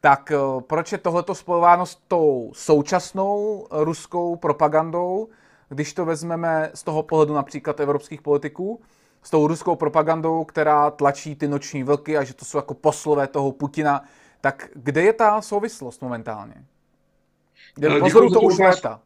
tak 0.00 0.32
proč 0.60 0.92
je 0.92 0.98
tohleto 0.98 1.34
spojováno 1.34 1.86
s 1.86 1.94
tou 2.08 2.50
současnou 2.54 3.66
ruskou 3.70 4.36
propagandou, 4.36 5.28
když 5.68 5.94
to 5.94 6.04
vezmeme 6.04 6.70
z 6.74 6.82
toho 6.82 7.02
pohledu 7.02 7.34
například 7.34 7.80
evropských 7.80 8.22
politiků, 8.22 8.80
s 9.22 9.30
tou 9.30 9.46
ruskou 9.46 9.76
propagandou, 9.76 10.44
která 10.44 10.90
tlačí 10.90 11.36
ty 11.36 11.48
noční 11.48 11.82
vlky 11.82 12.18
a 12.18 12.24
že 12.24 12.34
to 12.34 12.44
jsou 12.44 12.58
jako 12.58 12.74
poslové 12.74 13.26
toho 13.26 13.52
Putina, 13.52 14.02
tak 14.42 14.68
kde 14.74 15.02
je 15.02 15.12
ta 15.12 15.40
souvislost 15.40 16.02
momentálně? 16.02 16.54
Kde 17.74 18.00
pozoru 18.00 18.30
to 18.30 18.40
už 18.40 18.58
léta. 18.58 19.00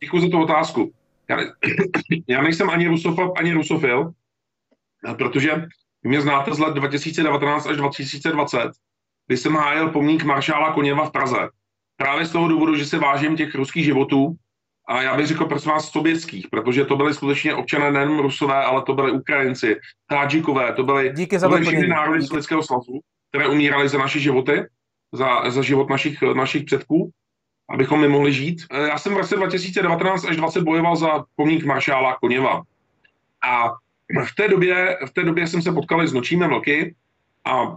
Děkuji 0.00 0.20
za 0.20 0.28
tu 0.28 0.42
otázku. 0.42 0.92
Já, 1.28 1.36
ne, 1.36 1.52
já 2.28 2.42
nejsem 2.42 2.70
ani 2.70 2.88
rusofob, 2.88 3.38
ani 3.38 3.52
rusofil, 3.52 4.12
protože 5.18 5.66
mě 6.02 6.20
znáte 6.20 6.54
z 6.54 6.58
let 6.58 6.74
2019 6.74 7.66
až 7.66 7.76
2020, 7.76 8.70
kdy 9.26 9.36
jsem 9.36 9.54
hájil 9.54 9.90
pomník 9.90 10.24
maršála 10.24 10.72
Koněva 10.72 11.06
v 11.06 11.12
Praze. 11.12 11.48
Právě 11.96 12.26
z 12.26 12.32
toho 12.32 12.48
důvodu, 12.48 12.76
že 12.76 12.86
se 12.86 12.98
vážím 12.98 13.36
těch 13.36 13.54
ruských 13.54 13.84
životů 13.84 14.36
a 14.88 15.02
já 15.02 15.16
bych 15.16 15.26
řekl, 15.26 15.44
prosím 15.44 15.70
vás, 15.70 15.90
sovětských, 15.90 16.46
protože 16.50 16.84
to 16.84 16.96
byly 16.96 17.14
skutečně 17.14 17.54
občané 17.54 17.90
nejen 17.90 18.18
Rusové, 18.18 18.64
ale 18.64 18.82
to 18.82 18.94
byli 18.94 19.12
Ukrajinci, 19.12 19.76
Tádžikové, 20.08 20.72
to 20.72 20.84
byly, 20.84 21.12
Díky 21.16 21.38
za 21.38 21.48
to 21.48 21.54
byly 21.54 21.66
všechny 21.66 21.88
národy 21.88 22.22
Sovětského 22.22 22.62
svazu, 22.62 23.00
které 23.36 23.48
umírali 23.48 23.88
za 23.88 23.98
naše 23.98 24.20
životy, 24.20 24.64
za, 25.12 25.50
za 25.50 25.62
život 25.62 25.90
našich, 25.90 26.22
našich 26.22 26.64
předků, 26.64 27.10
abychom 27.68 28.00
my 28.00 28.08
mohli 28.08 28.32
žít. 28.32 28.62
Já 28.72 28.98
jsem 28.98 29.14
v 29.14 29.16
roce 29.16 29.36
2019 29.36 30.24
až 30.24 30.36
20 30.36 30.62
bojoval 30.62 30.96
za 30.96 31.24
pomník 31.36 31.64
maršála 31.64 32.16
Koněva. 32.20 32.62
A 33.48 33.68
v 34.24 34.34
té 34.36 34.48
době, 34.48 34.98
v 35.06 35.10
té 35.10 35.24
době 35.24 35.46
jsem 35.46 35.62
se 35.62 35.72
potkal 35.72 36.06
s 36.06 36.12
nočími 36.12 36.48
vlky 36.48 36.94
a 37.44 37.76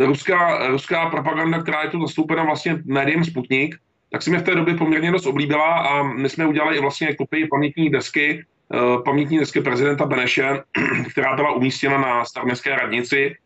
ruská, 0.00 0.68
ruská 0.68 1.10
propaganda, 1.10 1.62
která 1.62 1.82
je 1.82 1.90
tu 1.90 2.00
zastoupena 2.00 2.44
vlastně 2.44 2.82
médiem 2.84 3.24
Sputnik, 3.24 3.74
tak 4.10 4.22
se 4.22 4.30
mi 4.30 4.38
v 4.38 4.42
té 4.42 4.54
době 4.54 4.74
poměrně 4.74 5.12
dost 5.12 5.26
oblíbila 5.26 5.78
a 5.78 6.02
my 6.02 6.28
jsme 6.28 6.46
udělali 6.46 6.76
i 6.76 6.80
vlastně 6.80 7.14
kopii 7.14 7.46
pamětní 7.46 7.90
desky, 7.90 8.44
eh, 8.74 9.02
pamětní 9.04 9.38
desky 9.38 9.60
prezidenta 9.60 10.06
Beneše, 10.06 10.62
která 11.10 11.36
byla 11.36 11.52
umístěna 11.52 11.98
na 11.98 12.24
staroměstské 12.24 12.76
radnici 12.76 13.36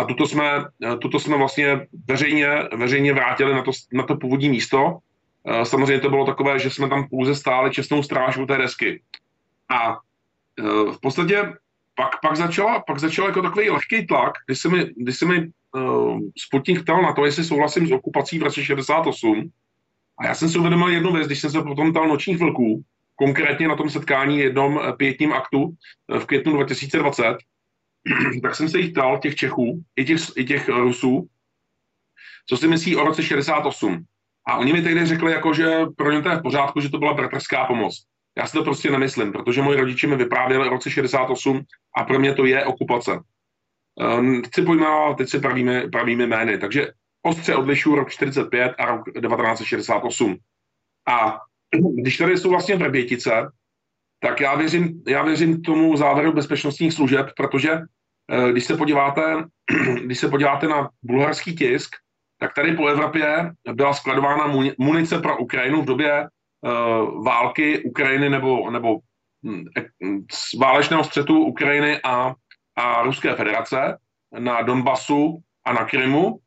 a 0.00 0.04
tuto 0.04 0.26
jsme, 0.26 0.64
eh, 0.84 0.96
tuto 0.96 1.20
jsme 1.20 1.36
vlastně 1.36 1.86
veřejně, 2.08 2.48
veřejně 2.76 3.12
vrátili 3.12 3.54
na 3.54 3.62
to, 3.62 3.70
na 3.92 4.02
to 4.02 4.16
původní 4.16 4.48
místo. 4.48 4.98
Eh, 5.46 5.64
samozřejmě 5.64 6.00
to 6.00 6.10
bylo 6.10 6.26
takové, 6.26 6.58
že 6.58 6.70
jsme 6.70 6.88
tam 6.88 7.08
pouze 7.08 7.34
stáli 7.34 7.70
čestnou 7.70 8.02
strážu 8.02 8.46
té 8.46 8.58
desky. 8.58 9.02
A 9.70 9.96
v 10.92 11.00
podstatě 11.02 11.54
pak, 11.94 12.20
pak, 12.22 12.36
začala, 12.36 12.82
pak 12.86 12.98
začal 12.98 13.26
jako 13.26 13.42
takový 13.42 13.70
lehký 13.70 14.06
tlak, 14.06 14.32
když 14.46 14.58
se 14.58 14.68
mi, 14.68 14.90
když 14.96 15.16
se 15.16 15.26
mi 15.26 15.50
uh, 15.76 16.20
Sputnik 16.38 16.82
ptal 16.82 17.02
na 17.02 17.12
to, 17.12 17.24
jestli 17.24 17.44
souhlasím 17.44 17.86
s 17.86 17.92
okupací 17.92 18.38
v 18.38 18.42
roce 18.42 18.64
68. 18.64 19.50
A 20.18 20.26
já 20.26 20.34
jsem 20.34 20.48
si 20.48 20.58
uvědomil 20.58 20.88
jednu 20.88 21.12
věc, 21.12 21.26
když 21.26 21.40
jsem 21.40 21.50
se 21.50 21.62
potom 21.62 21.90
ptal 21.90 22.08
nočních 22.08 22.38
vlků, 22.38 22.82
konkrétně 23.16 23.68
na 23.68 23.76
tom 23.76 23.90
setkání 23.90 24.38
jednom 24.38 24.80
eh, 24.82 24.92
pětním 24.92 25.32
aktu 25.32 25.74
eh, 26.14 26.18
v 26.18 26.26
květnu 26.26 26.52
2020, 26.52 27.36
tak 28.42 28.54
jsem 28.54 28.68
se 28.68 28.78
jich 28.78 28.90
ptal, 28.90 29.18
těch 29.18 29.34
Čechů, 29.34 29.82
i 29.96 30.04
těch, 30.04 30.20
i 30.36 30.44
těch 30.44 30.68
Rusů, 30.68 31.28
co 32.48 32.56
si 32.56 32.68
myslí 32.68 32.96
o 32.96 33.04
roce 33.04 33.22
68. 33.22 34.04
A 34.46 34.56
oni 34.56 34.72
mi 34.72 34.82
tehdy 34.82 35.06
řekli, 35.06 35.32
jako, 35.32 35.54
že 35.54 35.80
pro 35.96 36.12
ně 36.12 36.22
to 36.22 36.28
je 36.28 36.36
v 36.36 36.42
pořádku, 36.42 36.80
že 36.80 36.88
to 36.88 36.98
byla 36.98 37.14
bratrská 37.14 37.64
pomoc. 37.64 38.04
Já 38.38 38.46
si 38.46 38.52
to 38.52 38.64
prostě 38.64 38.90
nemyslím, 38.90 39.32
protože 39.32 39.62
moji 39.62 39.80
rodiče 39.80 40.06
mi 40.06 40.16
vyprávěli 40.16 40.68
o 40.68 40.70
roce 40.70 40.90
68 40.90 41.62
a 41.96 42.04
pro 42.04 42.18
mě 42.18 42.34
to 42.34 42.44
je 42.44 42.64
okupace. 42.64 43.20
Ehm, 44.00 44.42
chci 44.42 44.62
pojmenovat, 44.62 45.16
teď 45.16 45.28
si 45.28 45.40
pravíme, 45.40 45.88
pravíme 45.92 46.26
jmény. 46.26 46.58
Takže 46.58 46.88
ostře 47.22 47.56
odlišuju 47.56 47.96
rok 47.96 48.10
45 48.10 48.74
a 48.78 48.86
rok 48.86 49.04
1968. 49.04 50.36
A 51.08 51.38
když 52.02 52.16
tady 52.16 52.38
jsou 52.38 52.50
vlastně 52.50 52.76
Vrbětice, 52.76 53.30
tak 54.22 54.40
já 54.40 54.54
věřím, 54.54 55.02
já 55.08 55.22
věřím 55.22 55.62
tomu 55.62 55.96
závěru 55.96 56.32
bezpečnostních 56.32 56.92
služeb, 56.92 57.26
protože 57.36 57.70
eh, 57.72 58.52
když 58.52 58.64
se 58.64 58.76
podíváte, 58.76 59.44
když 60.04 60.18
se 60.18 60.28
podíváte 60.28 60.68
na 60.68 60.88
bulharský 61.02 61.56
tisk, 61.56 61.90
tak 62.40 62.54
tady 62.54 62.76
po 62.76 62.86
Evropě 62.86 63.52
byla 63.72 63.94
skladována 63.94 64.54
munice 64.78 65.18
pro 65.18 65.38
Ukrajinu 65.38 65.82
v 65.82 65.84
době 65.84 66.28
uh, 66.28 67.24
války 67.24 67.84
Ukrajiny 67.84 68.30
nebo, 68.30 68.70
nebo 68.70 68.98
hm, 69.46 69.64
válečného 70.60 71.04
střetu 71.04 71.44
Ukrajiny 71.44 72.00
a, 72.04 72.34
a 72.76 73.02
Ruské 73.02 73.34
federace 73.34 73.98
na 74.38 74.62
Donbasu 74.62 75.38
a 75.66 75.72
na 75.72 75.84
Krymu. 75.84 76.38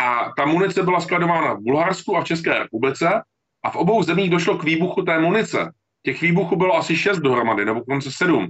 A 0.00 0.32
ta 0.36 0.44
munice 0.46 0.82
byla 0.82 1.00
skladována 1.00 1.52
v 1.52 1.60
Bulharsku 1.60 2.16
a 2.16 2.20
v 2.20 2.24
České 2.24 2.58
republice 2.58 3.22
a 3.64 3.70
v 3.70 3.76
obou 3.76 4.02
zemích 4.02 4.30
došlo 4.30 4.58
k 4.58 4.64
výbuchu 4.64 5.02
té 5.02 5.18
munice. 5.18 5.72
Těch 6.02 6.22
výbuchů 6.22 6.56
bylo 6.56 6.76
asi 6.76 6.96
šest 6.96 7.18
dohromady, 7.18 7.64
nebo 7.64 7.84
konce 7.84 8.10
sedm. 8.12 8.48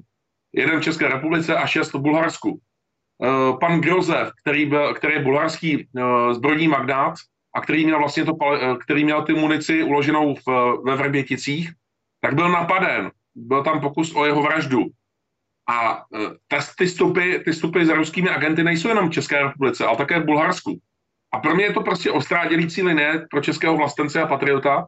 Jeden 0.52 0.80
v 0.80 0.84
České 0.84 1.08
republice 1.08 1.56
a 1.56 1.66
šest 1.66 1.94
v 1.94 1.98
Bulharsku. 1.98 2.50
Uh, 2.50 3.58
pan 3.58 3.80
Grozev, 3.80 4.30
který, 4.42 4.66
byl, 4.66 4.94
který 4.94 5.14
je 5.14 5.22
bulharský 5.22 5.76
uh, 5.76 6.32
zbrojní 6.32 6.68
magnát, 6.68 7.14
a 7.54 7.60
který 7.60 7.84
měl 7.84 7.98
vlastně 7.98 8.24
to, 8.24 8.32
eh, 8.54 8.76
který 8.76 9.04
měl 9.04 9.22
ty 9.22 9.34
munici 9.34 9.82
uloženou 9.82 10.34
v, 10.34 10.46
ve 10.84 10.96
Vrběticích, 10.96 11.70
tak 12.20 12.34
byl 12.34 12.48
napaden. 12.48 13.10
Byl 13.34 13.64
tam 13.64 13.80
pokus 13.80 14.14
o 14.14 14.24
jeho 14.24 14.42
vraždu. 14.42 14.86
A 15.68 16.04
eh, 16.52 16.58
ty 16.78 16.88
stupy, 16.88 17.38
ty 17.44 17.52
stupy 17.52 17.86
za 17.86 17.94
ruskými 17.94 18.28
agenty 18.30 18.64
nejsou 18.64 18.88
jenom 18.88 19.08
v 19.08 19.12
České 19.12 19.42
republice, 19.42 19.86
ale 19.86 19.96
také 19.96 20.20
v 20.20 20.24
Bulharsku. 20.24 20.78
A 21.32 21.38
pro 21.38 21.54
mě 21.54 21.64
je 21.64 21.72
to 21.72 21.80
prostě 21.80 22.10
ostrá 22.10 22.48
dělící 22.48 22.82
linie 22.82 23.26
pro 23.30 23.40
českého 23.40 23.76
vlastence 23.76 24.22
a 24.22 24.26
patriota, 24.26 24.86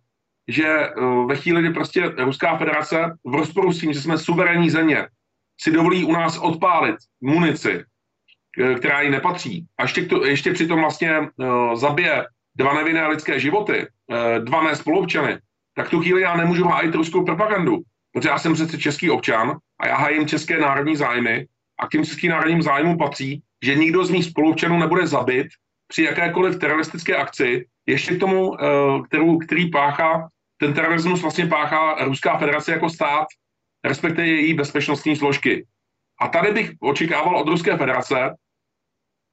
že 0.50 0.66
eh, 0.66 0.92
ve 1.26 1.36
chvíli, 1.36 1.62
kdy 1.62 1.70
prostě 1.70 2.08
Ruská 2.18 2.56
federace 2.56 3.16
v 3.24 3.34
rozporu 3.34 3.72
s 3.72 3.80
tím, 3.80 3.92
že 3.92 4.00
jsme 4.00 4.18
suverénní 4.18 4.70
země, 4.70 5.06
si 5.60 5.70
dovolí 5.70 6.04
u 6.04 6.12
nás 6.12 6.38
odpálit 6.38 6.96
munici, 7.20 7.84
která 8.78 9.00
jí 9.00 9.10
nepatří, 9.10 9.66
a 9.78 9.82
ještě, 9.82 10.06
to, 10.06 10.24
ještě 10.24 10.52
přitom 10.52 10.80
vlastně 10.80 11.20
uh, 11.20 11.74
zabije 11.74 12.26
dva 12.54 12.74
nevinné 12.74 13.06
lidské 13.06 13.40
životy, 13.40 13.86
eh, 13.86 14.40
dva 14.40 14.62
mé 14.62 14.76
spolupčany, 14.76 15.38
tak 15.74 15.88
tu 15.88 16.00
chvíli 16.00 16.22
já 16.22 16.36
nemůžu 16.36 16.64
hájit 16.64 16.94
ruskou 16.94 17.24
propagandu, 17.24 17.78
protože 18.12 18.28
já 18.28 18.38
jsem 18.38 18.54
přece 18.54 18.78
český 18.78 19.10
občan 19.10 19.56
a 19.80 19.86
já 19.86 19.96
hájím 19.96 20.26
české 20.26 20.58
národní 20.58 20.96
zájmy 20.96 21.46
a 21.80 21.86
k 21.86 21.90
těm 21.90 22.04
českým 22.04 22.30
národním 22.30 22.62
zájmům 22.62 22.98
patří, 22.98 23.42
že 23.64 23.74
nikdo 23.74 24.04
z 24.04 24.10
mých 24.10 24.24
spolupčanů 24.24 24.78
nebude 24.78 25.06
zabit 25.06 25.46
při 25.88 26.02
jakékoliv 26.02 26.58
teroristické 26.58 27.16
akci, 27.16 27.66
ještě 27.86 28.16
k 28.16 28.20
tomu, 28.20 28.54
eh, 28.54 28.66
kterou, 29.06 29.38
který 29.38 29.70
páchá, 29.70 30.28
ten 30.60 30.74
terorismus 30.74 31.22
vlastně 31.22 31.46
páchá 31.46 32.04
Ruská 32.04 32.38
federace 32.38 32.72
jako 32.72 32.90
stát, 32.90 33.26
respektive 33.84 34.26
její 34.26 34.54
bezpečnostní 34.54 35.16
složky. 35.16 35.66
A 36.20 36.28
tady 36.28 36.52
bych 36.52 36.70
očekával 36.80 37.36
od 37.36 37.48
Ruské 37.48 37.76
federace, 37.76 38.36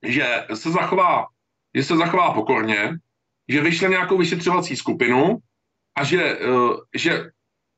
že 0.04 0.46
se 0.54 0.72
zachová, 0.72 1.28
že 1.76 1.84
se 1.84 1.98
zachová 1.98 2.34
pokorně, 2.34 2.98
že 3.48 3.62
vyšle 3.62 3.90
nějakou 3.90 4.18
vyšetřovací 4.18 4.76
skupinu 4.76 5.38
a 5.98 6.04
že, 6.04 6.24
eh, 6.24 6.76
že 6.96 7.32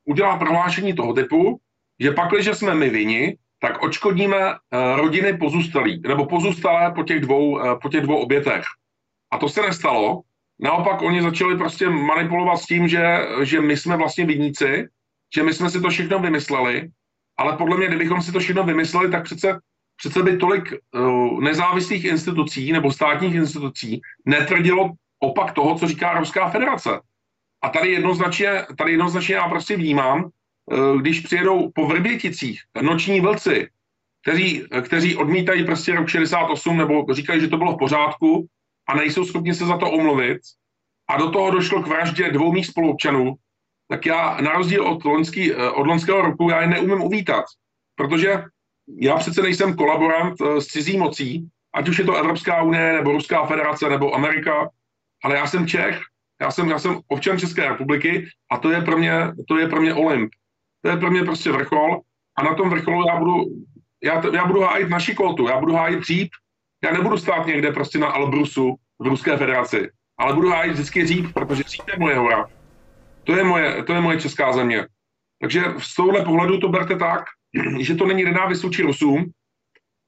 udělá 0.04 0.38
prohlášení 0.38 0.94
toho 0.94 1.12
typu, 1.14 1.60
že 2.00 2.10
pak, 2.10 2.30
když 2.30 2.46
jsme 2.46 2.74
my 2.74 2.90
vini, 2.90 3.36
tak 3.58 3.82
očkodníme 3.82 4.36
eh, 4.36 4.56
rodiny 4.96 5.38
pozůstalí, 5.38 6.00
nebo 6.06 6.26
pozůstalé 6.26 6.92
po 6.94 7.02
těch 7.02 7.20
dvou, 7.20 7.60
eh, 7.60 7.76
po 7.82 7.88
těch 7.88 8.02
dvou 8.02 8.16
obětech. 8.16 8.64
A 9.30 9.38
to 9.38 9.48
se 9.48 9.62
nestalo. 9.62 10.22
Naopak 10.62 11.02
oni 11.02 11.22
začali 11.22 11.58
prostě 11.58 11.88
manipulovat 11.88 12.56
s 12.56 12.66
tím, 12.66 12.88
že, 12.88 13.18
že 13.42 13.60
my 13.60 13.76
jsme 13.76 13.96
vlastně 13.96 14.26
vidníci, 14.26 14.88
že 15.34 15.42
my 15.42 15.52
jsme 15.52 15.70
si 15.70 15.80
to 15.80 15.88
všechno 15.88 16.18
vymysleli, 16.18 16.90
ale 17.38 17.56
podle 17.56 17.76
mě, 17.76 17.86
kdybychom 17.86 18.22
si 18.22 18.32
to 18.32 18.40
všechno 18.40 18.64
vymysleli, 18.64 19.10
tak 19.10 19.24
přece, 19.24 19.60
přece 19.96 20.22
by 20.22 20.36
tolik 20.36 20.72
uh, 20.72 21.40
nezávislých 21.40 22.04
institucí 22.04 22.72
nebo 22.72 22.92
státních 22.92 23.34
institucí 23.34 24.00
netvrdilo 24.26 24.90
opak 25.20 25.52
toho, 25.52 25.78
co 25.78 25.86
říká 25.88 26.18
Ruská 26.18 26.50
federace. 26.50 26.90
A 27.62 27.68
tady 27.68 27.90
jednoznačně, 27.90 28.66
tady 28.78 28.92
jednoznačně 28.92 29.34
já 29.34 29.48
prostě 29.48 29.76
vnímám, 29.76 30.28
eh, 30.72 30.98
když 30.98 31.20
přijedou 31.20 31.70
po 31.74 31.86
Vrběticích 31.86 32.60
noční 32.82 33.20
vlci, 33.20 33.68
kteří, 34.22 34.64
kteří 34.82 35.16
odmítají 35.16 35.64
prostě 35.64 35.94
rok 35.94 36.08
68 36.08 36.76
nebo 36.76 37.06
říkají, 37.10 37.40
že 37.40 37.48
to 37.48 37.56
bylo 37.56 37.72
v 37.72 37.78
pořádku 37.78 38.46
a 38.90 38.96
nejsou 38.96 39.24
schopni 39.24 39.54
se 39.54 39.66
za 39.66 39.78
to 39.78 39.90
omluvit 39.90 40.40
a 41.08 41.16
do 41.16 41.30
toho 41.30 41.50
došlo 41.50 41.82
k 41.82 41.86
vraždě 41.86 42.30
dvou 42.30 42.52
mých 42.52 42.66
spoluobčanů, 42.66 43.34
tak 43.88 44.06
já 44.06 44.38
na 44.40 44.52
rozdíl 44.52 44.86
od, 44.86 45.04
loňský, 45.04 45.52
eh, 45.52 45.70
od 45.70 45.86
loňského 45.86 46.22
roku 46.22 46.50
já 46.50 46.62
je 46.62 46.66
neumím 46.66 47.02
uvítat, 47.02 47.44
protože 47.94 48.44
já 49.00 49.16
přece 49.16 49.42
nejsem 49.42 49.76
kolaborant 49.76 50.34
eh, 50.40 50.60
s 50.60 50.66
cizí 50.66 50.98
mocí, 50.98 51.48
ať 51.74 51.88
už 51.88 51.98
je 51.98 52.04
to 52.04 52.16
Evropská 52.16 52.62
unie, 52.62 52.92
nebo 52.92 53.12
Ruská 53.12 53.46
federace, 53.46 53.88
nebo 53.88 54.14
Amerika, 54.14 54.68
ale 55.24 55.36
já 55.36 55.46
jsem 55.46 55.66
Čech, 55.66 56.00
já 56.40 56.50
jsem, 56.50 56.70
já 56.70 56.78
jsem 56.78 57.00
občan 57.08 57.38
České 57.38 57.68
republiky 57.68 58.26
a 58.50 58.58
to 58.58 58.70
je 58.70 58.80
pro 58.80 58.98
mě, 58.98 59.12
to 59.48 59.58
je 59.58 59.68
pro 59.68 59.80
mě 59.80 59.94
Olymp. 59.94 60.32
To 60.82 60.90
je 60.90 60.96
pro 60.96 61.10
mě 61.10 61.22
prostě 61.22 61.52
vrchol 61.52 62.00
a 62.38 62.42
na 62.42 62.54
tom 62.54 62.70
vrcholu 62.70 63.06
já 63.08 63.16
budu, 63.16 63.44
já, 64.02 64.22
já 64.34 64.46
budu 64.46 64.60
hájit 64.60 64.88
naši 64.88 65.14
koltu, 65.14 65.48
já 65.48 65.60
budu 65.60 65.74
hájit 65.74 66.00
dřív, 66.00 66.28
já 66.84 66.92
nebudu 66.92 67.18
stát 67.18 67.46
někde 67.46 67.72
prostě 67.72 67.98
na 67.98 68.06
Albrusu 68.06 68.74
v 68.98 69.06
Ruské 69.06 69.36
federaci, 69.36 69.90
ale 70.18 70.34
budu 70.34 70.50
hájit 70.50 70.72
vždycky 70.72 71.06
říp, 71.06 71.32
protože 71.34 71.62
říp 71.62 71.82
je 71.92 71.98
moje 71.98 72.16
hora. 72.16 72.46
To 73.24 73.36
je 73.36 73.44
moje, 73.44 73.84
to 73.84 73.92
je 73.92 74.00
moje 74.00 74.20
česká 74.20 74.52
země. 74.52 74.86
Takže 75.40 75.64
z 75.78 75.94
tohle 75.94 76.24
pohledu 76.24 76.58
to 76.58 76.68
berte 76.68 76.96
tak, 76.96 77.24
že 77.80 77.94
to 77.94 78.06
není 78.06 78.24
nenávist 78.24 78.62
vůči 78.62 78.82
Rusům. 78.82 79.30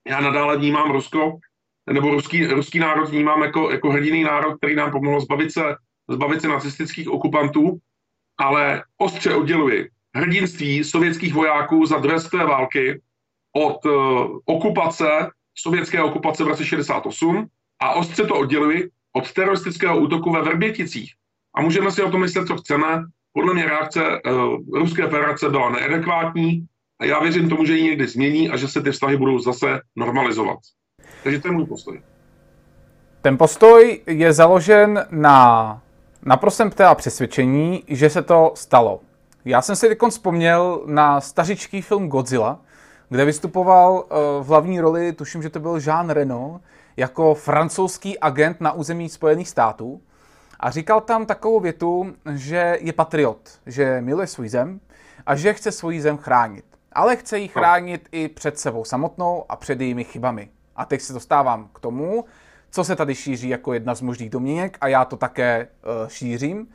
Já 0.08 0.20
nadále 0.20 0.56
vnímám 0.56 0.90
Rusko, 0.90 1.38
nebo 1.92 2.10
ruský, 2.10 2.46
ruský 2.46 2.78
národ 2.78 3.08
vnímám 3.08 3.42
jako, 3.42 3.70
jako 3.70 3.90
hrdiný 3.90 4.24
národ, 4.24 4.56
který 4.56 4.74
nám 4.74 4.90
pomohl 4.90 5.20
zbavit 5.20 5.52
se, 5.52 5.76
zbavit 6.10 6.40
se 6.40 6.48
nacistických 6.48 7.08
okupantů, 7.08 7.78
ale 8.38 8.84
ostře 8.98 9.34
odděluji 9.34 9.90
hrdinství 10.16 10.84
sovětských 10.84 11.34
vojáků 11.34 11.86
za 11.86 11.98
druhé 11.98 12.46
války 12.46 13.00
od 13.56 13.84
uh, 13.84 14.38
okupace, 14.44 15.30
sovětské 15.54 16.02
okupace 16.02 16.44
v 16.44 16.48
roce 16.48 16.64
68 16.64 17.46
a 17.82 17.94
ostře 17.94 18.24
to 18.24 18.34
odděluji 18.34 18.90
od 19.12 19.32
teroristického 19.32 20.00
útoku 20.00 20.32
ve 20.32 20.42
Vrběticích. 20.42 21.12
A 21.56 21.60
můžeme 21.60 21.90
si 21.90 22.02
o 22.02 22.10
tom 22.10 22.20
myslet, 22.20 22.46
co 22.46 22.56
chceme. 22.56 23.04
Podle 23.32 23.54
mě 23.54 23.64
reakce 23.64 24.00
uh, 24.00 24.78
Ruské 24.78 25.02
federace 25.02 25.48
byla 25.48 25.70
neadekvátní 25.70 26.66
a 27.00 27.04
já 27.04 27.20
věřím 27.20 27.48
tomu, 27.48 27.64
že 27.64 27.76
ji 27.76 27.82
někdy 27.82 28.06
změní 28.06 28.50
a 28.50 28.56
že 28.56 28.68
se 28.68 28.82
ty 28.82 28.90
vztahy 28.90 29.16
budou 29.16 29.38
zase 29.38 29.80
normalizovat. 29.96 30.58
Takže 31.22 31.40
to 31.40 31.48
je 31.48 31.52
můj 31.52 31.66
postoj. 31.66 32.02
Ten 33.22 33.38
postoj 33.38 34.00
je 34.06 34.32
založen 34.32 35.06
na 35.10 35.82
naprostém 36.22 36.70
teda 36.70 36.94
přesvědčení, 36.94 37.84
že 37.88 38.10
se 38.10 38.22
to 38.22 38.52
stalo. 38.54 39.00
Já 39.44 39.62
jsem 39.62 39.76
si 39.76 39.88
teď 39.88 39.98
vzpomněl 40.10 40.82
na 40.86 41.20
stařičký 41.20 41.82
film 41.82 42.08
Godzilla, 42.08 42.60
kde 43.12 43.24
vystupoval 43.24 44.04
eh, 44.04 44.14
v 44.42 44.46
hlavní 44.46 44.80
roli, 44.80 45.12
tuším, 45.12 45.42
že 45.42 45.50
to 45.50 45.60
byl 45.60 45.78
Jean 45.86 46.10
Reno, 46.10 46.60
jako 46.96 47.34
francouzský 47.34 48.18
agent 48.18 48.60
na 48.60 48.72
území 48.72 49.08
Spojených 49.08 49.48
států. 49.48 50.00
A 50.60 50.70
říkal 50.70 51.00
tam 51.00 51.26
takovou 51.26 51.60
větu, 51.60 52.14
že 52.34 52.78
je 52.80 52.92
patriot, 52.92 53.60
že 53.66 54.00
miluje 54.00 54.26
svůj 54.26 54.48
zem 54.48 54.80
a 55.26 55.36
že 55.36 55.52
chce 55.52 55.72
svůj 55.72 56.00
zem 56.00 56.16
chránit. 56.16 56.64
Ale 56.92 57.16
chce 57.16 57.38
ji 57.38 57.48
chránit 57.48 58.08
i 58.12 58.28
před 58.28 58.58
sebou 58.58 58.84
samotnou 58.84 59.44
a 59.48 59.56
před 59.56 59.80
jejími 59.80 60.04
chybami. 60.04 60.48
A 60.76 60.84
teď 60.84 61.00
se 61.00 61.12
dostávám 61.12 61.68
k 61.74 61.80
tomu, 61.80 62.24
co 62.70 62.84
se 62.84 62.96
tady 62.96 63.14
šíří 63.14 63.48
jako 63.48 63.72
jedna 63.72 63.94
z 63.94 64.00
možných 64.00 64.30
domněnek 64.30 64.78
a 64.80 64.88
já 64.88 65.04
to 65.04 65.16
také 65.16 65.68
uh, 66.02 66.08
šířím. 66.08 66.66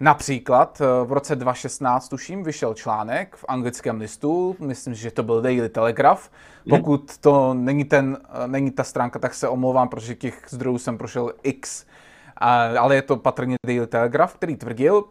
Například 0.00 0.80
eh, 0.80 1.04
v 1.04 1.12
roce 1.12 1.36
2016, 1.36 2.08
tuším, 2.08 2.42
vyšel 2.42 2.74
článek 2.74 3.36
v 3.36 3.44
anglickém 3.48 4.00
listu, 4.00 4.56
myslím, 4.58 4.94
že 4.94 5.10
to 5.10 5.22
byl 5.22 5.42
Daily 5.42 5.68
Telegraph. 5.68 6.30
Pokud 6.70 7.18
to 7.18 7.54
není, 7.54 7.84
ten, 7.84 8.18
eh, 8.44 8.48
není 8.48 8.70
ta 8.70 8.84
stránka, 8.84 9.18
tak 9.18 9.34
se 9.34 9.48
omlouvám, 9.48 9.88
protože 9.88 10.14
těch 10.14 10.46
zdrojů 10.48 10.78
jsem 10.78 10.98
prošel 10.98 11.32
x, 11.42 11.86
ale 12.78 12.94
je 12.94 13.02
to 13.02 13.16
patrně 13.16 13.56
Daily 13.66 13.86
Telegraph, 13.86 14.34
který 14.34 14.56
tvrdil, 14.56 15.04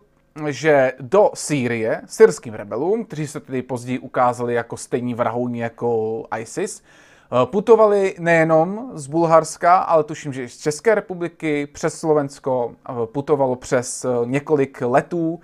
že 0.48 0.94
do 1.00 1.32
Sýrie, 1.34 2.02
syrským 2.06 2.54
rebelům, 2.54 3.06
kteří 3.06 3.28
se 3.28 3.40
tedy 3.40 3.62
později 3.62 4.00
ukázali 4.00 4.54
jako 4.54 4.78
stejní 4.78 5.14
vrahouni 5.14 5.60
jako 5.60 6.24
ISIS, 6.40 6.82
Eh, 6.82 7.07
putovali 7.46 8.16
nejenom 8.20 8.92
z 8.94 9.08
Bulharska, 9.08 9.78
ale 9.78 10.04
tuším, 10.04 10.34
že 10.34 10.44
i 10.44 10.50
z 10.50 10.58
České 10.58 10.96
republiky, 10.96 11.68
přes 11.68 12.00
Slovensko, 12.00 12.72
eh, 12.90 12.94
putovalo 13.06 13.56
přes 13.56 14.06
eh, 14.06 14.10
několik 14.26 14.82
letů. 14.82 15.40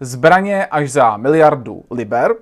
Zbraně 0.00 0.66
až 0.66 0.90
za 0.90 1.16
miliardu 1.16 1.84
liber, 1.90 2.34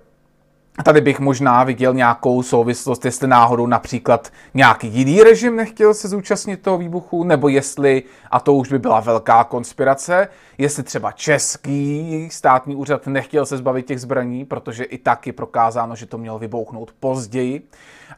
Tady 0.85 1.01
bych 1.01 1.21
možná 1.21 1.65
viděl 1.65 1.95
nějakou 1.95 2.43
souvislost, 2.43 3.05
jestli 3.05 3.29
náhodou 3.29 3.67
například 3.67 4.33
nějaký 4.55 4.89
jiný 4.89 5.23
režim 5.23 5.57
nechtěl 5.57 5.95
se 5.95 6.09
zúčastnit 6.09 6.63
toho 6.63 6.79
výbuchu, 6.79 7.25
nebo 7.25 7.49
jestli, 7.49 8.03
a 8.31 8.41
to 8.41 8.55
už 8.55 8.69
by 8.69 8.79
byla 8.79 9.01
velká 9.01 9.45
konspirace, 9.45 10.29
jestli 10.59 10.83
třeba 10.83 11.13
český 11.13 12.29
státní 12.33 12.77
úřad 12.77 13.07
nechtěl 13.07 13.47
se 13.47 13.57
zbavit 13.57 13.87
těch 13.87 14.01
zbraní, 14.01 14.45
protože 14.45 14.85
i 14.85 14.99
tak 14.99 15.27
je 15.27 15.33
prokázáno, 15.33 15.97
že 15.97 16.07
to 16.07 16.19
mělo 16.19 16.39
vybouchnout 16.39 16.93
později, 17.01 17.69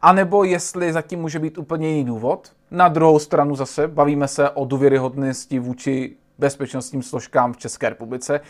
anebo 0.02 0.44
jestli 0.44 0.92
zatím 0.92 1.20
může 1.20 1.38
být 1.38 1.58
úplně 1.58 1.88
jiný 1.88 2.04
důvod. 2.04 2.52
Na 2.70 2.88
druhou 2.88 3.18
stranu 3.18 3.56
zase 3.56 3.88
bavíme 3.88 4.28
se 4.28 4.50
o 4.50 4.64
důvěryhodnosti 4.64 5.58
vůči 5.58 6.16
bezpečnostním 6.38 7.02
složkám 7.02 7.52
v 7.52 7.56
České 7.56 7.88
republice, 7.88 8.40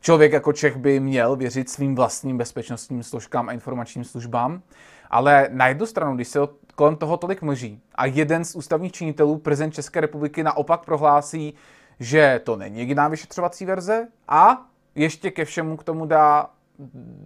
člověk 0.00 0.32
jako 0.32 0.52
Čech 0.52 0.76
by 0.76 1.00
měl 1.00 1.36
věřit 1.36 1.70
svým 1.70 1.94
vlastním 1.94 2.38
bezpečnostním 2.38 3.02
složkám 3.02 3.48
a 3.48 3.52
informačním 3.52 4.04
službám. 4.04 4.62
Ale 5.10 5.48
na 5.52 5.68
jednu 5.68 5.86
stranu, 5.86 6.14
když 6.14 6.28
se 6.28 6.38
kolem 6.74 6.96
toho 6.96 7.16
tolik 7.16 7.42
mlží 7.42 7.80
a 7.94 8.06
jeden 8.06 8.44
z 8.44 8.54
ústavních 8.54 8.92
činitelů, 8.92 9.38
prezident 9.38 9.70
České 9.70 10.00
republiky, 10.00 10.42
naopak 10.42 10.84
prohlásí, 10.84 11.54
že 12.00 12.40
to 12.44 12.56
není 12.56 12.78
jediná 12.78 13.08
vyšetřovací 13.08 13.66
verze 13.66 14.08
a 14.28 14.66
ještě 14.94 15.30
ke 15.30 15.44
všemu 15.44 15.76
k 15.76 15.84
tomu 15.84 16.06
dá 16.06 16.50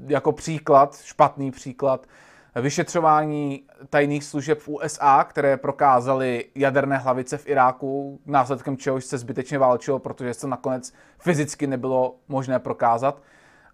jako 0.07 0.33
příklad, 0.33 1.01
špatný 1.03 1.51
příklad, 1.51 2.07
vyšetřování 2.55 3.65
tajných 3.91 4.25
služeb 4.25 4.59
v 4.61 4.69
USA, 4.69 5.25
které 5.25 5.57
prokázaly 5.57 6.45
jaderné 6.55 6.99
hlavice 6.99 7.39
v 7.39 7.49
Iráku, 7.49 8.21
následkem 8.27 8.77
čehož 8.77 9.05
se 9.05 9.19
zbytečně 9.19 9.59
válčilo, 9.59 9.99
protože 9.99 10.35
se 10.35 10.47
nakonec 10.49 10.93
fyzicky 11.19 11.67
nebylo 11.67 12.17
možné 12.29 12.59
prokázat. 12.59 13.23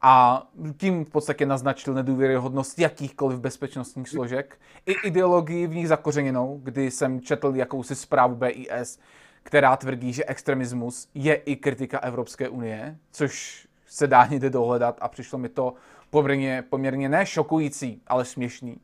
A 0.03 0.47
tím 0.77 1.05
v 1.05 1.11
podstatě 1.11 1.47
naznačil 1.47 1.95
nedůvěryhodnost 1.95 2.79
jakýchkoliv 2.79 3.41
bezpečnostních 3.41 4.09
složek 4.09 4.59
i 4.87 4.93
ideologii 4.93 5.67
v 5.67 5.75
nich 5.75 5.89
zakořeněnou, 5.89 6.61
kdy 6.63 6.91
jsem 6.91 7.21
četl 7.21 7.53
jakousi 7.57 7.95
zprávu 7.95 8.35
BIS, 8.35 8.99
která 9.43 9.77
tvrdí, 9.77 10.13
že 10.13 10.25
extremismus 10.25 11.09
je 11.15 11.35
i 11.35 11.57
kritika 11.57 11.99
Evropské 11.99 12.49
unie, 12.49 12.97
což 13.11 13.67
se 13.87 14.07
dá 14.07 14.27
někde 14.27 14.51
dohledat 14.51 14.99
a 15.01 15.09
přišlo 15.09 15.39
mi 15.39 15.49
to 15.49 15.75
poměrně, 16.23 16.65
poměrně 16.71 17.09
ne 17.09 17.27
šokující, 17.27 18.03
ale 18.07 18.25
směšný. 18.25 18.77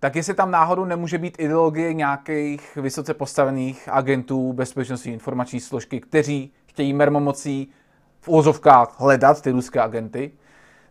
Tak 0.00 0.16
jestli 0.16 0.34
tam 0.34 0.50
náhodou 0.50 0.84
nemůže 0.84 1.18
být 1.18 1.36
ideologie 1.38 1.94
nějakých 1.94 2.76
vysoce 2.76 3.14
postavených 3.14 3.88
agentů 3.92 4.52
bezpečnostní 4.52 5.12
informační 5.12 5.60
složky, 5.60 6.00
kteří 6.00 6.52
chtějí 6.66 6.92
mermomocí 6.92 7.70
v 8.20 8.28
úzovkách 8.28 9.00
hledat 9.00 9.42
ty 9.42 9.50
ruské 9.50 9.80
agenty, 9.80 10.32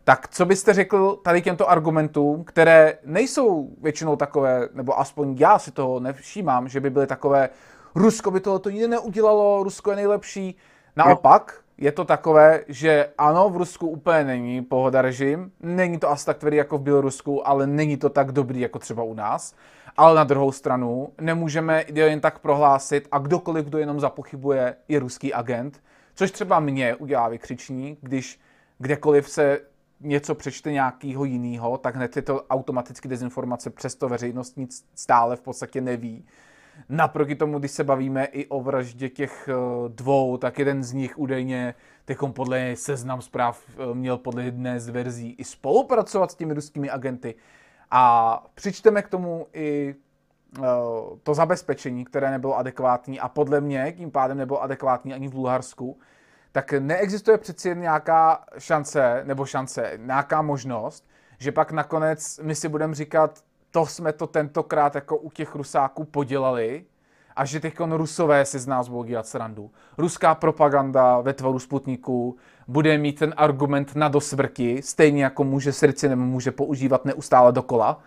tak 0.04 0.28
co 0.28 0.46
byste 0.46 0.74
řekl 0.74 1.16
tady 1.16 1.42
těmto 1.42 1.70
argumentům, 1.70 2.44
které 2.44 2.98
nejsou 3.06 3.70
většinou 3.82 4.16
takové, 4.16 4.70
nebo 4.74 5.00
aspoň 5.00 5.36
já 5.40 5.60
si 5.60 5.72
toho 5.72 6.00
nevšímám, 6.00 6.68
že 6.68 6.80
by 6.80 6.90
byly 6.90 7.08
takové, 7.08 7.50
Rusko 7.96 8.32
by 8.32 8.40
tohle 8.40 8.60
to 8.60 8.70
nikdy 8.70 8.88
neudělalo, 8.88 9.64
Rusko 9.64 9.90
je 9.90 9.96
nejlepší. 9.96 10.56
Naopak, 10.96 11.62
je 11.78 11.92
to 11.92 12.06
takové, 12.06 12.64
že 12.68 13.10
ano, 13.18 13.50
v 13.50 13.58
Rusku 13.58 13.88
úplně 13.88 14.24
není 14.24 14.62
pohoda 14.62 15.02
režim, 15.02 15.52
není 15.60 16.00
to 16.00 16.10
asi 16.10 16.26
tak 16.26 16.38
tvrdý 16.38 16.58
jako 16.58 16.78
v 16.78 16.82
Bělorusku, 16.82 17.48
ale 17.48 17.68
není 17.68 17.98
to 17.98 18.10
tak 18.10 18.32
dobrý 18.32 18.60
jako 18.60 18.80
třeba 18.80 19.04
u 19.04 19.14
nás. 19.14 19.56
Ale 19.98 20.16
na 20.16 20.24
druhou 20.24 20.52
stranu 20.52 21.10
nemůžeme 21.22 21.86
jen 21.94 22.20
tak 22.20 22.40
prohlásit 22.40 23.08
a 23.12 23.18
kdokoliv, 23.20 23.66
kdo 23.66 23.78
jenom 23.78 24.00
zapochybuje, 24.00 24.76
je 24.88 25.00
ruský 25.00 25.34
agent, 25.34 25.82
což 26.16 26.32
třeba 26.32 26.60
mě 26.60 26.96
udělá 26.96 27.28
vykřičník, 27.28 28.00
když 28.02 28.40
kdekoliv 28.80 29.30
se 29.30 29.60
něco 30.02 30.36
přečte 30.36 30.72
nějakého 30.72 31.26
jiného, 31.26 31.78
tak 31.78 31.96
hned 31.96 32.16
je 32.16 32.22
to 32.22 32.44
automaticky 32.44 33.08
dezinformace, 33.08 33.70
přesto 33.70 34.10
veřejnost 34.10 34.58
nic 34.58 34.86
stále 34.96 35.36
v 35.36 35.42
podstatě 35.42 35.82
neví. 35.82 36.26
Naproti 36.90 37.36
tomu, 37.36 37.60
když 37.60 37.72
se 37.72 37.84
bavíme 37.84 38.26
i 38.26 38.48
o 38.48 38.62
vraždě 38.62 39.10
těch 39.10 39.50
eh, 39.50 39.54
dvou, 39.88 40.38
tak 40.38 40.60
jeden 40.60 40.84
z 40.84 40.94
nich 40.94 41.18
údajně 41.18 41.76
teďkom 42.06 42.34
podle 42.34 42.76
seznam 42.76 43.22
zpráv 43.22 43.64
eh, 43.70 43.94
měl 43.94 44.18
podle 44.18 44.44
jedné 44.44 44.80
z 44.80 44.90
verzí 44.90 45.36
i 45.38 45.44
spolupracovat 45.44 46.32
s 46.32 46.36
těmi 46.36 46.54
ruskými 46.54 46.90
agenty. 46.90 47.36
A 47.92 48.46
přičteme 48.56 49.02
k 49.02 49.10
tomu 49.10 49.48
i 49.54 49.96
eh, 50.58 50.62
to 51.24 51.34
zabezpečení, 51.34 52.06
které 52.06 52.32
nebylo 52.32 52.58
adekvátní 52.58 53.20
a 53.20 53.28
podle 53.28 53.62
mě 53.62 53.94
tím 53.98 54.12
pádem 54.12 54.38
nebylo 54.38 54.62
adekvátní 54.62 55.14
ani 55.14 55.28
v 55.28 55.32
Bulharsku, 55.32 55.98
tak 56.52 56.74
neexistuje 56.74 57.38
přeci 57.38 57.70
jen 57.70 57.82
nějaká 57.82 58.46
šance, 58.58 59.22
nebo 59.26 59.46
šance, 59.46 59.94
nějaká 59.98 60.42
možnost, 60.42 61.08
že 61.38 61.52
pak 61.52 61.72
nakonec 61.72 62.40
my 62.44 62.56
si 62.56 62.70
budeme 62.70 62.96
říkat, 62.96 63.44
to 63.72 63.86
jsme 63.86 64.14
to 64.14 64.28
tentokrát 64.28 64.96
jako 64.96 65.18
u 65.18 65.30
těch 65.30 65.56
Rusáků 65.56 66.04
podělali 66.04 66.86
a 67.36 67.46
že 67.46 67.60
teď 67.60 67.80
Rusové 67.80 68.46
si 68.46 68.60
z 68.60 68.68
nás 68.68 68.88
budou 68.88 69.04
dělat 69.04 69.28
srandu. 69.28 69.72
Ruská 69.98 70.36
propaganda 70.36 71.22
ve 71.22 71.34
tvaru 71.34 71.60
Sputniku 71.60 72.36
bude 72.68 72.98
mít 72.98 73.20
ten 73.20 73.34
argument 73.38 73.96
na 73.96 74.08
dosvrti, 74.08 74.82
stejně 74.82 75.24
jako 75.24 75.44
může 75.44 75.74
srdci 75.74 76.10
nebo 76.10 76.22
může 76.22 76.52
používat 76.52 77.06
neustále 77.06 77.52
dokola, 77.52 78.00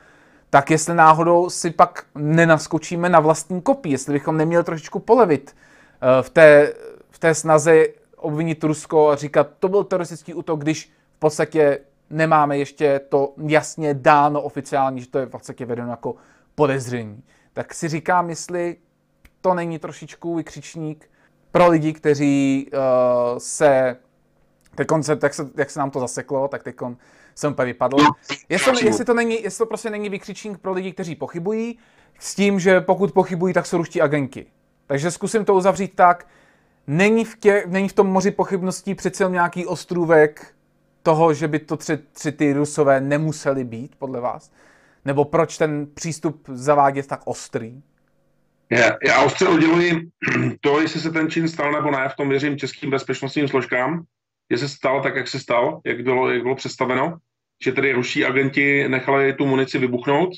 tak 0.51 0.71
jestli 0.71 0.95
náhodou 0.95 1.51
si 1.51 1.71
pak 1.71 2.05
nenaskočíme 2.15 3.09
na 3.09 3.21
vlastní 3.21 3.63
kopii, 3.63 3.93
jestli 3.93 4.13
bychom 4.13 4.37
neměli 4.37 4.65
trošičku 4.65 4.99
polevit 4.99 5.57
eh, 5.57 6.23
v 6.23 6.31
té, 6.31 6.75
v 7.11 7.19
té 7.19 7.35
snaze 7.35 7.87
obvinit 8.17 8.65
Rusko 8.65 9.11
a 9.11 9.17
říkat, 9.17 9.49
to 9.59 9.69
byl 9.69 9.85
teroristický 9.85 10.35
útok, 10.35 10.61
když 10.61 10.93
v 11.17 11.19
podstatě 11.19 11.79
nemáme 12.11 12.59
ještě 12.59 13.01
to 13.09 13.35
jasně 13.47 13.95
dáno 13.95 14.43
oficiálně, 14.43 15.01
že 15.01 15.09
to 15.09 15.19
je 15.19 15.27
v 15.27 15.31
podstatě 15.31 15.67
vedeno 15.67 15.91
jako 15.91 16.15
podezření. 16.55 17.23
Tak 17.53 17.75
si 17.75 17.89
říkám, 17.89 18.31
jestli 18.31 18.77
to 19.41 19.55
není 19.55 19.79
trošičku 19.79 20.35
vykřičník 20.35 21.11
pro 21.53 21.69
lidi, 21.69 21.93
kteří 21.93 22.71
uh, 22.73 23.39
se 23.39 23.97
teď 24.75 24.89
se, 25.01 25.19
jak, 25.23 25.35
se, 25.35 25.51
jak 25.57 25.71
se 25.71 25.79
nám 25.79 25.91
to 25.91 26.01
zaseklo, 26.01 26.49
tak 26.49 26.63
teď 26.63 26.77
jsem 27.35 27.53
úplně 27.53 27.67
vypadl. 27.67 27.97
Jestli, 28.49 28.87
jestli, 28.87 29.05
to 29.05 29.15
není, 29.15 29.43
jestli 29.43 29.59
to 29.59 29.67
prostě 29.67 29.91
není 29.91 30.09
vykřičník 30.09 30.59
pro 30.59 30.73
lidi, 30.73 30.93
kteří 30.93 31.15
pochybují, 31.15 31.79
s 32.19 32.35
tím, 32.35 32.61
že 32.61 32.81
pokud 32.81 33.13
pochybují, 33.13 33.55
tak 33.55 33.67
jsou 33.67 33.77
ruští 33.77 34.03
agenti. 34.03 34.47
Takže 34.87 35.11
zkusím 35.11 35.45
to 35.45 35.55
uzavřít 35.55 35.95
tak, 35.95 36.27
není 36.87 37.25
v, 37.25 37.39
tě, 37.39 37.65
není 37.67 37.89
v 37.89 37.93
tom 37.93 38.07
moři 38.07 38.31
pochybností 38.31 38.95
přece 38.95 39.25
nějaký 39.25 39.67
ostrůvek 39.67 40.55
toho, 41.03 41.35
že 41.35 41.49
by 41.49 41.59
to 41.59 41.77
tři, 41.77 41.99
tři 42.13 42.33
ty 42.33 42.53
rusové 42.53 43.01
nemuseli 43.01 43.65
být, 43.65 43.97
podle 43.99 44.21
vás? 44.21 44.53
Nebo 45.05 45.25
proč 45.25 45.59
ten 45.59 45.87
přístup 45.95 46.49
zavádět 46.49 47.07
tak 47.07 47.21
ostrý? 47.25 47.83
Já, 48.71 48.97
já 49.07 49.23
ostře 49.23 49.49
odděluji 49.49 50.09
to, 50.61 50.81
jestli 50.81 51.01
se 51.01 51.11
ten 51.11 51.31
čin 51.31 51.49
stal 51.49 51.73
nebo 51.73 51.91
ne, 51.91 52.09
v 52.09 52.17
tom 52.17 52.29
věřím 52.29 52.59
českým 52.59 52.91
bezpečnostním 52.91 53.49
složkám, 53.49 54.03
že 54.51 54.59
se 54.59 54.69
stal 54.69 55.03
tak, 55.03 55.17
jak 55.17 55.29
se 55.29 55.39
stal, 55.39 55.81
jak 55.85 56.03
bylo, 56.03 56.31
jak 56.31 56.43
bylo 56.43 56.55
představeno, 56.55 57.19
že 57.65 57.73
tedy 57.73 57.93
ruští 57.93 58.25
agenti 58.25 58.89
nechali 58.89 59.33
tu 59.33 59.47
munici 59.47 59.79
vybuchnout. 59.79 60.31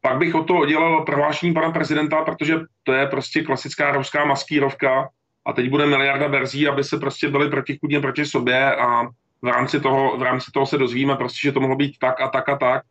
Pak 0.00 0.18
bych 0.18 0.34
o 0.34 0.44
to 0.44 0.56
oddělal 0.56 1.04
prohlášení 1.04 1.54
pana 1.54 1.70
prezidenta, 1.70 2.24
protože 2.24 2.54
to 2.82 2.92
je 2.92 3.06
prostě 3.06 3.42
klasická 3.42 3.92
ruská 3.92 4.24
maskírovka 4.24 5.08
a 5.44 5.52
teď 5.52 5.70
bude 5.70 5.86
miliarda 5.86 6.26
verzí, 6.26 6.68
aby 6.68 6.84
se 6.84 6.98
prostě 6.98 7.28
byli 7.28 7.50
protichudně 7.50 8.00
proti 8.00 8.26
sobě 8.26 8.76
a 8.76 9.08
v 9.42 9.46
rámci 9.46 9.80
toho, 9.80 10.16
v 10.16 10.22
rámci 10.22 10.50
toho 10.54 10.66
se 10.66 10.78
dozvíme 10.78 11.16
prostě, 11.16 11.38
že 11.42 11.52
to 11.52 11.60
mohlo 11.60 11.76
být 11.76 11.98
tak 11.98 12.20
a 12.20 12.28
tak 12.28 12.48
a 12.48 12.56
tak 12.56 12.82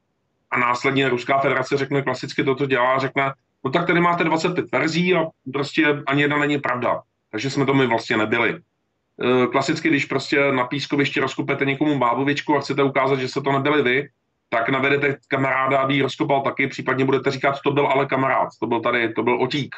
a 0.52 0.60
následně 0.60 1.10
Ruská 1.10 1.40
federace 1.40 1.78
řekne 1.78 2.02
klasicky 2.02 2.44
to, 2.44 2.56
co 2.56 2.66
dělá, 2.66 3.00
řekne, 3.00 3.34
no 3.66 3.72
tak 3.72 3.88
tady 3.88 4.00
máte 4.00 4.24
25 4.24 4.72
verzí 4.72 5.16
a 5.16 5.26
prostě 5.54 5.86
ani 6.08 6.22
jedna 6.22 6.38
není 6.38 6.58
pravda. 6.58 7.02
Takže 7.32 7.50
jsme 7.50 7.66
to 7.66 7.74
my 7.74 7.88
vlastně 7.88 8.18
nebyli. 8.18 8.50
E, 8.54 9.48
klasicky, 9.48 9.90
když 9.90 10.06
prostě 10.06 10.52
na 10.52 10.64
pískovišti 10.64 11.20
rozkupete 11.20 11.66
někomu 11.66 12.00
bábovičku 12.00 12.56
a 12.56 12.60
chcete 12.60 12.84
ukázat, 12.84 13.20
že 13.20 13.28
se 13.28 13.42
to 13.42 13.52
nebyli 13.52 13.82
vy, 13.82 14.10
tak 14.50 14.70
navedete 14.70 15.18
kamaráda, 15.28 15.80
aby 15.80 15.94
ji 15.94 16.02
rozkopal 16.02 16.42
taky, 16.42 16.68
případně 16.68 17.06
budete 17.06 17.32
říkat, 17.32 17.62
to 17.64 17.72
byl 17.72 17.88
ale 17.88 18.06
kamarád, 18.06 18.50
to 18.60 18.68
byl 18.68 18.80
tady, 18.80 19.14
to 19.14 19.24
byl 19.24 19.42
otík. 19.42 19.76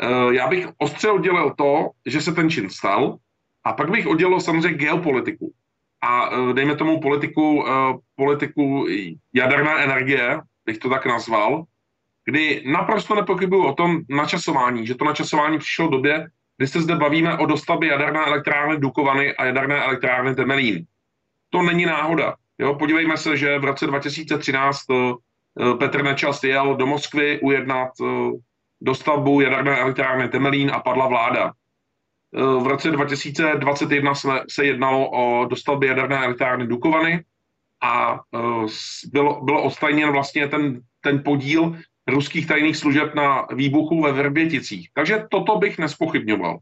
E, 0.00 0.34
já 0.34 0.46
bych 0.46 0.68
ostře 0.78 1.10
oddělil 1.10 1.54
to, 1.58 1.90
že 2.06 2.20
se 2.20 2.32
ten 2.32 2.50
čin 2.50 2.70
stal, 2.70 3.16
a 3.64 3.72
pak 3.72 3.90
bych 3.90 4.06
oddělil 4.06 4.40
samozřejmě 4.40 4.78
geopolitiku 4.78 5.52
a 6.02 6.30
e, 6.30 6.52
dejme 6.52 6.76
tomu 6.76 7.00
politiku, 7.00 7.64
e, 7.68 7.70
politiku 8.16 8.86
jaderné 9.32 9.84
energie, 9.84 10.40
bych 10.66 10.78
to 10.78 10.88
tak 10.88 11.06
nazval, 11.06 11.64
kdy 12.24 12.62
naprosto 12.66 13.14
nepochybuju 13.14 13.66
o 13.66 13.74
tom 13.74 14.00
načasování, 14.08 14.86
že 14.86 14.94
to 14.94 15.04
načasování 15.04 15.58
přišlo 15.58 15.88
v 15.88 15.90
době, 15.90 16.26
kdy 16.56 16.66
se 16.66 16.82
zde 16.82 16.96
bavíme 16.96 17.38
o 17.38 17.46
dostavbě 17.46 17.90
jaderné 17.90 18.20
elektrárny 18.24 18.78
Dukovany 18.78 19.36
a 19.36 19.44
jaderné 19.44 19.84
elektrárny 19.84 20.34
Temelín. 20.34 20.86
To 21.50 21.62
není 21.62 21.86
náhoda. 21.86 22.34
Jo, 22.58 22.74
podívejme 22.74 23.16
se, 23.16 23.36
že 23.36 23.58
v 23.58 23.64
roce 23.64 23.86
2013 23.86 24.78
e, 24.90 25.14
Petr 25.78 26.02
Nečas 26.02 26.44
jel 26.44 26.76
do 26.76 26.86
Moskvy 26.86 27.40
ujednat 27.40 27.90
dostavbu 28.80 29.40
jaderné 29.40 29.78
elektrárny 29.78 30.28
Temelín 30.28 30.70
a 30.70 30.80
padla 30.80 31.06
vláda. 31.06 31.52
V 32.34 32.66
roce 32.66 32.90
2021 32.90 34.12
se 34.48 34.64
jednalo 34.64 35.10
o 35.10 35.44
dostavbě 35.44 35.88
jaderné 35.88 36.16
elektrárny 36.24 36.66
Dukovany 36.66 37.24
a 37.82 38.20
e, 38.34 38.38
bylo, 39.12 39.40
bylo 39.44 39.62
ostajněn 39.62 40.12
vlastně 40.12 40.48
ten, 40.48 40.80
ten 41.00 41.22
podíl 41.24 41.76
ruských 42.08 42.46
tajných 42.46 42.76
služeb 42.76 43.14
na 43.14 43.46
výbuchu 43.54 44.02
ve 44.02 44.12
Verběticích. 44.12 44.88
Takže 44.94 45.24
toto 45.30 45.58
bych 45.58 45.78
nespochybňoval. 45.78 46.58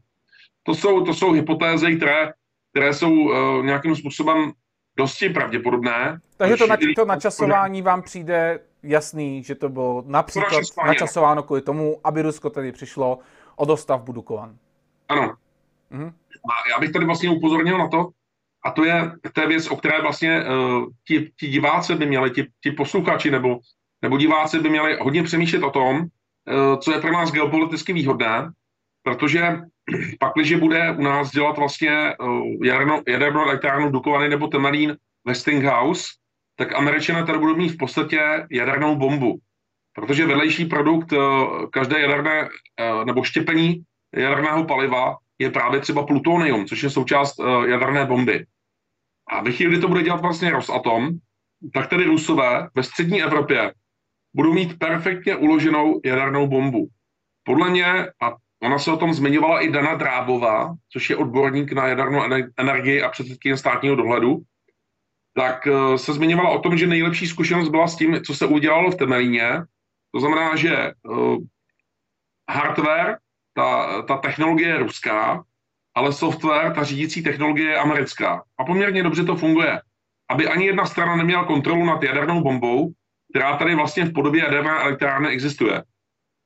To 0.63 0.75
jsou, 0.75 1.05
to 1.05 1.13
jsou 1.13 1.31
hypotézy, 1.31 1.97
které, 1.97 2.33
které 2.71 2.93
jsou 2.93 3.11
uh, 3.11 3.65
nějakým 3.65 3.95
způsobem 3.95 4.51
dosti 4.97 5.29
pravděpodobné. 5.29 6.19
Takže 6.37 6.57
to, 6.57 6.67
na, 6.67 6.77
to 6.95 7.05
načasování 7.05 7.81
vám 7.81 8.01
přijde 8.01 8.59
jasný, 8.83 9.43
že 9.43 9.55
to 9.55 9.69
bylo 9.69 10.03
například 10.07 10.61
načasováno 10.85 11.43
kvůli 11.43 11.61
tomu, 11.61 11.99
aby 12.03 12.21
Rusko 12.21 12.49
tedy 12.49 12.71
přišlo 12.71 13.19
o 13.55 13.65
dostavbu 13.65 14.11
Dukovan. 14.11 14.55
Ano, 15.09 15.35
Mm-hmm. 15.91 16.13
A 16.49 16.69
já 16.69 16.79
bych 16.79 16.91
tady 16.91 17.05
vlastně 17.05 17.29
upozornil 17.29 17.77
na 17.77 17.87
to, 17.87 18.09
a 18.65 18.71
to 18.71 18.85
je, 18.85 19.11
je 19.41 19.47
věc, 19.47 19.67
o 19.67 19.75
které 19.75 20.01
vlastně 20.01 20.43
uh, 20.43 20.85
ti, 21.07 21.31
ti 21.39 21.47
diváci 21.47 21.95
by 21.95 22.05
měli, 22.05 22.31
ti, 22.31 22.47
ti 22.63 22.71
posluchači 22.71 23.31
nebo, 23.31 23.59
nebo 24.01 24.17
diváci 24.17 24.59
by 24.59 24.69
měli 24.69 24.97
hodně 25.01 25.23
přemýšlet 25.23 25.63
o 25.63 25.69
tom, 25.69 25.97
uh, 25.97 26.79
co 26.79 26.93
je 26.93 27.01
pro 27.01 27.11
nás 27.11 27.31
geopoliticky 27.31 27.93
výhodné, 27.93 28.51
protože 29.03 29.59
pak, 30.19 30.33
když 30.35 30.55
bude 30.55 30.91
u 30.91 31.01
nás 31.01 31.31
dělat 31.31 31.57
vlastně 31.57 32.15
uh, 32.19 32.65
jadernou, 32.65 33.01
jadernou 33.07 33.41
elektrárnu 33.41 33.91
Dukovany 33.91 34.29
nebo 34.29 34.47
Temelín 34.47 34.97
Westinghouse, 35.25 36.03
tak 36.55 36.75
američané 36.75 37.25
tady 37.25 37.39
budou 37.39 37.55
mít 37.55 37.69
v 37.69 37.77
podstatě 37.77 38.47
jadernou 38.51 38.95
bombu. 38.95 39.39
Protože 39.93 40.25
vedlejší 40.25 40.65
produkt 40.65 41.11
uh, 41.11 41.69
každé 41.69 41.99
jaderné 41.99 42.43
uh, 42.43 43.05
nebo 43.05 43.23
štěpení 43.23 43.83
jaderného 44.15 44.65
paliva 44.65 45.17
je 45.41 45.51
právě 45.51 45.79
třeba 45.79 46.05
plutonium, 46.05 46.65
což 46.65 46.83
je 46.83 46.89
součást 46.89 47.39
uh, 47.39 47.65
jaderné 47.65 48.05
bomby. 48.05 48.45
A 49.27 49.43
ve 49.43 49.51
chvíli, 49.51 49.71
kdy 49.71 49.81
to 49.81 49.87
bude 49.87 50.03
dělat 50.03 50.21
vlastně 50.21 50.51
Rosatom, 50.51 51.09
tak 51.73 51.89
tedy 51.89 52.03
Rusové 52.03 52.69
ve 52.75 52.83
střední 52.83 53.23
Evropě 53.23 53.73
budou 54.35 54.53
mít 54.53 54.79
perfektně 54.79 55.35
uloženou 55.35 56.01
jadernou 56.05 56.47
bombu. 56.47 56.87
Podle 57.43 57.69
mě, 57.69 57.85
a 58.21 58.35
ona 58.63 58.79
se 58.79 58.91
o 58.91 58.97
tom 58.97 59.13
zmiňovala 59.13 59.61
i 59.61 59.71
Dana 59.71 59.95
Drábová, 59.95 60.75
což 60.89 61.09
je 61.09 61.17
odborník 61.17 61.71
na 61.71 61.87
jadernou 61.87 62.23
energii 62.57 63.01
a 63.01 63.09
předsedkyně 63.09 63.57
státního 63.57 63.95
dohledu, 63.95 64.41
tak 65.35 65.67
uh, 65.67 65.95
se 65.95 66.13
zmiňovala 66.13 66.49
o 66.49 66.59
tom, 66.59 66.77
že 66.77 66.87
nejlepší 66.87 67.27
zkušenost 67.27 67.69
byla 67.69 67.87
s 67.87 67.95
tím, 67.95 68.21
co 68.25 68.35
se 68.35 68.45
udělalo 68.45 68.91
v 68.91 68.95
Temelíně. 68.95 69.51
To 70.13 70.19
znamená, 70.19 70.55
že 70.55 70.91
uh, 71.03 71.37
hardware 72.49 73.17
ta, 73.53 74.01
ta 74.01 74.17
technologie 74.17 74.67
je 74.67 74.77
ruská, 74.77 75.43
ale 75.95 76.13
software, 76.13 76.73
ta 76.73 76.83
řídící 76.83 77.23
technologie 77.23 77.69
je 77.69 77.77
americká. 77.77 78.43
A 78.57 78.63
poměrně 78.63 79.03
dobře 79.03 79.23
to 79.23 79.35
funguje. 79.35 79.81
Aby 80.29 80.47
ani 80.47 80.65
jedna 80.65 80.85
strana 80.85 81.15
neměla 81.15 81.45
kontrolu 81.45 81.85
nad 81.85 82.03
jadernou 82.03 82.41
bombou, 82.41 82.91
která 83.31 83.57
tady 83.57 83.75
vlastně 83.75 84.05
v 84.05 84.13
podobě 84.13 84.43
jaderné 84.43 84.71
elektrárny 84.71 85.29
existuje. 85.29 85.83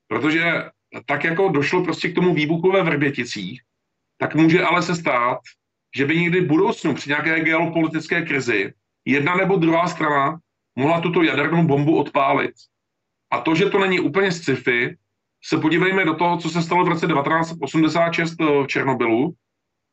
Protože 0.08 0.64
tak 1.06 1.24
jako 1.24 1.50
došlo 1.50 1.84
prostě 1.84 2.10
k 2.10 2.16
tomu 2.16 2.34
výbuchu 2.34 2.72
ve 2.72 2.84
Vrběticích, 2.84 3.62
tak 4.18 4.36
může 4.36 4.64
ale 4.64 4.82
se 4.82 4.96
stát, 4.96 5.40
že 5.96 6.06
by 6.06 6.20
někdy 6.20 6.42
v 6.42 6.48
budoucnu 6.48 6.94
při 6.94 7.10
nějaké 7.10 7.40
geopolitické 7.40 8.22
krizi 8.22 8.74
jedna 9.06 9.36
nebo 9.36 9.56
druhá 9.56 9.88
strana 9.88 10.40
mohla 10.76 11.02
tuto 11.02 11.24
jadernou 11.24 11.64
bombu 11.64 11.98
odpálit. 11.98 12.54
A 13.32 13.40
to, 13.42 13.56
že 13.56 13.66
to 13.66 13.80
není 13.80 14.00
úplně 14.00 14.32
sci-fi, 14.32 14.98
se 15.48 15.58
podívejme 15.58 16.06
do 16.06 16.16
toho, 16.16 16.38
co 16.38 16.50
se 16.50 16.62
stalo 16.62 16.86
v 16.86 16.88
roce 16.88 17.08
1986 17.08 18.36
eh, 18.42 18.46
v 18.64 18.68
Černobylu, 18.68 19.34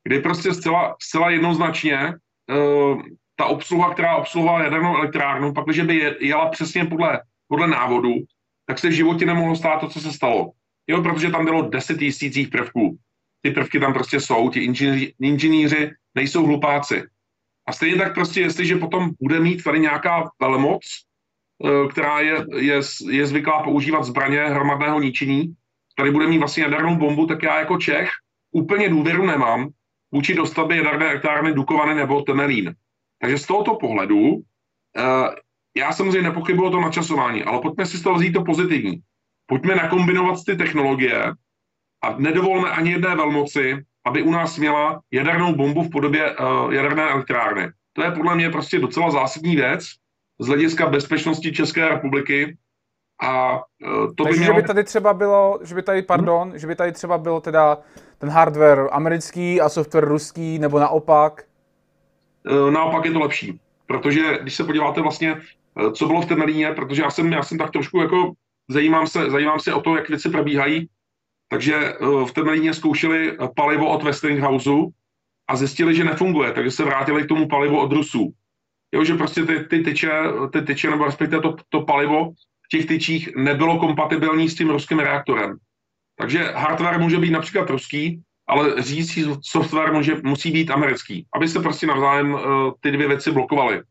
kdy 0.05 0.21
prostě 0.21 0.55
zcela, 0.55 0.97
zcela 1.03 1.31
jednoznačně 1.31 1.99
uh, 2.09 3.03
ta 3.37 3.45
obsluha, 3.45 3.93
která 3.93 4.17
obsluhovala 4.17 4.65
jadernou 4.65 4.97
elektrárnu, 4.97 5.53
pak, 5.55 5.65
když 5.65 5.81
by 5.81 6.17
jela 6.21 6.49
přesně 6.49 6.85
podle, 6.85 7.21
podle 7.49 7.69
návodu, 7.69 8.15
tak 8.67 8.79
se 8.79 8.89
v 8.89 8.93
životě 8.93 9.27
nemohlo 9.27 9.57
stát 9.57 9.81
to, 9.81 9.89
co 9.89 10.01
se 10.01 10.13
stalo. 10.13 10.51
Jo, 10.87 11.03
protože 11.03 11.31
tam 11.31 11.45
bylo 11.45 11.69
10 11.69 11.99
tisících 11.99 12.49
prvků. 12.49 12.99
Ty 13.43 13.51
prvky 13.51 13.81
tam 13.81 13.93
prostě 13.93 14.21
jsou, 14.21 14.51
ti 14.51 14.61
inženýři, 14.61 15.15
inženýři 15.21 15.91
nejsou 16.15 16.47
hlupáci. 16.47 17.03
A 17.67 17.73
stejně 17.73 17.97
tak 17.97 18.15
prostě, 18.15 18.41
jestliže 18.41 18.77
potom 18.77 19.11
bude 19.21 19.41
mít 19.41 19.63
tady 19.63 19.81
nějaká 19.81 20.31
velmoc, 20.41 20.83
Eh, 20.83 21.12
která 21.91 22.21
je, 22.21 22.47
je, 22.57 22.81
je 23.11 23.27
zvyklá 23.27 23.63
používat 23.63 24.05
zbraně 24.05 24.41
hromadného 24.41 25.01
ničení, 25.01 25.55
tady 25.97 26.11
bude 26.11 26.27
mít 26.27 26.39
vlastně 26.39 26.63
jadernou 26.63 26.97
bombu, 26.97 27.27
tak 27.27 27.43
já 27.43 27.59
jako 27.59 27.79
Čech 27.79 28.11
úplně 28.53 28.89
důvěru 28.89 29.27
nemám 29.27 29.69
vůči 30.13 30.35
dostavbě 30.35 30.77
jaderné 30.77 31.07
elektrárny 31.07 31.53
Dukovany 31.53 31.95
nebo 31.95 32.23
Temelín. 32.23 32.75
Takže 33.21 33.39
z 33.39 33.47
tohoto 33.47 33.75
pohledu 33.75 34.21
uh, 34.21 34.43
já 35.77 35.93
samozřejmě 35.93 36.23
nepochybuji 36.23 36.69
o 36.69 36.71
tom 36.71 36.83
načasování, 36.83 37.45
ale 37.45 37.61
pojďme 37.61 37.87
si 37.87 37.99
z 37.99 38.03
toho 38.03 38.17
vzít 38.17 38.33
to 38.33 38.45
pozitivní. 38.45 39.01
Pojďme 39.47 39.75
nakombinovat 39.75 40.39
ty 40.47 40.57
technologie 40.57 41.33
a 42.05 42.19
nedovolme 42.19 42.71
ani 42.71 42.91
jedné 42.91 43.17
velmoci, 43.17 43.77
aby 44.07 44.23
u 44.23 44.31
nás 44.31 44.59
měla 44.59 45.01
jadernou 45.13 45.55
bombu 45.55 45.83
v 45.83 45.91
podobě 45.91 46.37
uh, 46.37 46.73
jaderné 46.73 47.03
elektrárny. 47.03 47.69
To 47.93 48.05
je 48.05 48.11
podle 48.11 48.35
mě 48.35 48.51
prostě 48.51 48.79
docela 48.79 49.11
zásadní 49.11 49.57
věc, 49.57 49.85
z 50.39 50.47
hlediska 50.47 50.87
bezpečnosti 50.87 51.53
České 51.53 51.89
republiky. 51.89 52.57
A 53.23 53.63
e, 53.83 54.15
to 54.15 54.25
by 54.25 54.31
mělo... 54.31 54.45
že 54.45 54.53
by 54.53 54.67
tady 54.67 54.85
třeba 54.85 55.15
bylo, 55.15 55.59
že 55.63 55.75
by 55.75 55.83
tady, 55.83 56.03
pardon, 56.03 56.49
hmm. 56.49 56.59
že 56.59 56.67
by 56.67 56.75
tady 56.75 56.93
třeba 56.93 57.19
bylo 57.19 57.41
teda 57.41 57.79
ten 58.19 58.29
hardware 58.29 58.89
americký 58.93 59.61
a 59.61 59.69
software 59.69 60.05
ruský, 60.05 60.59
nebo 60.59 60.79
naopak? 60.79 61.45
E, 62.47 62.71
naopak 62.71 63.05
je 63.05 63.11
to 63.11 63.21
lepší, 63.21 63.61
protože 63.87 64.39
když 64.43 64.55
se 64.55 64.65
podíváte 64.65 65.01
vlastně, 65.01 65.31
e, 65.31 65.93
co 65.93 66.07
bylo 66.07 66.21
v 66.21 66.27
Temelíně, 66.27 66.73
protože 66.73 67.03
já 67.03 67.11
jsem, 67.11 67.33
já 67.33 67.43
jsem 67.43 67.59
tak 67.59 67.71
trošku 67.71 68.01
jako 68.01 68.33
zajímám 68.71 69.07
se, 69.07 69.31
zajímám 69.31 69.61
se 69.61 69.75
o 69.75 69.81
to, 69.81 69.97
jak 69.97 70.09
věci 70.09 70.31
probíhají, 70.31 70.89
takže 71.49 71.95
v 72.01 72.33
Temelíně 72.33 72.75
zkoušeli 72.75 73.37
palivo 73.57 73.89
od 73.89 74.03
Westinghouse 74.03 74.71
a 75.49 75.57
zjistili, 75.57 75.95
že 75.95 76.05
nefunguje, 76.05 76.53
takže 76.53 76.71
se 76.71 76.85
vrátili 76.85 77.25
k 77.25 77.29
tomu 77.29 77.49
palivu 77.49 77.81
od 77.81 77.93
Rusů. 77.93 78.33
Jo, 78.95 79.05
že 79.05 79.15
prostě 79.15 79.45
ty, 79.45 79.61
ty, 79.61 79.81
tyče, 79.81 80.11
ty 80.53 80.63
tyče, 80.63 80.91
nebo 80.91 81.05
respektive 81.05 81.43
to, 81.43 81.57
to 81.69 81.81
palivo 81.81 82.31
v 82.63 82.69
těch 82.71 82.87
tyčích 82.87 83.37
nebylo 83.37 83.79
kompatibilní 83.79 84.49
s 84.49 84.55
tím 84.55 84.71
ruským 84.71 84.99
reaktorem. 84.99 85.57
Takže 86.19 86.45
hardware 86.45 87.01
může 87.01 87.19
být 87.19 87.31
například 87.31 87.71
ruský, 87.71 88.23
ale 88.49 88.83
řídící 88.83 89.25
software 89.41 89.93
může, 89.93 90.17
musí 90.25 90.51
být 90.51 90.71
americký, 90.71 91.27
aby 91.35 91.49
se 91.49 91.61
prostě 91.61 91.87
navzájem 91.87 92.35
uh, 92.35 92.41
ty 92.81 92.91
dvě 92.91 93.09
věci 93.09 93.31
blokovaly. 93.31 93.83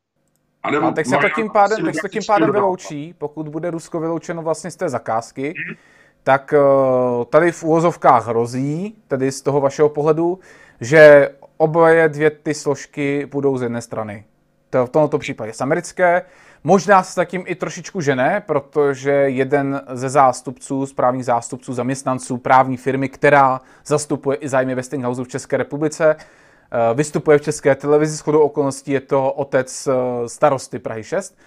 A, 0.64 0.72
nebo 0.72 0.88
a 0.88 0.91
tak 0.91 1.06
se 1.06 1.18
to 1.18 1.30
tím 1.36 1.49
pádem, 1.49 1.86
tak 1.86 1.95
se 1.95 2.02
to 2.02 2.08
tím 2.08 2.22
pádem 2.28 2.52
vyloučí, 2.52 3.16
pokud 3.18 3.47
bude 3.47 3.72
Rusko 3.72 3.99
vyloučeno 3.99 4.41
vlastně 4.41 4.72
z 4.72 4.76
té 4.76 4.89
zakázky, 4.89 5.54
hmm. 5.58 5.76
tak 6.24 6.54
uh, 6.54 7.24
tady 7.26 7.52
v 7.52 7.64
úvozovkách 7.64 8.28
hrozí, 8.28 8.95
tedy 9.08 9.32
z 9.32 9.41
toho 9.41 9.62
vašeho 9.62 9.89
pohledu, 9.89 10.39
že 10.82 11.30
oboje 11.58 12.10
dvě 12.10 12.30
ty 12.30 12.54
složky 12.54 13.26
budou 13.26 13.58
z 13.58 13.62
jedné 13.62 13.82
strany. 13.82 14.26
To 14.72 14.86
v 14.86 14.90
tomto 14.90 15.18
případě 15.18 15.54
z 15.54 15.62
americké. 15.62 16.22
Možná 16.64 17.04
se 17.04 17.16
takým 17.16 17.44
i 17.48 17.56
trošičku 17.56 18.02
žene, 18.02 18.44
protože 18.46 19.12
jeden 19.12 19.82
ze 19.94 20.10
zástupců, 20.10 20.86
správních 20.86 21.26
zástupců, 21.26 21.74
zaměstnanců 21.74 22.38
právní 22.38 22.78
firmy, 22.78 23.10
která 23.10 23.62
zastupuje 23.86 24.38
i 24.38 24.50
zájmy 24.50 24.76
Westinghouse 24.76 25.24
v 25.24 25.28
České 25.28 25.58
republice, 25.58 26.16
eh, 26.16 26.94
vystupuje 26.94 27.38
v 27.38 27.42
České 27.42 27.76
televizi. 27.76 28.18
S 28.18 28.20
chodou 28.20 28.40
okolností 28.40 28.92
je 28.92 29.02
to 29.02 29.32
otec 29.32 29.88
eh, 29.88 30.30
starosty 30.30 30.80
Prahy 30.80 31.04
6 31.04 31.38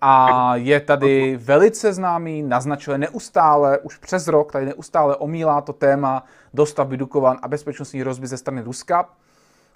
a 0.00 0.56
je 0.56 0.80
tady 0.80 1.36
velice 1.36 1.92
známý, 1.92 2.42
naznačuje 2.42 2.98
neustále, 2.98 3.78
už 3.78 3.96
přes 3.96 4.28
rok, 4.28 4.52
tady 4.52 4.66
neustále 4.66 5.16
omílá 5.16 5.60
to 5.60 5.72
téma 5.72 6.24
dostavby 6.54 6.96
Dukovan 6.96 7.38
a 7.42 7.48
bezpečnostní 7.48 8.00
hrozby 8.00 8.26
ze 8.26 8.36
strany 8.36 8.62
Ruska. 8.62 9.08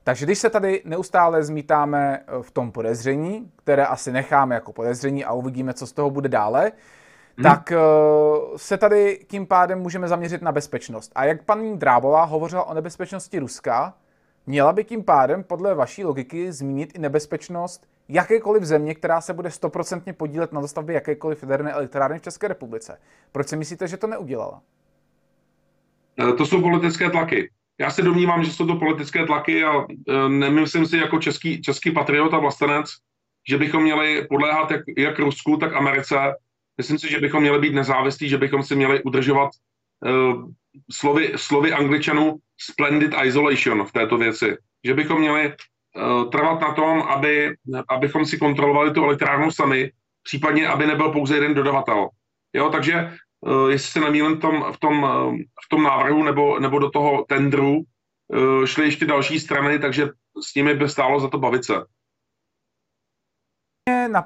Takže 0.09 0.25
když 0.25 0.39
se 0.39 0.51
tady 0.51 0.83
neustále 0.85 1.45
zmítáme 1.45 2.21
eh, 2.21 2.43
v 2.43 2.51
tom 2.51 2.73
podezření, 2.73 3.53
které 3.57 3.87
asi 3.87 4.13
necháme 4.13 4.55
jako 4.55 4.73
podezření 4.73 5.25
a 5.25 5.33
uvidíme, 5.33 5.75
co 5.75 5.87
z 5.87 5.93
toho 5.93 6.11
bude 6.11 6.29
dále, 6.29 6.73
hmm. 7.37 7.43
tak 7.43 7.73
uh, 7.73 8.57
se 8.57 8.77
tady 8.79 9.25
tím 9.27 9.47
pádem 9.47 9.79
můžeme 9.79 10.09
zaměřit 10.09 10.43
na 10.43 10.53
bezpečnost. 10.53 11.13
A 11.15 11.25
jak 11.25 11.43
paní 11.43 11.79
Drábová 11.79 12.25
hovořila 12.25 12.65
o 12.65 12.75
nebezpečnosti 12.75 13.39
Ruska, 13.39 13.95
měla 14.47 14.73
by 14.73 14.85
tím 14.85 15.05
pádem 15.05 15.45
podle 15.45 15.75
vaší 15.75 16.05
logiky 16.05 16.53
zmínit 16.53 16.93
i 16.95 16.99
nebezpečnost 16.99 17.87
jakékoliv 18.09 18.63
země, 18.63 18.95
která 18.95 19.21
se 19.21 19.33
bude 19.33 19.51
stoprocentně 19.51 20.13
podílet 20.13 20.53
na 20.53 20.61
dostavbě 20.61 20.95
jakékoliv 20.95 21.43
jaderné 21.43 21.73
elektrárny 21.73 22.19
v 22.19 22.23
České 22.23 22.49
republice. 22.49 22.99
Proč 23.33 23.49
si 23.49 23.57
myslíte, 23.57 23.89
že 23.89 23.97
to 23.97 24.07
neudělala? 24.07 24.63
Eh, 26.19 26.33
to 26.33 26.47
jsou 26.47 26.63
politické 26.63 27.11
tlaky. 27.11 27.51
Já 27.81 27.91
se 27.91 28.03
domnívám, 28.03 28.45
že 28.45 28.53
jsou 28.53 28.67
to 28.67 28.77
politické 28.77 29.27
tlaky 29.27 29.65
a 29.65 29.73
e, 29.81 30.29
nemyslím 30.29 30.87
si 30.87 30.97
jako 30.97 31.19
český, 31.19 31.63
český 31.63 31.91
patriot 31.91 32.35
a 32.35 32.39
vlastenec, 32.39 32.91
že 33.49 33.59
bychom 33.59 33.83
měli 33.83 34.27
podléhat 34.29 34.71
jak, 34.71 34.81
jak 34.99 35.19
Rusku, 35.19 35.57
tak 35.57 35.75
Americe. 35.75 36.17
Myslím 36.79 36.99
si, 36.99 37.11
že 37.11 37.21
bychom 37.21 37.41
měli 37.41 37.59
být 37.59 37.75
nezávislí, 37.75 38.29
že 38.29 38.39
bychom 38.39 38.63
si 38.63 38.77
měli 38.77 39.03
udržovat 39.03 39.51
uh, 40.07 40.51
slovy, 40.93 41.33
slovy 41.37 41.73
angličanů 41.73 42.37
splendid 42.61 43.15
isolation 43.25 43.85
v 43.85 43.93
této 43.93 44.19
věci. 44.19 44.57
Že 44.85 44.95
bychom 44.95 45.21
měli 45.21 45.49
uh, 45.49 46.31
trvat 46.31 46.61
na 46.61 46.73
tom, 46.73 47.03
aby, 47.03 47.55
abychom 47.89 48.27
si 48.27 48.39
kontrolovali 48.39 48.91
tu 48.91 49.05
elektrárnu 49.05 49.51
sami, 49.51 49.91
případně 50.23 50.69
aby 50.69 50.87
nebyl 50.87 51.13
pouze 51.13 51.35
jeden 51.35 51.55
dodavatel. 51.55 52.09
Jo, 52.53 52.71
takže 52.71 53.13
jestli 53.69 53.93
se 53.93 54.01
nemýlím 54.01 54.37
v 54.37 54.41
tom, 54.41 54.73
v 54.73 54.81
tom, 54.81 55.05
eh, 55.05 55.45
v 55.67 55.69
tom 55.71 55.83
návrhu 55.83 56.23
nebo, 56.23 56.61
nebo 56.61 56.79
do 56.79 56.91
toho 56.91 57.25
tendru, 57.29 57.83
eh, 58.35 58.67
šly 58.67 58.85
ještě 58.85 59.07
další 59.07 59.41
strany, 59.41 59.79
takže 59.79 60.09
s 60.51 60.55
nimi 60.55 60.75
by 60.75 60.89
stálo 60.89 61.21
za 61.21 61.29
to 61.29 61.39
bavit 61.39 61.65
se. 61.65 61.75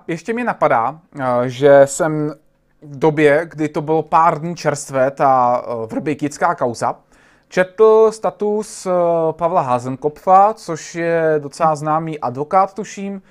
Ještě 0.08 0.32
mě 0.32 0.44
napadá, 0.44 1.00
že 1.46 1.82
jsem 1.84 2.34
v 2.82 2.98
době, 2.98 3.46
kdy 3.50 3.68
to 3.68 3.82
bylo 3.82 4.02
pár 4.02 4.40
dní 4.40 4.56
čerstvé, 4.56 5.10
ta 5.10 5.62
vrběkická 5.86 6.54
kauza, 6.54 7.00
četl 7.48 8.10
status 8.12 8.86
Pavla 9.32 9.60
Hazenkopfa, 9.60 10.54
což 10.54 10.94
je 10.94 11.34
docela 11.38 11.76
známý 11.76 12.18
advokát, 12.18 12.74
tuším, 12.74 13.22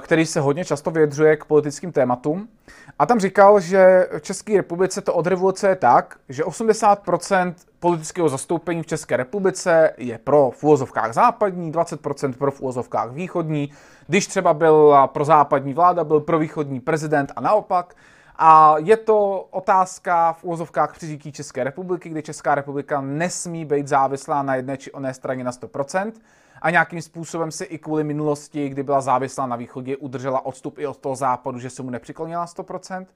který 0.00 0.26
se 0.26 0.40
hodně 0.40 0.64
často 0.64 0.90
vyjadřuje 0.90 1.36
k 1.36 1.44
politickým 1.44 1.92
tématům. 1.92 2.48
A 2.98 3.06
tam 3.06 3.20
říkal, 3.20 3.60
že 3.60 4.08
v 4.18 4.22
České 4.22 4.56
republice 4.56 5.00
to 5.00 5.14
od 5.14 5.26
revoluce 5.26 5.68
je 5.68 5.76
tak, 5.76 6.16
že 6.28 6.44
80% 6.44 7.54
politického 7.80 8.28
zastoupení 8.28 8.82
v 8.82 8.86
České 8.86 9.16
republice 9.16 9.94
je 9.96 10.18
pro 10.18 10.50
v 10.50 10.64
úvozovkách 10.64 11.12
západní, 11.12 11.72
20% 11.72 12.32
pro 12.32 12.50
v 12.50 12.60
úvozovkách 12.60 13.10
východní. 13.10 13.72
Když 14.06 14.26
třeba 14.26 14.54
byla 14.54 15.06
pro 15.06 15.24
západní 15.24 15.74
vláda, 15.74 16.04
byl 16.04 16.20
pro 16.20 16.38
východní 16.38 16.80
prezident 16.80 17.32
a 17.36 17.40
naopak. 17.40 17.94
A 18.36 18.74
je 18.78 18.96
to 18.96 19.46
otázka 19.50 20.32
v 20.32 20.44
úvozovkách 20.44 20.92
přiříkí 20.92 21.32
České 21.32 21.64
republiky, 21.64 22.08
kdy 22.08 22.22
Česká 22.22 22.54
republika 22.54 23.00
nesmí 23.00 23.64
být 23.64 23.88
závislá 23.88 24.42
na 24.42 24.54
jedné 24.54 24.76
či 24.76 24.92
oné 24.92 25.14
straně 25.14 25.44
na 25.44 25.50
100% 25.50 26.12
a 26.62 26.70
nějakým 26.70 27.02
způsobem 27.02 27.50
si 27.50 27.64
i 27.64 27.78
kvůli 27.78 28.04
minulosti, 28.04 28.68
kdy 28.68 28.82
byla 28.82 29.00
závislá 29.00 29.46
na 29.46 29.56
východě, 29.56 29.96
udržela 29.96 30.46
odstup 30.46 30.78
i 30.78 30.86
od 30.86 30.98
toho 30.98 31.16
západu, 31.16 31.58
že 31.58 31.70
se 31.70 31.82
mu 31.82 31.90
nepřiklonila 31.90 32.46
100%. 32.46 33.06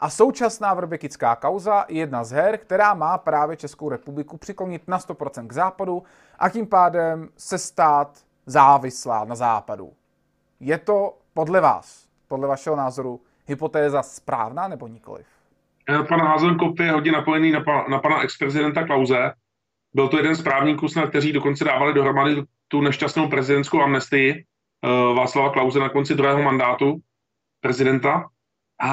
A 0.00 0.10
současná 0.10 0.74
vrběkická 0.74 1.36
kauza 1.36 1.84
je 1.88 1.98
jedna 1.98 2.24
z 2.24 2.30
her, 2.30 2.58
která 2.58 2.94
má 2.94 3.18
právě 3.18 3.56
Českou 3.56 3.88
republiku 3.88 4.36
přiklonit 4.36 4.88
na 4.88 4.98
100% 4.98 5.46
k 5.46 5.52
západu 5.52 6.02
a 6.38 6.48
tím 6.48 6.66
pádem 6.66 7.28
se 7.36 7.58
stát 7.58 8.18
závislá 8.46 9.24
na 9.24 9.34
západu. 9.34 9.92
Je 10.60 10.78
to 10.78 11.18
podle 11.34 11.60
vás, 11.60 12.06
podle 12.28 12.48
vašeho 12.48 12.76
názoru, 12.76 13.20
hypotéza 13.46 14.02
správná 14.02 14.68
nebo 14.68 14.86
nikoliv? 14.86 15.26
Eh, 15.88 16.02
pan 16.02 16.20
Házenkop 16.20 16.78
je 16.78 16.92
hodně 16.92 17.12
napojený 17.12 17.52
na, 17.52 17.60
pa, 17.60 17.84
na 17.88 17.98
pana 17.98 18.22
ex-prezidenta 18.22 18.86
Klauze. 18.86 19.32
Byl 19.94 20.08
to 20.08 20.16
jeden 20.16 20.34
z 20.34 20.42
právníků, 20.42 20.86
kteří 21.08 21.32
dokonce 21.32 21.64
dávali 21.64 21.94
dohromady 21.94 22.42
tu 22.68 22.80
nešťastnou 22.80 23.28
prezidentskou 23.28 23.82
amnestii 23.82 24.34
uh, 24.34 25.16
Václava 25.16 25.50
Klauze 25.50 25.80
na 25.80 25.88
konci 25.88 26.14
druhého 26.14 26.42
mandátu 26.42 27.00
prezidenta. 27.60 28.28
A 28.80 28.90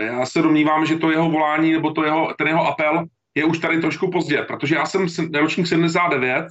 já 0.00 0.26
se 0.26 0.42
domnívám, 0.42 0.86
že 0.86 0.96
to 0.96 1.10
jeho 1.10 1.30
volání 1.30 1.72
nebo 1.72 1.90
to 1.90 2.04
jeho, 2.04 2.34
ten 2.38 2.48
jeho 2.48 2.66
apel 2.66 3.04
je 3.34 3.44
už 3.44 3.58
tady 3.58 3.80
trošku 3.80 4.10
pozdě, 4.10 4.42
protože 4.42 4.74
já 4.74 4.86
jsem 4.86 5.06
ročník 5.34 5.66
79, 5.66 6.46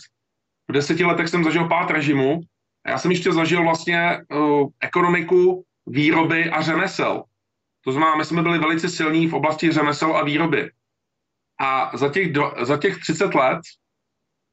v 0.67 0.74
deseti 0.74 1.03
letech 1.05 1.30
jsem 1.30 1.43
zažil 1.43 1.67
pát 1.67 1.91
režimu 1.91 2.39
a 2.86 2.89
já 2.89 2.97
jsem 2.97 3.11
ještě 3.11 3.32
zažil 3.32 3.63
vlastně 3.63 4.19
uh, 4.32 4.69
ekonomiku 4.82 5.63
výroby 5.88 6.49
a 6.49 6.61
řemesel. 6.61 7.24
To 7.86 7.91
znamená, 7.91 8.15
my 8.15 8.26
jsme 8.26 8.41
byli 8.41 8.59
velice 8.59 8.89
silní 8.89 9.28
v 9.28 9.34
oblasti 9.34 9.71
řemesel 9.71 10.17
a 10.17 10.24
výroby. 10.24 10.71
A 11.59 11.97
za 11.97 12.09
těch, 12.09 12.34
do, 12.34 12.53
za 12.61 12.78
těch 12.78 12.97
30 12.97 13.36
let 13.36 13.59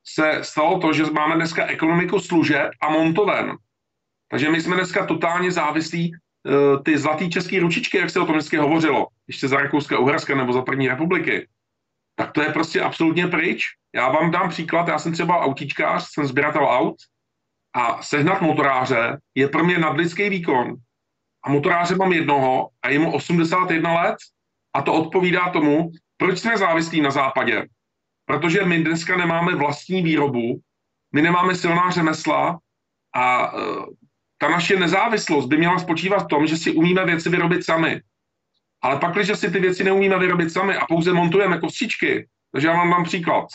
se 0.04 0.38
stalo 0.42 0.78
to, 0.78 0.92
že 0.92 1.04
máme 1.04 1.34
dneska 1.34 1.66
ekonomiku 1.66 2.20
služeb 2.20 2.70
a 2.80 2.88
montoven. 2.88 3.56
Takže 4.30 4.50
my 4.50 4.60
jsme 4.60 4.76
dneska 4.76 5.06
totálně 5.06 5.52
závislí 5.52 6.12
uh, 6.12 6.82
ty 6.82 6.98
zlatý 6.98 7.30
české 7.30 7.60
ručičky, 7.60 7.98
jak 7.98 8.10
se 8.10 8.20
o 8.20 8.26
tom 8.26 8.34
dneska 8.34 8.62
hovořilo, 8.62 9.06
ještě 9.28 9.48
za 9.48 9.56
Rakouska, 9.56 9.98
Uherska 9.98 10.34
nebo 10.36 10.52
za 10.52 10.62
první 10.62 10.88
republiky, 10.88 11.48
tak 12.16 12.32
to 12.32 12.42
je 12.42 12.52
prostě 12.52 12.80
absolutně 12.80 13.26
pryč. 13.26 13.66
Já 13.94 14.08
vám 14.08 14.30
dám 14.30 14.48
příklad, 14.48 14.88
já 14.88 14.98
jsem 14.98 15.12
třeba 15.12 15.40
autíčkář, 15.40 16.08
jsem 16.12 16.26
sběratel 16.26 16.64
aut 16.64 16.96
a 17.76 18.02
sehnat 18.02 18.40
motoráře 18.40 19.18
je 19.34 19.48
pro 19.48 19.64
mě 19.64 19.78
nadlidský 19.78 20.28
výkon. 20.28 20.74
A 21.44 21.50
motoráře 21.50 21.96
mám 21.96 22.12
jednoho 22.12 22.68
a 22.82 22.88
je 22.88 22.98
mu 22.98 23.12
81 23.12 24.02
let 24.02 24.16
a 24.74 24.82
to 24.82 24.94
odpovídá 24.94 25.48
tomu, 25.50 25.90
proč 26.16 26.38
jsme 26.38 26.58
závislí 26.58 27.00
na 27.00 27.10
západě. 27.10 27.66
Protože 28.30 28.64
my 28.64 28.84
dneska 28.84 29.16
nemáme 29.16 29.54
vlastní 29.54 30.02
výrobu, 30.02 30.60
my 31.14 31.22
nemáme 31.22 31.54
silná 31.54 31.90
řemesla 31.90 32.58
a 33.14 33.52
uh, 33.52 33.84
ta 34.38 34.48
naše 34.48 34.76
nezávislost 34.76 35.46
by 35.46 35.56
měla 35.56 35.78
spočívat 35.78 36.24
v 36.24 36.28
tom, 36.28 36.46
že 36.46 36.56
si 36.56 36.72
umíme 36.72 37.04
věci 37.04 37.28
vyrobit 37.28 37.64
sami. 37.64 38.00
Ale 38.82 38.98
pak, 38.98 39.14
když 39.14 39.38
si 39.38 39.50
ty 39.50 39.58
věci 39.58 39.84
neumíme 39.84 40.18
vyrobit 40.18 40.52
sami 40.52 40.76
a 40.76 40.86
pouze 40.86 41.12
montujeme 41.12 41.58
kostičky, 41.58 42.28
takže 42.52 42.68
já 42.68 42.74
vám 42.74 42.90
dám 42.90 43.04
příklad. 43.04 43.46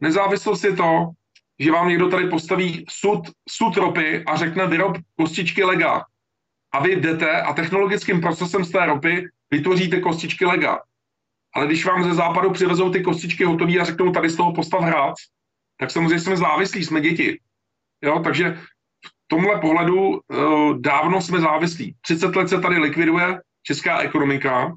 Nezávislost 0.00 0.64
je 0.64 0.76
to, 0.76 1.10
že 1.58 1.72
vám 1.72 1.88
někdo 1.88 2.08
tady 2.08 2.28
postaví 2.28 2.84
sud, 2.88 3.20
sud 3.48 3.76
ropy 3.76 4.24
a 4.24 4.36
řekne 4.36 4.66
vyrob 4.66 4.96
kostičky 5.16 5.64
lega. 5.64 6.04
A 6.72 6.82
vy 6.82 6.96
jdete 6.96 7.42
a 7.42 7.52
technologickým 7.52 8.20
procesem 8.20 8.64
z 8.64 8.70
té 8.70 8.86
ropy 8.86 9.28
vytvoříte 9.50 10.00
kostičky 10.00 10.44
lega. 10.44 10.78
Ale 11.58 11.66
když 11.66 11.86
vám 11.86 12.04
ze 12.04 12.14
západu 12.14 12.50
přivezou 12.50 12.90
ty 12.90 13.02
kostičky 13.02 13.44
hotové 13.44 13.78
a 13.78 13.84
řeknou, 13.84 14.12
tady 14.12 14.30
z 14.30 14.36
toho 14.36 14.52
postav 14.52 14.80
hrát, 14.80 15.14
tak 15.80 15.90
samozřejmě 15.90 16.20
jsme 16.20 16.36
závislí, 16.36 16.84
jsme 16.84 17.00
děti. 17.00 17.40
Jo, 18.02 18.20
takže 18.24 18.58
v 19.06 19.10
tomhle 19.26 19.60
pohledu 19.60 20.08
uh, 20.08 20.78
dávno 20.80 21.22
jsme 21.22 21.40
závislí. 21.40 21.94
30 22.00 22.36
let 22.36 22.48
se 22.48 22.60
tady 22.60 22.78
likviduje 22.78 23.40
česká 23.62 23.98
ekonomika 23.98 24.72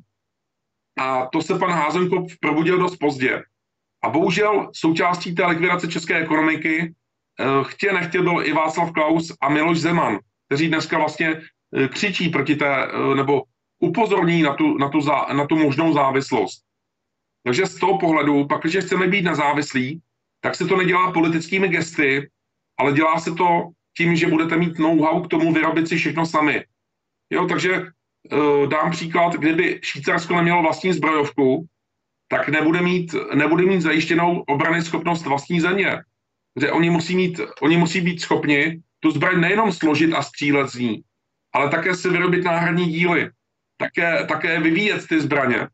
a 1.00 1.26
to 1.26 1.42
se 1.42 1.60
pan 1.60 1.72
Házenkop 1.72 2.28
probudil 2.40 2.78
dost 2.78 2.98
pozdě. 2.98 3.44
A 4.04 4.10
bohužel 4.10 4.70
součástí 4.74 5.36
té 5.36 5.46
likvidace 5.46 5.88
české 5.88 6.16
ekonomiky 6.16 6.94
eh, 7.40 7.46
chtě 7.64 7.94
nechtě 7.94 8.22
byl 8.22 8.46
i 8.46 8.54
Václav 8.54 8.92
Klaus 8.92 9.38
a 9.42 9.50
Miloš 9.50 9.80
Zeman, 9.80 10.20
kteří 10.48 10.68
dneska 10.68 10.98
vlastně 10.98 11.42
eh, 11.78 11.88
křičí 11.88 12.30
proti 12.30 12.56
té, 12.56 12.88
nebo 13.16 13.44
upozorní 13.82 14.42
na 14.42 14.54
tu, 14.54 14.78
na 14.78 14.90
tu, 14.90 15.02
zá, 15.02 15.26
na 15.34 15.48
tu 15.48 15.56
možnou 15.58 15.94
závislost. 15.94 16.71
Takže 17.44 17.66
z 17.66 17.76
toho 17.76 17.98
pohledu, 17.98 18.46
pak, 18.46 18.62
když 18.62 18.86
chceme 18.86 19.08
být 19.08 19.22
nezávislí, 19.22 20.02
tak 20.42 20.56
se 20.56 20.66
to 20.66 20.78
nedělá 20.78 21.12
politickými 21.12 21.68
gesty, 21.68 22.30
ale 22.80 22.94
dělá 22.94 23.20
se 23.20 23.32
to 23.32 23.70
tím, 23.98 24.16
že 24.16 24.28
budete 24.28 24.58
mít 24.58 24.80
know-how 24.80 25.24
k 25.24 25.28
tomu 25.28 25.54
vyrobit 25.54 25.88
si 25.88 25.98
všechno 25.98 26.26
sami. 26.26 26.66
Jo, 27.30 27.46
takže 27.46 27.82
uh, 27.82 28.68
dám 28.68 28.92
příklad, 28.92 29.34
kdyby 29.34 29.80
Švýcarsko 29.84 30.36
nemělo 30.36 30.62
vlastní 30.62 30.94
zbrojovku, 30.94 31.66
tak 32.28 32.50
nebude 32.50 32.82
mít, 32.82 33.16
nebude 33.34 33.66
mít 33.66 33.82
zajištěnou 33.82 34.40
obrany 34.40 34.82
schopnost 34.82 35.26
vlastní 35.26 35.62
země. 35.62 36.04
Že 36.62 36.72
oni 36.72 36.90
musí, 36.90 37.16
mít, 37.16 37.40
oni 37.62 37.78
musí 37.78 38.02
být 38.02 38.22
schopni 38.22 38.82
tu 39.00 39.12
zbraň 39.12 39.40
nejenom 39.40 39.72
složit 39.72 40.14
a 40.14 40.22
střílet 40.22 40.70
z 40.70 40.76
ní, 40.76 41.04
ale 41.54 41.70
také 41.70 41.96
si 41.96 42.10
vyrobit 42.10 42.44
náhradní 42.44 42.86
díly, 42.86 43.30
také, 43.78 44.26
také 44.26 44.60
vyvíjet 44.60 45.08
ty 45.08 45.22
zbraně. 45.22 45.68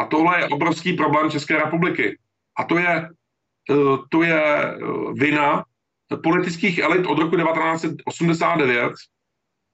A 0.00 0.04
tohle 0.04 0.40
je 0.40 0.48
obrovský 0.48 0.92
problém 0.92 1.30
České 1.30 1.56
republiky. 1.56 2.18
A 2.58 2.64
to 2.64 2.78
je, 2.78 3.08
eh, 3.70 3.96
to 4.08 4.22
je 4.22 4.42
eh, 4.42 4.76
vina 5.14 5.64
politických 6.22 6.78
elit 6.78 7.06
od 7.06 7.18
roku 7.18 7.36
1989, 7.36 8.92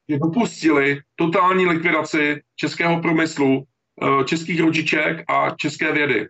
že 0.08 0.18
dopustili 0.18 1.00
totální 1.14 1.66
likvidaci 1.66 2.42
českého 2.56 3.00
průmyslu, 3.00 3.64
eh, 4.02 4.24
českých 4.24 4.60
rodiček 4.60 5.30
a 5.30 5.50
české 5.50 5.92
vědy. 5.92 6.28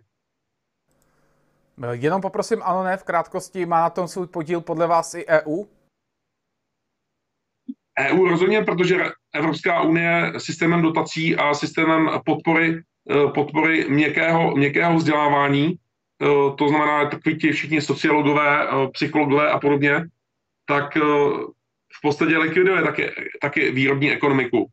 Jenom 1.91 2.21
poprosím, 2.21 2.61
ano, 2.63 2.83
ne, 2.83 2.97
v 2.97 3.03
krátkosti, 3.03 3.65
má 3.65 3.81
na 3.81 3.89
tom 3.89 4.07
svůj 4.07 4.27
podíl 4.27 4.61
podle 4.61 4.87
vás 4.87 5.13
i 5.13 5.25
EU? 5.27 5.65
EU 7.99 8.27
rozhodně, 8.27 8.61
protože 8.61 9.05
Evropská 9.33 9.81
unie 9.81 10.33
systémem 10.37 10.81
dotací 10.81 11.35
a 11.35 11.53
systémem 11.53 12.09
podpory, 12.25 12.81
podpory 13.33 13.85
měkkého, 13.89 14.55
měkkého 14.55 14.95
vzdělávání, 14.95 15.75
eh, 15.75 16.25
to 16.57 16.69
znamená 16.69 17.09
takový 17.09 17.37
ti 17.37 17.51
všichni 17.51 17.81
sociologové, 17.81 18.67
psychologové 18.91 19.51
a 19.51 19.59
podobně, 19.59 20.05
tak 20.65 20.97
v 21.97 22.01
podstatě 22.01 22.37
likviduje 22.37 22.81
taky, 22.83 23.11
taky 23.41 23.71
výrobní 23.71 24.11
ekonomiku. 24.11 24.67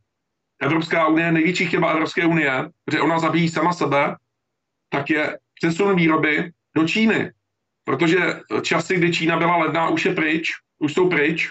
Evropská 0.61 1.07
unie, 1.07 1.33
největší 1.33 1.67
chyba 1.67 1.91
Evropské 1.91 2.27
unie, 2.27 2.71
že 2.93 3.01
ona 3.01 3.19
zabíjí 3.19 3.49
sama 3.49 3.73
sebe, 3.73 4.17
tak 4.89 5.11
je 5.11 5.39
přesun 5.55 5.97
výroby 5.97 6.51
do 6.77 6.89
Číny. 6.89 7.31
Protože 7.85 8.41
časy, 8.63 8.97
kdy 8.97 9.13
Čína 9.13 9.37
byla 9.37 9.57
ledná, 9.57 9.89
už 9.89 10.05
je 10.05 10.15
pryč, 10.15 10.53
už 10.79 10.95
jsou 10.95 11.09
pryč. 11.09 11.51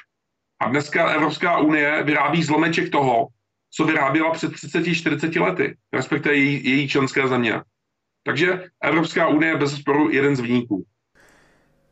A 0.60 0.70
dneska 0.70 1.10
Evropská 1.10 1.58
unie 1.58 2.04
vyrábí 2.04 2.44
zlomeček 2.44 2.90
toho, 2.90 3.28
co 3.76 3.86
vyráběla 3.86 4.32
před 4.32 4.52
30-40 4.52 5.42
lety, 5.42 5.78
respektive 5.94 6.36
její, 6.36 6.70
její 6.70 6.88
členské 6.88 7.28
země. 7.28 7.62
Takže 8.26 8.64
Evropská 8.84 9.28
unie 9.28 9.52
je 9.52 9.58
bez 9.58 9.76
sporu 9.76 10.12
jeden 10.12 10.36
z 10.36 10.40
výniků. 10.40 10.86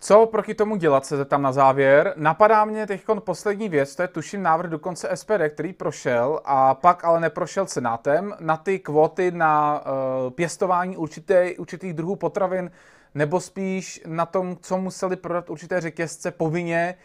Co 0.03 0.25
proti 0.25 0.53
tomu 0.53 0.75
dělat, 0.75 1.05
se 1.05 1.17
zeptám 1.17 1.41
na 1.41 1.51
závěr. 1.51 2.13
Napadá 2.17 2.65
mě 2.65 2.88
teď 2.88 3.01
poslední 3.19 3.69
věc, 3.69 3.95
to 3.95 4.01
je 4.01 4.07
tuším 4.07 4.43
návrh 4.43 4.69
dokonce 4.69 5.09
SPD, 5.13 5.49
který 5.49 5.73
prošel 5.73 6.41
a 6.45 6.75
pak 6.75 7.05
ale 7.05 7.19
neprošel 7.19 7.67
senátem 7.67 8.34
na 8.39 8.57
ty 8.57 8.79
kvóty 8.79 9.32
na 9.32 9.82
uh, 9.82 10.32
pěstování 10.32 10.97
určité, 10.97 11.51
určitých 11.57 11.93
druhů 11.93 12.15
potravin, 12.15 12.71
nebo 13.15 13.39
spíš 13.39 14.01
na 14.07 14.25
tom, 14.25 14.57
co 14.61 14.77
museli 14.77 15.15
prodat 15.15 15.49
určité 15.49 15.82
řetězce 15.82 16.32
povinně 16.32 16.95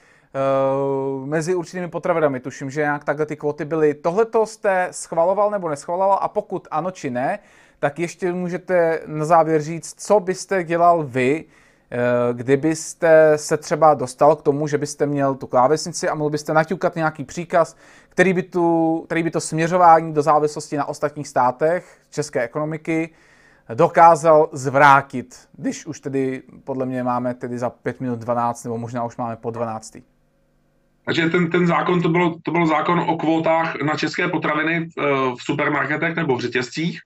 mezi 1.24 1.54
určitými 1.54 1.88
potravinami. 1.88 2.40
Tuším, 2.40 2.70
že 2.70 2.80
nějak 2.80 3.04
takhle 3.04 3.26
ty 3.26 3.36
kvóty 3.36 3.64
byly. 3.64 3.94
Tohle 3.94 4.24
to 4.24 4.46
jste 4.46 4.88
schvaloval 4.90 5.50
nebo 5.50 5.68
neschvaloval 5.68 6.18
a 6.22 6.28
pokud 6.28 6.68
ano 6.70 6.90
či 6.90 7.10
ne, 7.10 7.38
tak 7.78 7.98
ještě 7.98 8.32
můžete 8.32 9.00
na 9.06 9.24
závěr 9.24 9.62
říct, 9.62 9.94
co 9.98 10.20
byste 10.20 10.64
dělal 10.64 11.04
vy, 11.04 11.44
Eh, 11.90 11.98
kdybyste 12.34 13.32
se 13.36 13.56
třeba 13.56 13.94
dostal 13.94 14.36
k 14.36 14.42
tomu, 14.42 14.66
že 14.66 14.78
byste 14.78 15.06
měl 15.06 15.34
tu 15.34 15.46
klávesnici 15.46 16.08
a 16.08 16.14
mohl 16.14 16.30
byste 16.30 16.52
naťukat 16.52 16.96
nějaký 16.96 17.24
příkaz, 17.24 17.76
který 18.08 18.32
by, 18.32 18.42
tu, 18.42 19.02
který 19.06 19.22
by 19.22 19.30
to 19.30 19.40
směřování 19.40 20.12
do 20.12 20.22
závislosti 20.22 20.76
na 20.76 20.88
ostatních 20.88 21.28
státech 21.28 21.98
české 22.10 22.42
ekonomiky 22.42 23.10
dokázal 23.74 24.48
zvrátit, 24.52 25.48
když 25.52 25.86
už 25.86 26.00
tedy 26.00 26.42
podle 26.64 26.86
mě 26.86 27.02
máme 27.02 27.34
tedy 27.34 27.58
za 27.58 27.70
5 27.70 28.00
minut 28.00 28.18
12, 28.18 28.64
nebo 28.64 28.78
možná 28.78 29.04
už 29.04 29.16
máme 29.16 29.36
po 29.36 29.50
12. 29.50 29.96
Takže 31.06 31.30
ten, 31.30 31.50
ten 31.50 31.66
zákon, 31.66 32.02
to 32.02 32.08
byl, 32.08 32.34
to 32.42 32.50
byl 32.50 32.66
zákon 32.66 32.98
o 32.98 33.16
kvótách 33.16 33.82
na 33.82 33.96
české 33.96 34.28
potraviny 34.28 34.80
v, 34.80 34.98
eh, 34.98 35.34
v 35.38 35.40
supermarketech 35.40 36.16
nebo 36.16 36.36
v 36.36 36.40
řetězcích. 36.40 37.00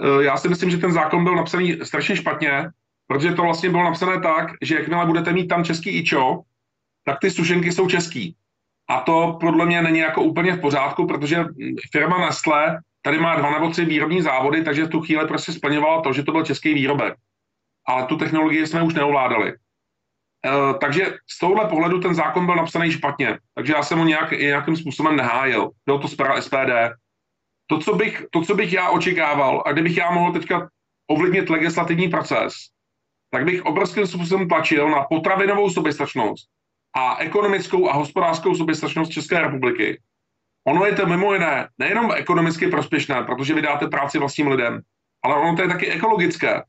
Eh, 0.00 0.24
já 0.24 0.36
si 0.36 0.48
myslím, 0.48 0.70
že 0.70 0.78
ten 0.78 0.92
zákon 0.92 1.24
byl 1.24 1.36
napsaný 1.36 1.78
strašně 1.82 2.16
špatně, 2.16 2.70
protože 3.06 3.34
to 3.34 3.42
vlastně 3.42 3.70
bylo 3.70 3.84
napsané 3.84 4.20
tak, 4.20 4.46
že 4.62 4.74
jakmile 4.74 5.06
budete 5.06 5.32
mít 5.32 5.46
tam 5.46 5.64
český 5.64 5.90
ičo, 5.90 6.42
tak 7.04 7.18
ty 7.20 7.30
sušenky 7.30 7.72
jsou 7.72 7.88
český. 7.88 8.36
A 8.88 9.00
to 9.00 9.38
podle 9.40 9.66
mě 9.66 9.82
není 9.82 9.98
jako 9.98 10.22
úplně 10.22 10.52
v 10.52 10.60
pořádku, 10.60 11.06
protože 11.06 11.44
firma 11.92 12.26
Nestlé 12.26 12.78
tady 13.02 13.18
má 13.18 13.36
dva 13.36 13.50
nebo 13.50 13.70
tři 13.70 13.84
výrobní 13.84 14.22
závody, 14.22 14.64
takže 14.64 14.84
v 14.84 14.88
tu 14.88 15.00
chvíli 15.00 15.26
prostě 15.26 15.52
splňovala 15.52 16.02
to, 16.02 16.12
že 16.12 16.22
to 16.22 16.32
byl 16.32 16.44
český 16.44 16.74
výrobek. 16.74 17.14
Ale 17.86 18.06
tu 18.06 18.16
technologii 18.16 18.66
jsme 18.66 18.82
už 18.82 18.94
neovládali. 18.94 19.54
E, 20.46 20.78
takže 20.80 21.14
z 21.30 21.38
tohohle 21.38 21.68
pohledu 21.68 22.00
ten 22.00 22.14
zákon 22.14 22.46
byl 22.46 22.54
napsaný 22.54 22.92
špatně, 22.92 23.38
takže 23.54 23.72
já 23.72 23.82
jsem 23.82 23.98
ho 23.98 24.04
nějak, 24.04 24.30
nějakým 24.30 24.76
způsobem 24.76 25.16
nehájil. 25.16 25.70
Bylo 25.86 25.98
to 25.98 26.08
zpráva 26.08 26.40
SPD. 26.40 26.72
To 27.66 27.78
co, 27.78 27.94
bych, 27.94 28.24
to, 28.30 28.42
co 28.42 28.54
bych 28.54 28.72
já 28.72 28.90
očekával, 28.90 29.62
a 29.66 29.72
kdybych 29.72 29.96
já 29.96 30.10
mohl 30.10 30.32
teďka 30.32 30.68
ovlivnit 31.10 31.50
legislativní 31.50 32.08
proces, 32.08 32.54
tak 33.30 33.44
bych 33.44 33.62
obrovským 33.62 34.06
způsobem 34.06 34.48
tlačil 34.48 34.90
na 34.90 35.02
potravinovou 35.02 35.70
soběstačnost 35.70 36.48
a 36.96 37.16
ekonomickou 37.18 37.88
a 37.88 37.92
hospodářskou 37.92 38.54
soběstačnost 38.54 39.12
České 39.12 39.40
republiky. 39.40 40.00
Ono 40.66 40.86
je 40.86 40.92
to 40.92 41.06
mimo 41.06 41.32
jiné 41.32 41.68
nejenom 41.78 42.12
ekonomicky 42.12 42.66
prospěšné, 42.66 43.22
protože 43.22 43.54
vy 43.54 43.62
dáte 43.62 43.86
práci 43.86 44.18
vlastním 44.18 44.48
lidem, 44.48 44.80
ale 45.24 45.34
ono 45.34 45.56
to 45.56 45.62
je 45.62 45.68
taky 45.68 45.86
ekologické, 45.86 46.62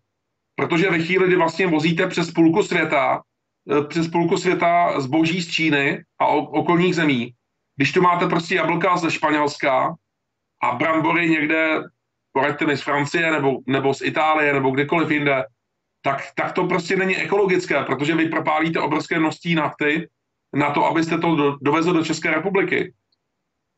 protože 0.55 0.89
ve 0.89 0.99
chvíli, 0.99 1.27
kdy 1.27 1.35
vlastně 1.35 1.67
vozíte 1.67 2.07
přes 2.07 2.31
půlku 2.31 2.63
světa, 2.63 3.21
eh, 3.71 3.83
přes 3.87 4.07
půlku 4.07 4.37
světa 4.37 4.99
zboží 5.01 5.41
z 5.41 5.47
Číny 5.47 6.03
a 6.19 6.27
okolních 6.27 6.95
zemí, 6.95 7.33
když 7.75 7.91
tu 7.91 8.01
máte 8.01 8.27
prostě 8.27 8.55
jablka 8.55 8.97
ze 8.97 9.11
Španělska 9.11 9.95
a 10.63 10.75
brambory 10.75 11.29
někde, 11.29 11.81
poraďte 12.31 12.65
mi 12.65 12.77
z 12.77 12.81
Francie 12.81 13.31
nebo, 13.31 13.57
nebo 13.67 13.93
z 13.93 14.01
Itálie 14.01 14.53
nebo 14.53 14.69
kdekoliv 14.69 15.11
jinde, 15.11 15.43
tak, 16.01 16.31
tak 16.35 16.51
to 16.51 16.63
prostě 16.67 16.95
není 16.95 17.17
ekologické, 17.17 17.83
protože 17.83 18.15
vy 18.15 18.29
propálíte 18.29 18.79
obrovské 18.79 19.19
množství 19.19 19.55
nafty 19.55 20.09
na 20.53 20.71
to, 20.71 20.85
abyste 20.85 21.17
to 21.17 21.35
do, 21.35 21.57
dovezli 21.61 21.93
do 21.93 22.05
České 22.05 22.31
republiky. 22.31 22.93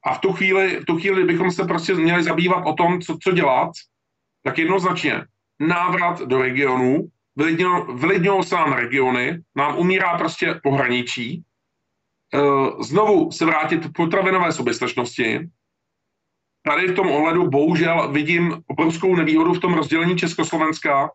A 0.06 0.14
v 0.14 0.20
tu 0.20 0.34
chvíli, 0.34 0.80
v 0.80 0.86
tu 0.86 1.00
chvíli 1.00 1.24
bychom 1.24 1.52
se 1.52 1.66
prostě 1.66 1.94
měli 1.94 2.24
zabývat 2.24 2.64
o 2.66 2.74
tom, 2.74 3.02
co, 3.02 3.18
co 3.24 3.32
dělat, 3.32 3.72
tak 4.44 4.58
jednoznačně 4.58 5.26
návrat 5.60 6.22
do 6.22 6.42
regionů, 6.42 7.08
vylidňují 7.94 8.44
se 8.44 8.56
nám 8.56 8.74
regiony, 8.74 9.42
nám 9.56 9.78
umírá 9.78 10.18
prostě 10.18 10.60
pohraničí, 10.64 11.32
e, 11.34 11.44
znovu 12.84 13.32
se 13.32 13.46
vrátit 13.46 13.86
k 13.86 13.94
potravinové 13.96 14.52
soběstačnosti. 14.52 15.50
Tady 16.66 16.88
v 16.88 16.96
tom 16.96 17.12
ohledu 17.12 17.50
bohužel 17.50 18.12
vidím 18.12 18.62
obrovskou 18.68 19.16
nevýhodu 19.16 19.54
v 19.54 19.60
tom 19.60 19.74
rozdělení 19.74 20.18
Československa, 20.18 21.10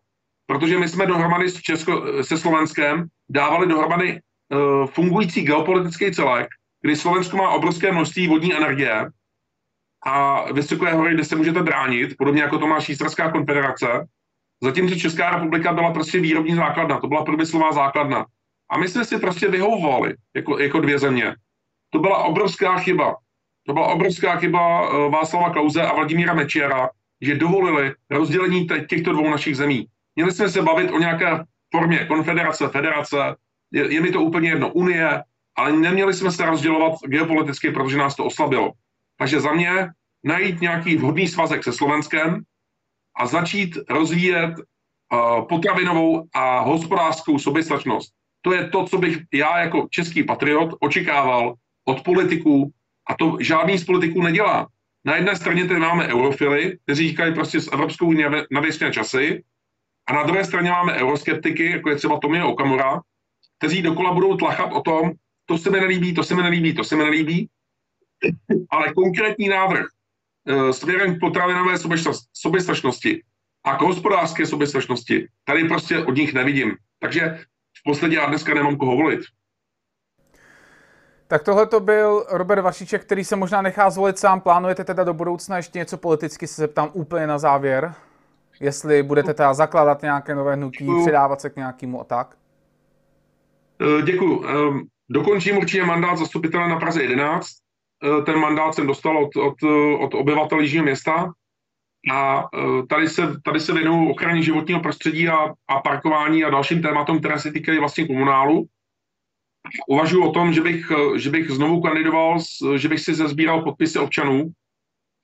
protože 0.47 0.77
my 0.77 0.87
jsme 0.89 1.05
dohromady 1.05 1.49
s 1.49 1.61
Česko, 1.61 2.23
se 2.23 2.37
Slovenskem 2.37 3.05
dávali 3.29 3.67
dohromady 3.67 4.19
uh, 4.19 4.87
fungující 4.87 5.41
geopolitický 5.41 6.11
celek, 6.11 6.47
kdy 6.81 6.95
Slovensko 6.95 7.37
má 7.37 7.49
obrovské 7.49 7.91
množství 7.91 8.27
vodní 8.27 8.55
energie 8.55 9.09
a 10.05 10.45
vysoké 10.51 10.93
hory, 10.93 11.13
kde 11.13 11.25
se 11.25 11.35
můžete 11.35 11.63
bránit, 11.63 12.17
podobně 12.17 12.41
jako 12.41 12.57
to 12.57 12.67
má 12.67 12.79
Švýcarská 12.79 13.31
konfederace, 13.31 14.07
zatímco 14.63 14.95
Česká 14.95 15.29
republika 15.29 15.73
byla 15.73 15.93
prostě 15.93 16.19
výrobní 16.19 16.55
základna, 16.55 16.99
to 16.99 17.07
byla 17.07 17.25
průmyslová 17.25 17.71
základna. 17.71 18.25
A 18.69 18.77
my 18.77 18.87
jsme 18.87 19.05
si 19.05 19.19
prostě 19.19 19.47
vyhovovali 19.47 20.15
jako, 20.35 20.59
jako 20.59 20.79
dvě 20.79 20.99
země. 20.99 21.35
To 21.89 21.99
byla 21.99 22.17
obrovská 22.17 22.77
chyba. 22.77 23.15
To 23.67 23.73
byla 23.73 23.87
obrovská 23.87 24.35
chyba 24.35 24.89
uh, 24.89 25.11
Václava 25.11 25.49
Klauze 25.49 25.81
a 25.81 25.93
Vladimíra 25.93 26.33
Mečiara, 26.33 26.89
že 27.21 27.35
dovolili 27.35 27.93
rozdělení 28.09 28.67
těchto 28.89 29.13
dvou 29.13 29.29
našich 29.29 29.57
zemí. 29.57 29.87
Měli 30.15 30.31
jsme 30.31 30.49
se 30.49 30.61
bavit 30.61 30.91
o 30.91 30.99
nějaké 30.99 31.43
formě 31.71 32.05
konfederace, 32.05 32.67
federace, 32.67 33.17
je, 33.73 33.93
je 33.93 34.01
mi 34.01 34.11
to 34.11 34.21
úplně 34.21 34.49
jedno, 34.49 34.71
unie, 34.71 35.23
ale 35.57 35.71
neměli 35.71 36.13
jsme 36.13 36.31
se 36.31 36.45
rozdělovat 36.45 36.93
geopoliticky, 37.07 37.71
protože 37.71 37.97
nás 37.97 38.15
to 38.15 38.25
oslabilo. 38.25 38.71
Takže 39.17 39.39
za 39.39 39.53
mě 39.53 39.87
najít 40.23 40.61
nějaký 40.61 40.97
vhodný 40.97 41.27
svazek 41.27 41.63
se 41.63 41.73
Slovenskem 41.73 42.43
a 43.17 43.27
začít 43.27 43.77
rozvíjet 43.89 44.55
potravinovou 45.49 46.23
a 46.33 46.59
hospodářskou 46.59 47.39
soběstačnost. 47.39 48.13
To 48.41 48.53
je 48.53 48.69
to, 48.69 48.85
co 48.85 48.97
bych 48.97 49.17
já 49.33 49.59
jako 49.59 49.87
český 49.89 50.23
patriot 50.23 50.75
očekával 50.79 51.53
od 51.85 52.03
politiků 52.03 52.71
a 53.09 53.13
to 53.13 53.37
žádný 53.39 53.77
z 53.77 53.85
politiků 53.85 54.21
nedělá. 54.21 54.67
Na 55.05 55.15
jedné 55.15 55.35
straně 55.35 55.65
tady 55.65 55.79
máme 55.79 56.07
eurofily, 56.07 56.77
kteří 56.83 57.07
říkají 57.07 57.33
prostě 57.33 57.61
s 57.61 57.73
Evropskou 57.73 58.07
unii 58.07 58.25
na 58.51 58.61
věčné 58.61 58.91
časy, 58.91 59.43
a 60.07 60.13
na 60.13 60.23
druhé 60.23 60.45
straně 60.45 60.69
máme 60.69 60.93
euroskeptiky, 60.93 61.71
jako 61.71 61.89
je 61.89 61.95
třeba 61.95 62.19
Tomio 62.19 62.49
Okamura, 62.49 63.01
kteří 63.57 63.81
dokola 63.81 64.13
budou 64.13 64.37
tlachat 64.37 64.73
o 64.73 64.81
tom, 64.81 65.11
to 65.45 65.57
se 65.57 65.69
mi 65.69 65.79
nelíbí, 65.79 66.13
to 66.13 66.23
se 66.23 66.35
mi 66.35 66.43
nelíbí, 66.43 66.73
to 66.73 66.83
se 66.83 66.95
mi 66.95 67.03
nelíbí, 67.03 67.49
ale 68.69 68.93
konkrétní 68.93 69.47
návrh 69.49 69.85
směrem 70.71 71.15
k 71.15 71.19
potravinové 71.19 71.77
soběstačnosti 72.33 73.21
a 73.63 73.75
k 73.75 73.81
hospodářské 73.81 74.45
soběstačnosti, 74.45 75.27
tady 75.43 75.63
prostě 75.67 76.05
od 76.05 76.15
nich 76.15 76.33
nevidím. 76.33 76.75
Takže 76.99 77.39
v 77.79 77.83
podstatě 77.83 78.15
já 78.15 78.25
dneska 78.25 78.53
nemám 78.53 78.75
koho 78.75 78.95
volit. 78.95 79.21
Tak 81.27 81.43
tohle 81.43 81.67
to 81.67 81.79
byl 81.79 82.25
Robert 82.29 82.61
Vašiček, 82.61 83.01
který 83.01 83.23
se 83.23 83.35
možná 83.35 83.61
nechá 83.61 83.89
zvolit 83.89 84.19
sám. 84.19 84.41
Plánujete 84.41 84.83
teda 84.83 85.03
do 85.03 85.13
budoucna 85.13 85.57
ještě 85.57 85.79
něco 85.79 85.97
politicky, 85.97 86.47
se 86.47 86.61
zeptám 86.61 86.89
úplně 86.93 87.27
na 87.27 87.37
závěr. 87.37 87.93
Jestli 88.59 89.03
budete 89.03 89.33
teda 89.33 89.53
zakládat 89.53 90.01
nějaké 90.01 90.35
nové 90.35 90.55
hnutí, 90.55 90.87
přidávat 91.01 91.41
se 91.41 91.49
k 91.49 91.55
nějakému 91.55 92.01
a 92.01 92.03
tak? 92.03 92.37
Eh, 93.81 94.01
Děkuji. 94.01 94.45
Ehm, 94.45 94.81
dokončím 95.09 95.57
určitě 95.57 95.83
mandát 95.85 96.17
zastupitele 96.17 96.67
na 96.69 96.79
Praze 96.79 97.01
11. 97.01 97.47
Eh, 98.03 98.21
ten 98.21 98.39
mandát 98.39 98.75
jsem 98.75 98.87
dostal 98.87 99.17
od, 99.17 99.35
od, 99.35 99.63
od 99.99 100.13
obyvatel 100.13 100.59
Jižního 100.59 100.83
města 100.83 101.31
a 102.11 102.43
eh, 102.53 102.85
tady 102.89 103.09
se, 103.09 103.41
tady 103.43 103.59
se 103.59 103.73
věnuju 103.73 104.11
ochraně 104.11 104.41
životního 104.41 104.79
prostředí 104.79 105.29
a, 105.29 105.53
a 105.67 105.79
parkování 105.79 106.43
a 106.43 106.49
dalším 106.49 106.81
tématům, 106.81 107.19
které 107.19 107.39
se 107.39 107.51
týkají 107.51 107.79
vlastně 107.79 108.07
komunálu. 108.07 108.65
Uvažuji 109.87 110.23
o 110.23 110.31
tom, 110.31 110.53
že 110.53 110.61
bych, 110.61 110.91
že 111.15 111.29
bych 111.29 111.51
znovu 111.51 111.81
kandidoval, 111.81 112.37
že 112.75 112.89
bych 112.89 112.99
si 112.99 113.13
zezbíral 113.13 113.61
podpisy 113.61 113.99
občanů 113.99 114.51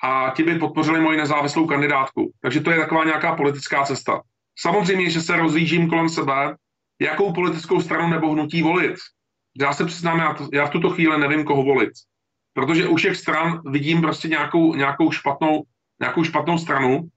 a 0.04 0.34
ti 0.36 0.44
by 0.44 0.60
podpořili 0.60 1.00
moji 1.00 1.18
nezávislou 1.18 1.68
kandidátku. 1.68 2.32
Takže 2.42 2.62
to 2.62 2.72
je 2.72 2.80
taková 2.80 3.04
nějaká 3.04 3.36
politická 3.36 3.84
cesta. 3.84 4.22
Samozřejmě, 4.60 5.10
že 5.10 5.22
se 5.22 5.38
rozlížím 5.38 5.90
kolem 5.90 6.10
sebe, 6.10 6.56
jakou 7.02 7.34
politickou 7.34 7.82
stranu 7.82 8.10
nebo 8.10 8.32
hnutí 8.32 8.62
volit. 8.62 8.96
Já 9.62 9.74
se 9.74 9.86
přiznám, 9.86 10.20
já, 10.20 10.34
to, 10.34 10.48
já 10.54 10.66
v 10.66 10.70
tuto 10.70 10.90
chvíli 10.90 11.20
nevím, 11.20 11.44
koho 11.44 11.64
volit. 11.64 11.92
Protože 12.54 12.88
u 12.88 12.96
všech 12.96 13.18
stran 13.18 13.62
vidím 13.66 14.02
prostě 14.02 14.28
nějakou, 14.28 14.76
nějakou, 14.76 15.12
špatnou, 15.12 15.64
nějakou 16.02 16.24
špatnou 16.24 16.58
stranu 16.58 17.10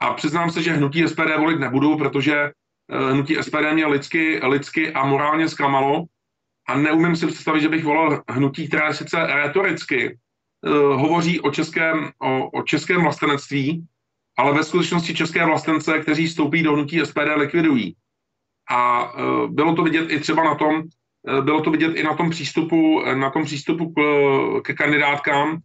a 0.00 0.14
přiznám 0.14 0.50
se, 0.50 0.62
že 0.62 0.72
hnutí 0.72 1.08
SPD 1.08 1.36
volit 1.38 1.60
nebudu, 1.60 1.96
protože 1.96 2.44
uh, 2.44 3.10
hnutí 3.10 3.36
SPD 3.40 3.72
mě 3.72 3.86
lidsky, 3.86 4.40
lidsky 4.42 4.92
a 4.92 5.04
morálně 5.04 5.48
zklamalo 5.48 6.04
a 6.68 6.76
neumím 6.76 7.16
si 7.16 7.26
představit, 7.26 7.60
že 7.60 7.68
bych 7.68 7.84
volil 7.84 8.22
hnutí, 8.28 8.68
které 8.68 8.94
sice 8.94 9.26
retoricky 9.26 10.18
uh, 10.66 10.72
hovoří 11.00 11.40
o 11.40 11.50
českém, 11.50 12.10
o, 12.22 12.50
o 12.50 12.62
českém 12.62 13.02
vlastenectví, 13.02 13.86
ale 14.38 14.54
ve 14.54 14.64
skutečnosti 14.64 15.14
české 15.14 15.44
vlastence, 15.44 15.98
kteří 15.98 16.26
vstoupí 16.26 16.62
do 16.62 16.72
hnutí 16.72 17.00
SPD, 17.06 17.36
likvidují. 17.36 17.96
A 18.70 19.12
uh, 19.14 19.46
bylo 19.50 19.74
to 19.74 19.82
vidět 19.82 20.10
i 20.10 20.20
třeba 20.20 20.44
na 20.44 20.54
tom, 20.54 20.82
bylo 21.40 21.60
to 21.60 21.70
vidět 21.70 21.96
i 21.96 22.02
na 22.02 22.16
tom 22.16 22.30
přístupu, 22.30 23.02
na 23.14 23.30
tom 23.30 23.44
přístupu 23.44 23.92
k, 23.92 24.00
ke 24.64 24.74
kandidátkám, 24.74 25.58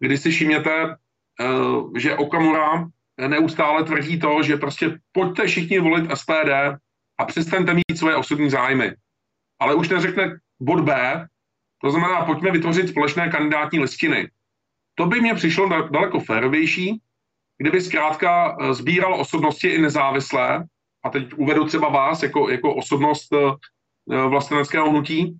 kdy 0.00 0.18
si 0.18 0.30
všimněte, 0.30 0.96
že 1.96 2.16
Okamura 2.16 2.88
neustále 3.28 3.84
tvrdí 3.84 4.20
to, 4.20 4.42
že 4.42 4.56
prostě 4.56 4.98
pojďte 5.12 5.46
všichni 5.46 5.78
volit 5.78 6.10
SPD 6.14 6.50
a 7.18 7.24
přestaňte 7.24 7.74
mít 7.74 7.98
svoje 7.98 8.16
osobní 8.16 8.50
zájmy. 8.50 8.94
Ale 9.60 9.74
už 9.74 9.88
neřekne 9.88 10.38
bod 10.60 10.80
B, 10.80 10.92
to 11.82 11.90
znamená, 11.90 12.24
pojďme 12.24 12.50
vytvořit 12.50 12.88
společné 12.88 13.28
kandidátní 13.30 13.78
listiny. 13.78 14.30
To 14.94 15.06
by 15.06 15.20
mě 15.20 15.34
přišlo 15.34 15.68
daleko 15.68 16.20
férovější, 16.20 17.00
kdyby 17.58 17.80
zkrátka 17.80 18.56
eh, 18.60 18.74
sbíral 18.74 19.20
osobnosti 19.20 19.68
i 19.68 19.78
nezávislé, 19.78 20.64
a 21.04 21.10
teď 21.10 21.34
uvedu 21.36 21.64
třeba 21.64 21.88
vás 21.88 22.22
jako, 22.22 22.50
jako 22.50 22.74
osobnost 22.74 23.32
eh, 23.32 23.38
vlasteneckého 24.06 24.90
hnutí, 24.90 25.38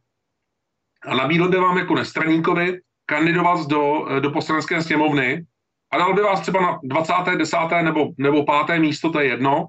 a 1.06 1.14
nabídl 1.14 1.48
by 1.48 1.56
vám 1.56 1.78
jako 1.78 1.94
nestraníkovi 1.94 2.80
kandidovat 3.06 3.66
do, 3.66 4.06
eh, 4.10 4.20
do 4.20 4.30
poslanecké 4.30 4.82
sněmovny 4.82 5.44
a 5.92 5.98
dal 5.98 6.14
by 6.14 6.22
vás 6.22 6.40
třeba 6.40 6.60
na 6.60 6.80
20., 6.82 7.36
10. 7.36 7.82
nebo, 7.82 8.08
nebo 8.18 8.44
5. 8.44 8.78
místo, 8.78 9.10
to 9.10 9.20
je 9.20 9.26
jedno, 9.26 9.66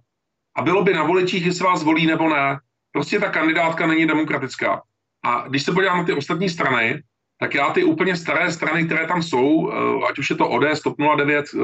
a 0.56 0.62
bylo 0.62 0.84
by 0.84 0.94
na 0.94 1.04
voličích, 1.04 1.46
jestli 1.46 1.66
vás 1.66 1.84
volí 1.84 2.06
nebo 2.06 2.30
ne. 2.30 2.60
Prostě 2.91 3.20
ta 3.20 3.30
kandidátka 3.30 3.88
není 3.88 4.06
demokratická. 4.06 4.82
A 5.26 5.48
když 5.48 5.64
se 5.64 5.72
podívám 5.72 5.98
na 5.98 6.04
ty 6.04 6.14
ostatní 6.14 6.50
strany, 6.50 7.04
tak 7.39 7.54
já 7.54 7.74
ty 7.74 7.84
úplně 7.84 8.16
staré 8.16 8.52
strany, 8.52 8.86
které 8.86 9.08
tam 9.08 9.24
jsou, 9.24 9.72
eh, 9.72 10.08
ať 10.10 10.20
už 10.20 10.30
je 10.30 10.36
to 10.36 10.50
ODS, 10.50 10.82
TOP 10.82 11.00
09, 11.00 11.46
eh, 11.56 11.60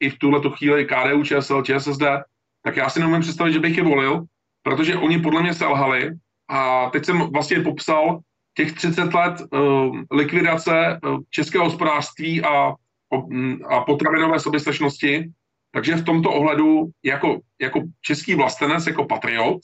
i 0.00 0.10
v 0.10 0.18
tuhle 0.18 0.40
chvíli 0.56 0.86
KDU, 0.86 1.24
ČSL, 1.24 1.62
ČSSD, 1.62 2.24
tak 2.64 2.76
já 2.76 2.88
si 2.90 3.00
neumím 3.00 3.20
představit, 3.20 3.52
že 3.52 3.60
bych 3.60 3.76
je 3.76 3.82
volil, 3.82 4.24
protože 4.62 4.96
oni 4.96 5.18
podle 5.18 5.42
mě 5.42 5.54
selhali 5.54 6.10
a 6.48 6.90
teď 6.90 7.04
jsem 7.04 7.18
vlastně 7.18 7.60
popsal 7.60 8.20
těch 8.54 8.72
30 8.72 9.14
let 9.14 9.34
uh, 9.50 10.00
likvidace 10.10 11.00
uh, 11.04 11.18
českého 11.30 11.64
hospodářství 11.64 12.42
a, 12.42 12.74
mm, 13.28 13.58
a 13.68 13.80
potravinové 13.80 14.40
soběstačnosti, 14.40 15.30
takže 15.72 15.96
v 15.96 16.04
tomto 16.04 16.32
ohledu 16.32 16.88
jako, 17.04 17.40
jako 17.60 17.80
český 18.00 18.34
vlastenec, 18.34 18.86
jako 18.86 19.04
patriot, 19.04 19.60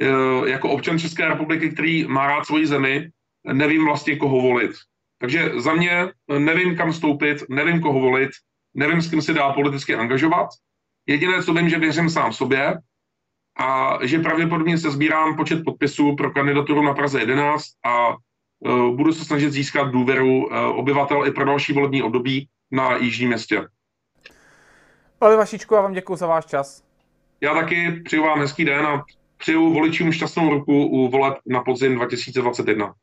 Eh, 0.00 0.50
jako 0.50 0.70
občan 0.70 0.98
České 0.98 1.28
republiky, 1.28 1.70
který 1.70 2.04
má 2.04 2.26
rád 2.26 2.44
svoji 2.44 2.66
zemi, 2.66 3.10
nevím 3.52 3.84
vlastně, 3.84 4.16
koho 4.16 4.40
volit. 4.40 4.70
Takže 5.18 5.52
za 5.56 5.74
mě 5.74 6.08
nevím, 6.38 6.76
kam 6.76 6.92
stoupit, 6.92 7.44
nevím, 7.48 7.80
koho 7.80 8.00
volit, 8.00 8.30
nevím, 8.74 9.02
s 9.02 9.10
kým 9.10 9.22
se 9.22 9.32
dá 9.32 9.52
politicky 9.52 9.94
angažovat. 9.94 10.48
Jediné, 11.06 11.42
co 11.42 11.54
vím, 11.54 11.68
že 11.68 11.78
věřím 11.78 12.10
sám 12.10 12.32
sobě 12.32 12.78
a 13.56 13.98
že 14.02 14.18
pravděpodobně 14.18 14.78
se 14.78 14.90
sbírám 14.90 15.36
počet 15.36 15.64
podpisů 15.64 16.16
pro 16.16 16.30
kandidaturu 16.30 16.82
na 16.82 16.94
Praze 16.94 17.20
11 17.20 17.64
a 17.84 18.08
uh, 18.08 18.96
budu 18.96 19.12
se 19.12 19.24
snažit 19.24 19.52
získat 19.52 19.84
důvěru 19.84 20.46
uh, 20.46 20.78
obyvatel 20.78 21.26
i 21.26 21.30
pro 21.30 21.44
další 21.44 21.72
volební 21.72 22.02
období 22.02 22.48
na 22.70 22.96
Jižním 22.96 23.28
městě. 23.28 23.62
Pane 25.18 25.36
Vašičku, 25.36 25.74
já 25.74 25.80
vám 25.80 25.92
děkuji 25.92 26.16
za 26.16 26.26
váš 26.26 26.46
čas. 26.46 26.82
Já 27.40 27.54
taky 27.54 27.90
přeju 28.04 28.22
vám 28.22 28.38
hezký 28.38 28.64
den 28.64 28.86
a 28.86 29.04
přeju 29.36 29.72
voličům 29.72 30.12
šťastnou 30.12 30.50
ruku 30.50 30.86
u 30.86 31.08
voleb 31.08 31.34
na 31.46 31.62
podzim 31.62 31.94
2021. 31.94 32.94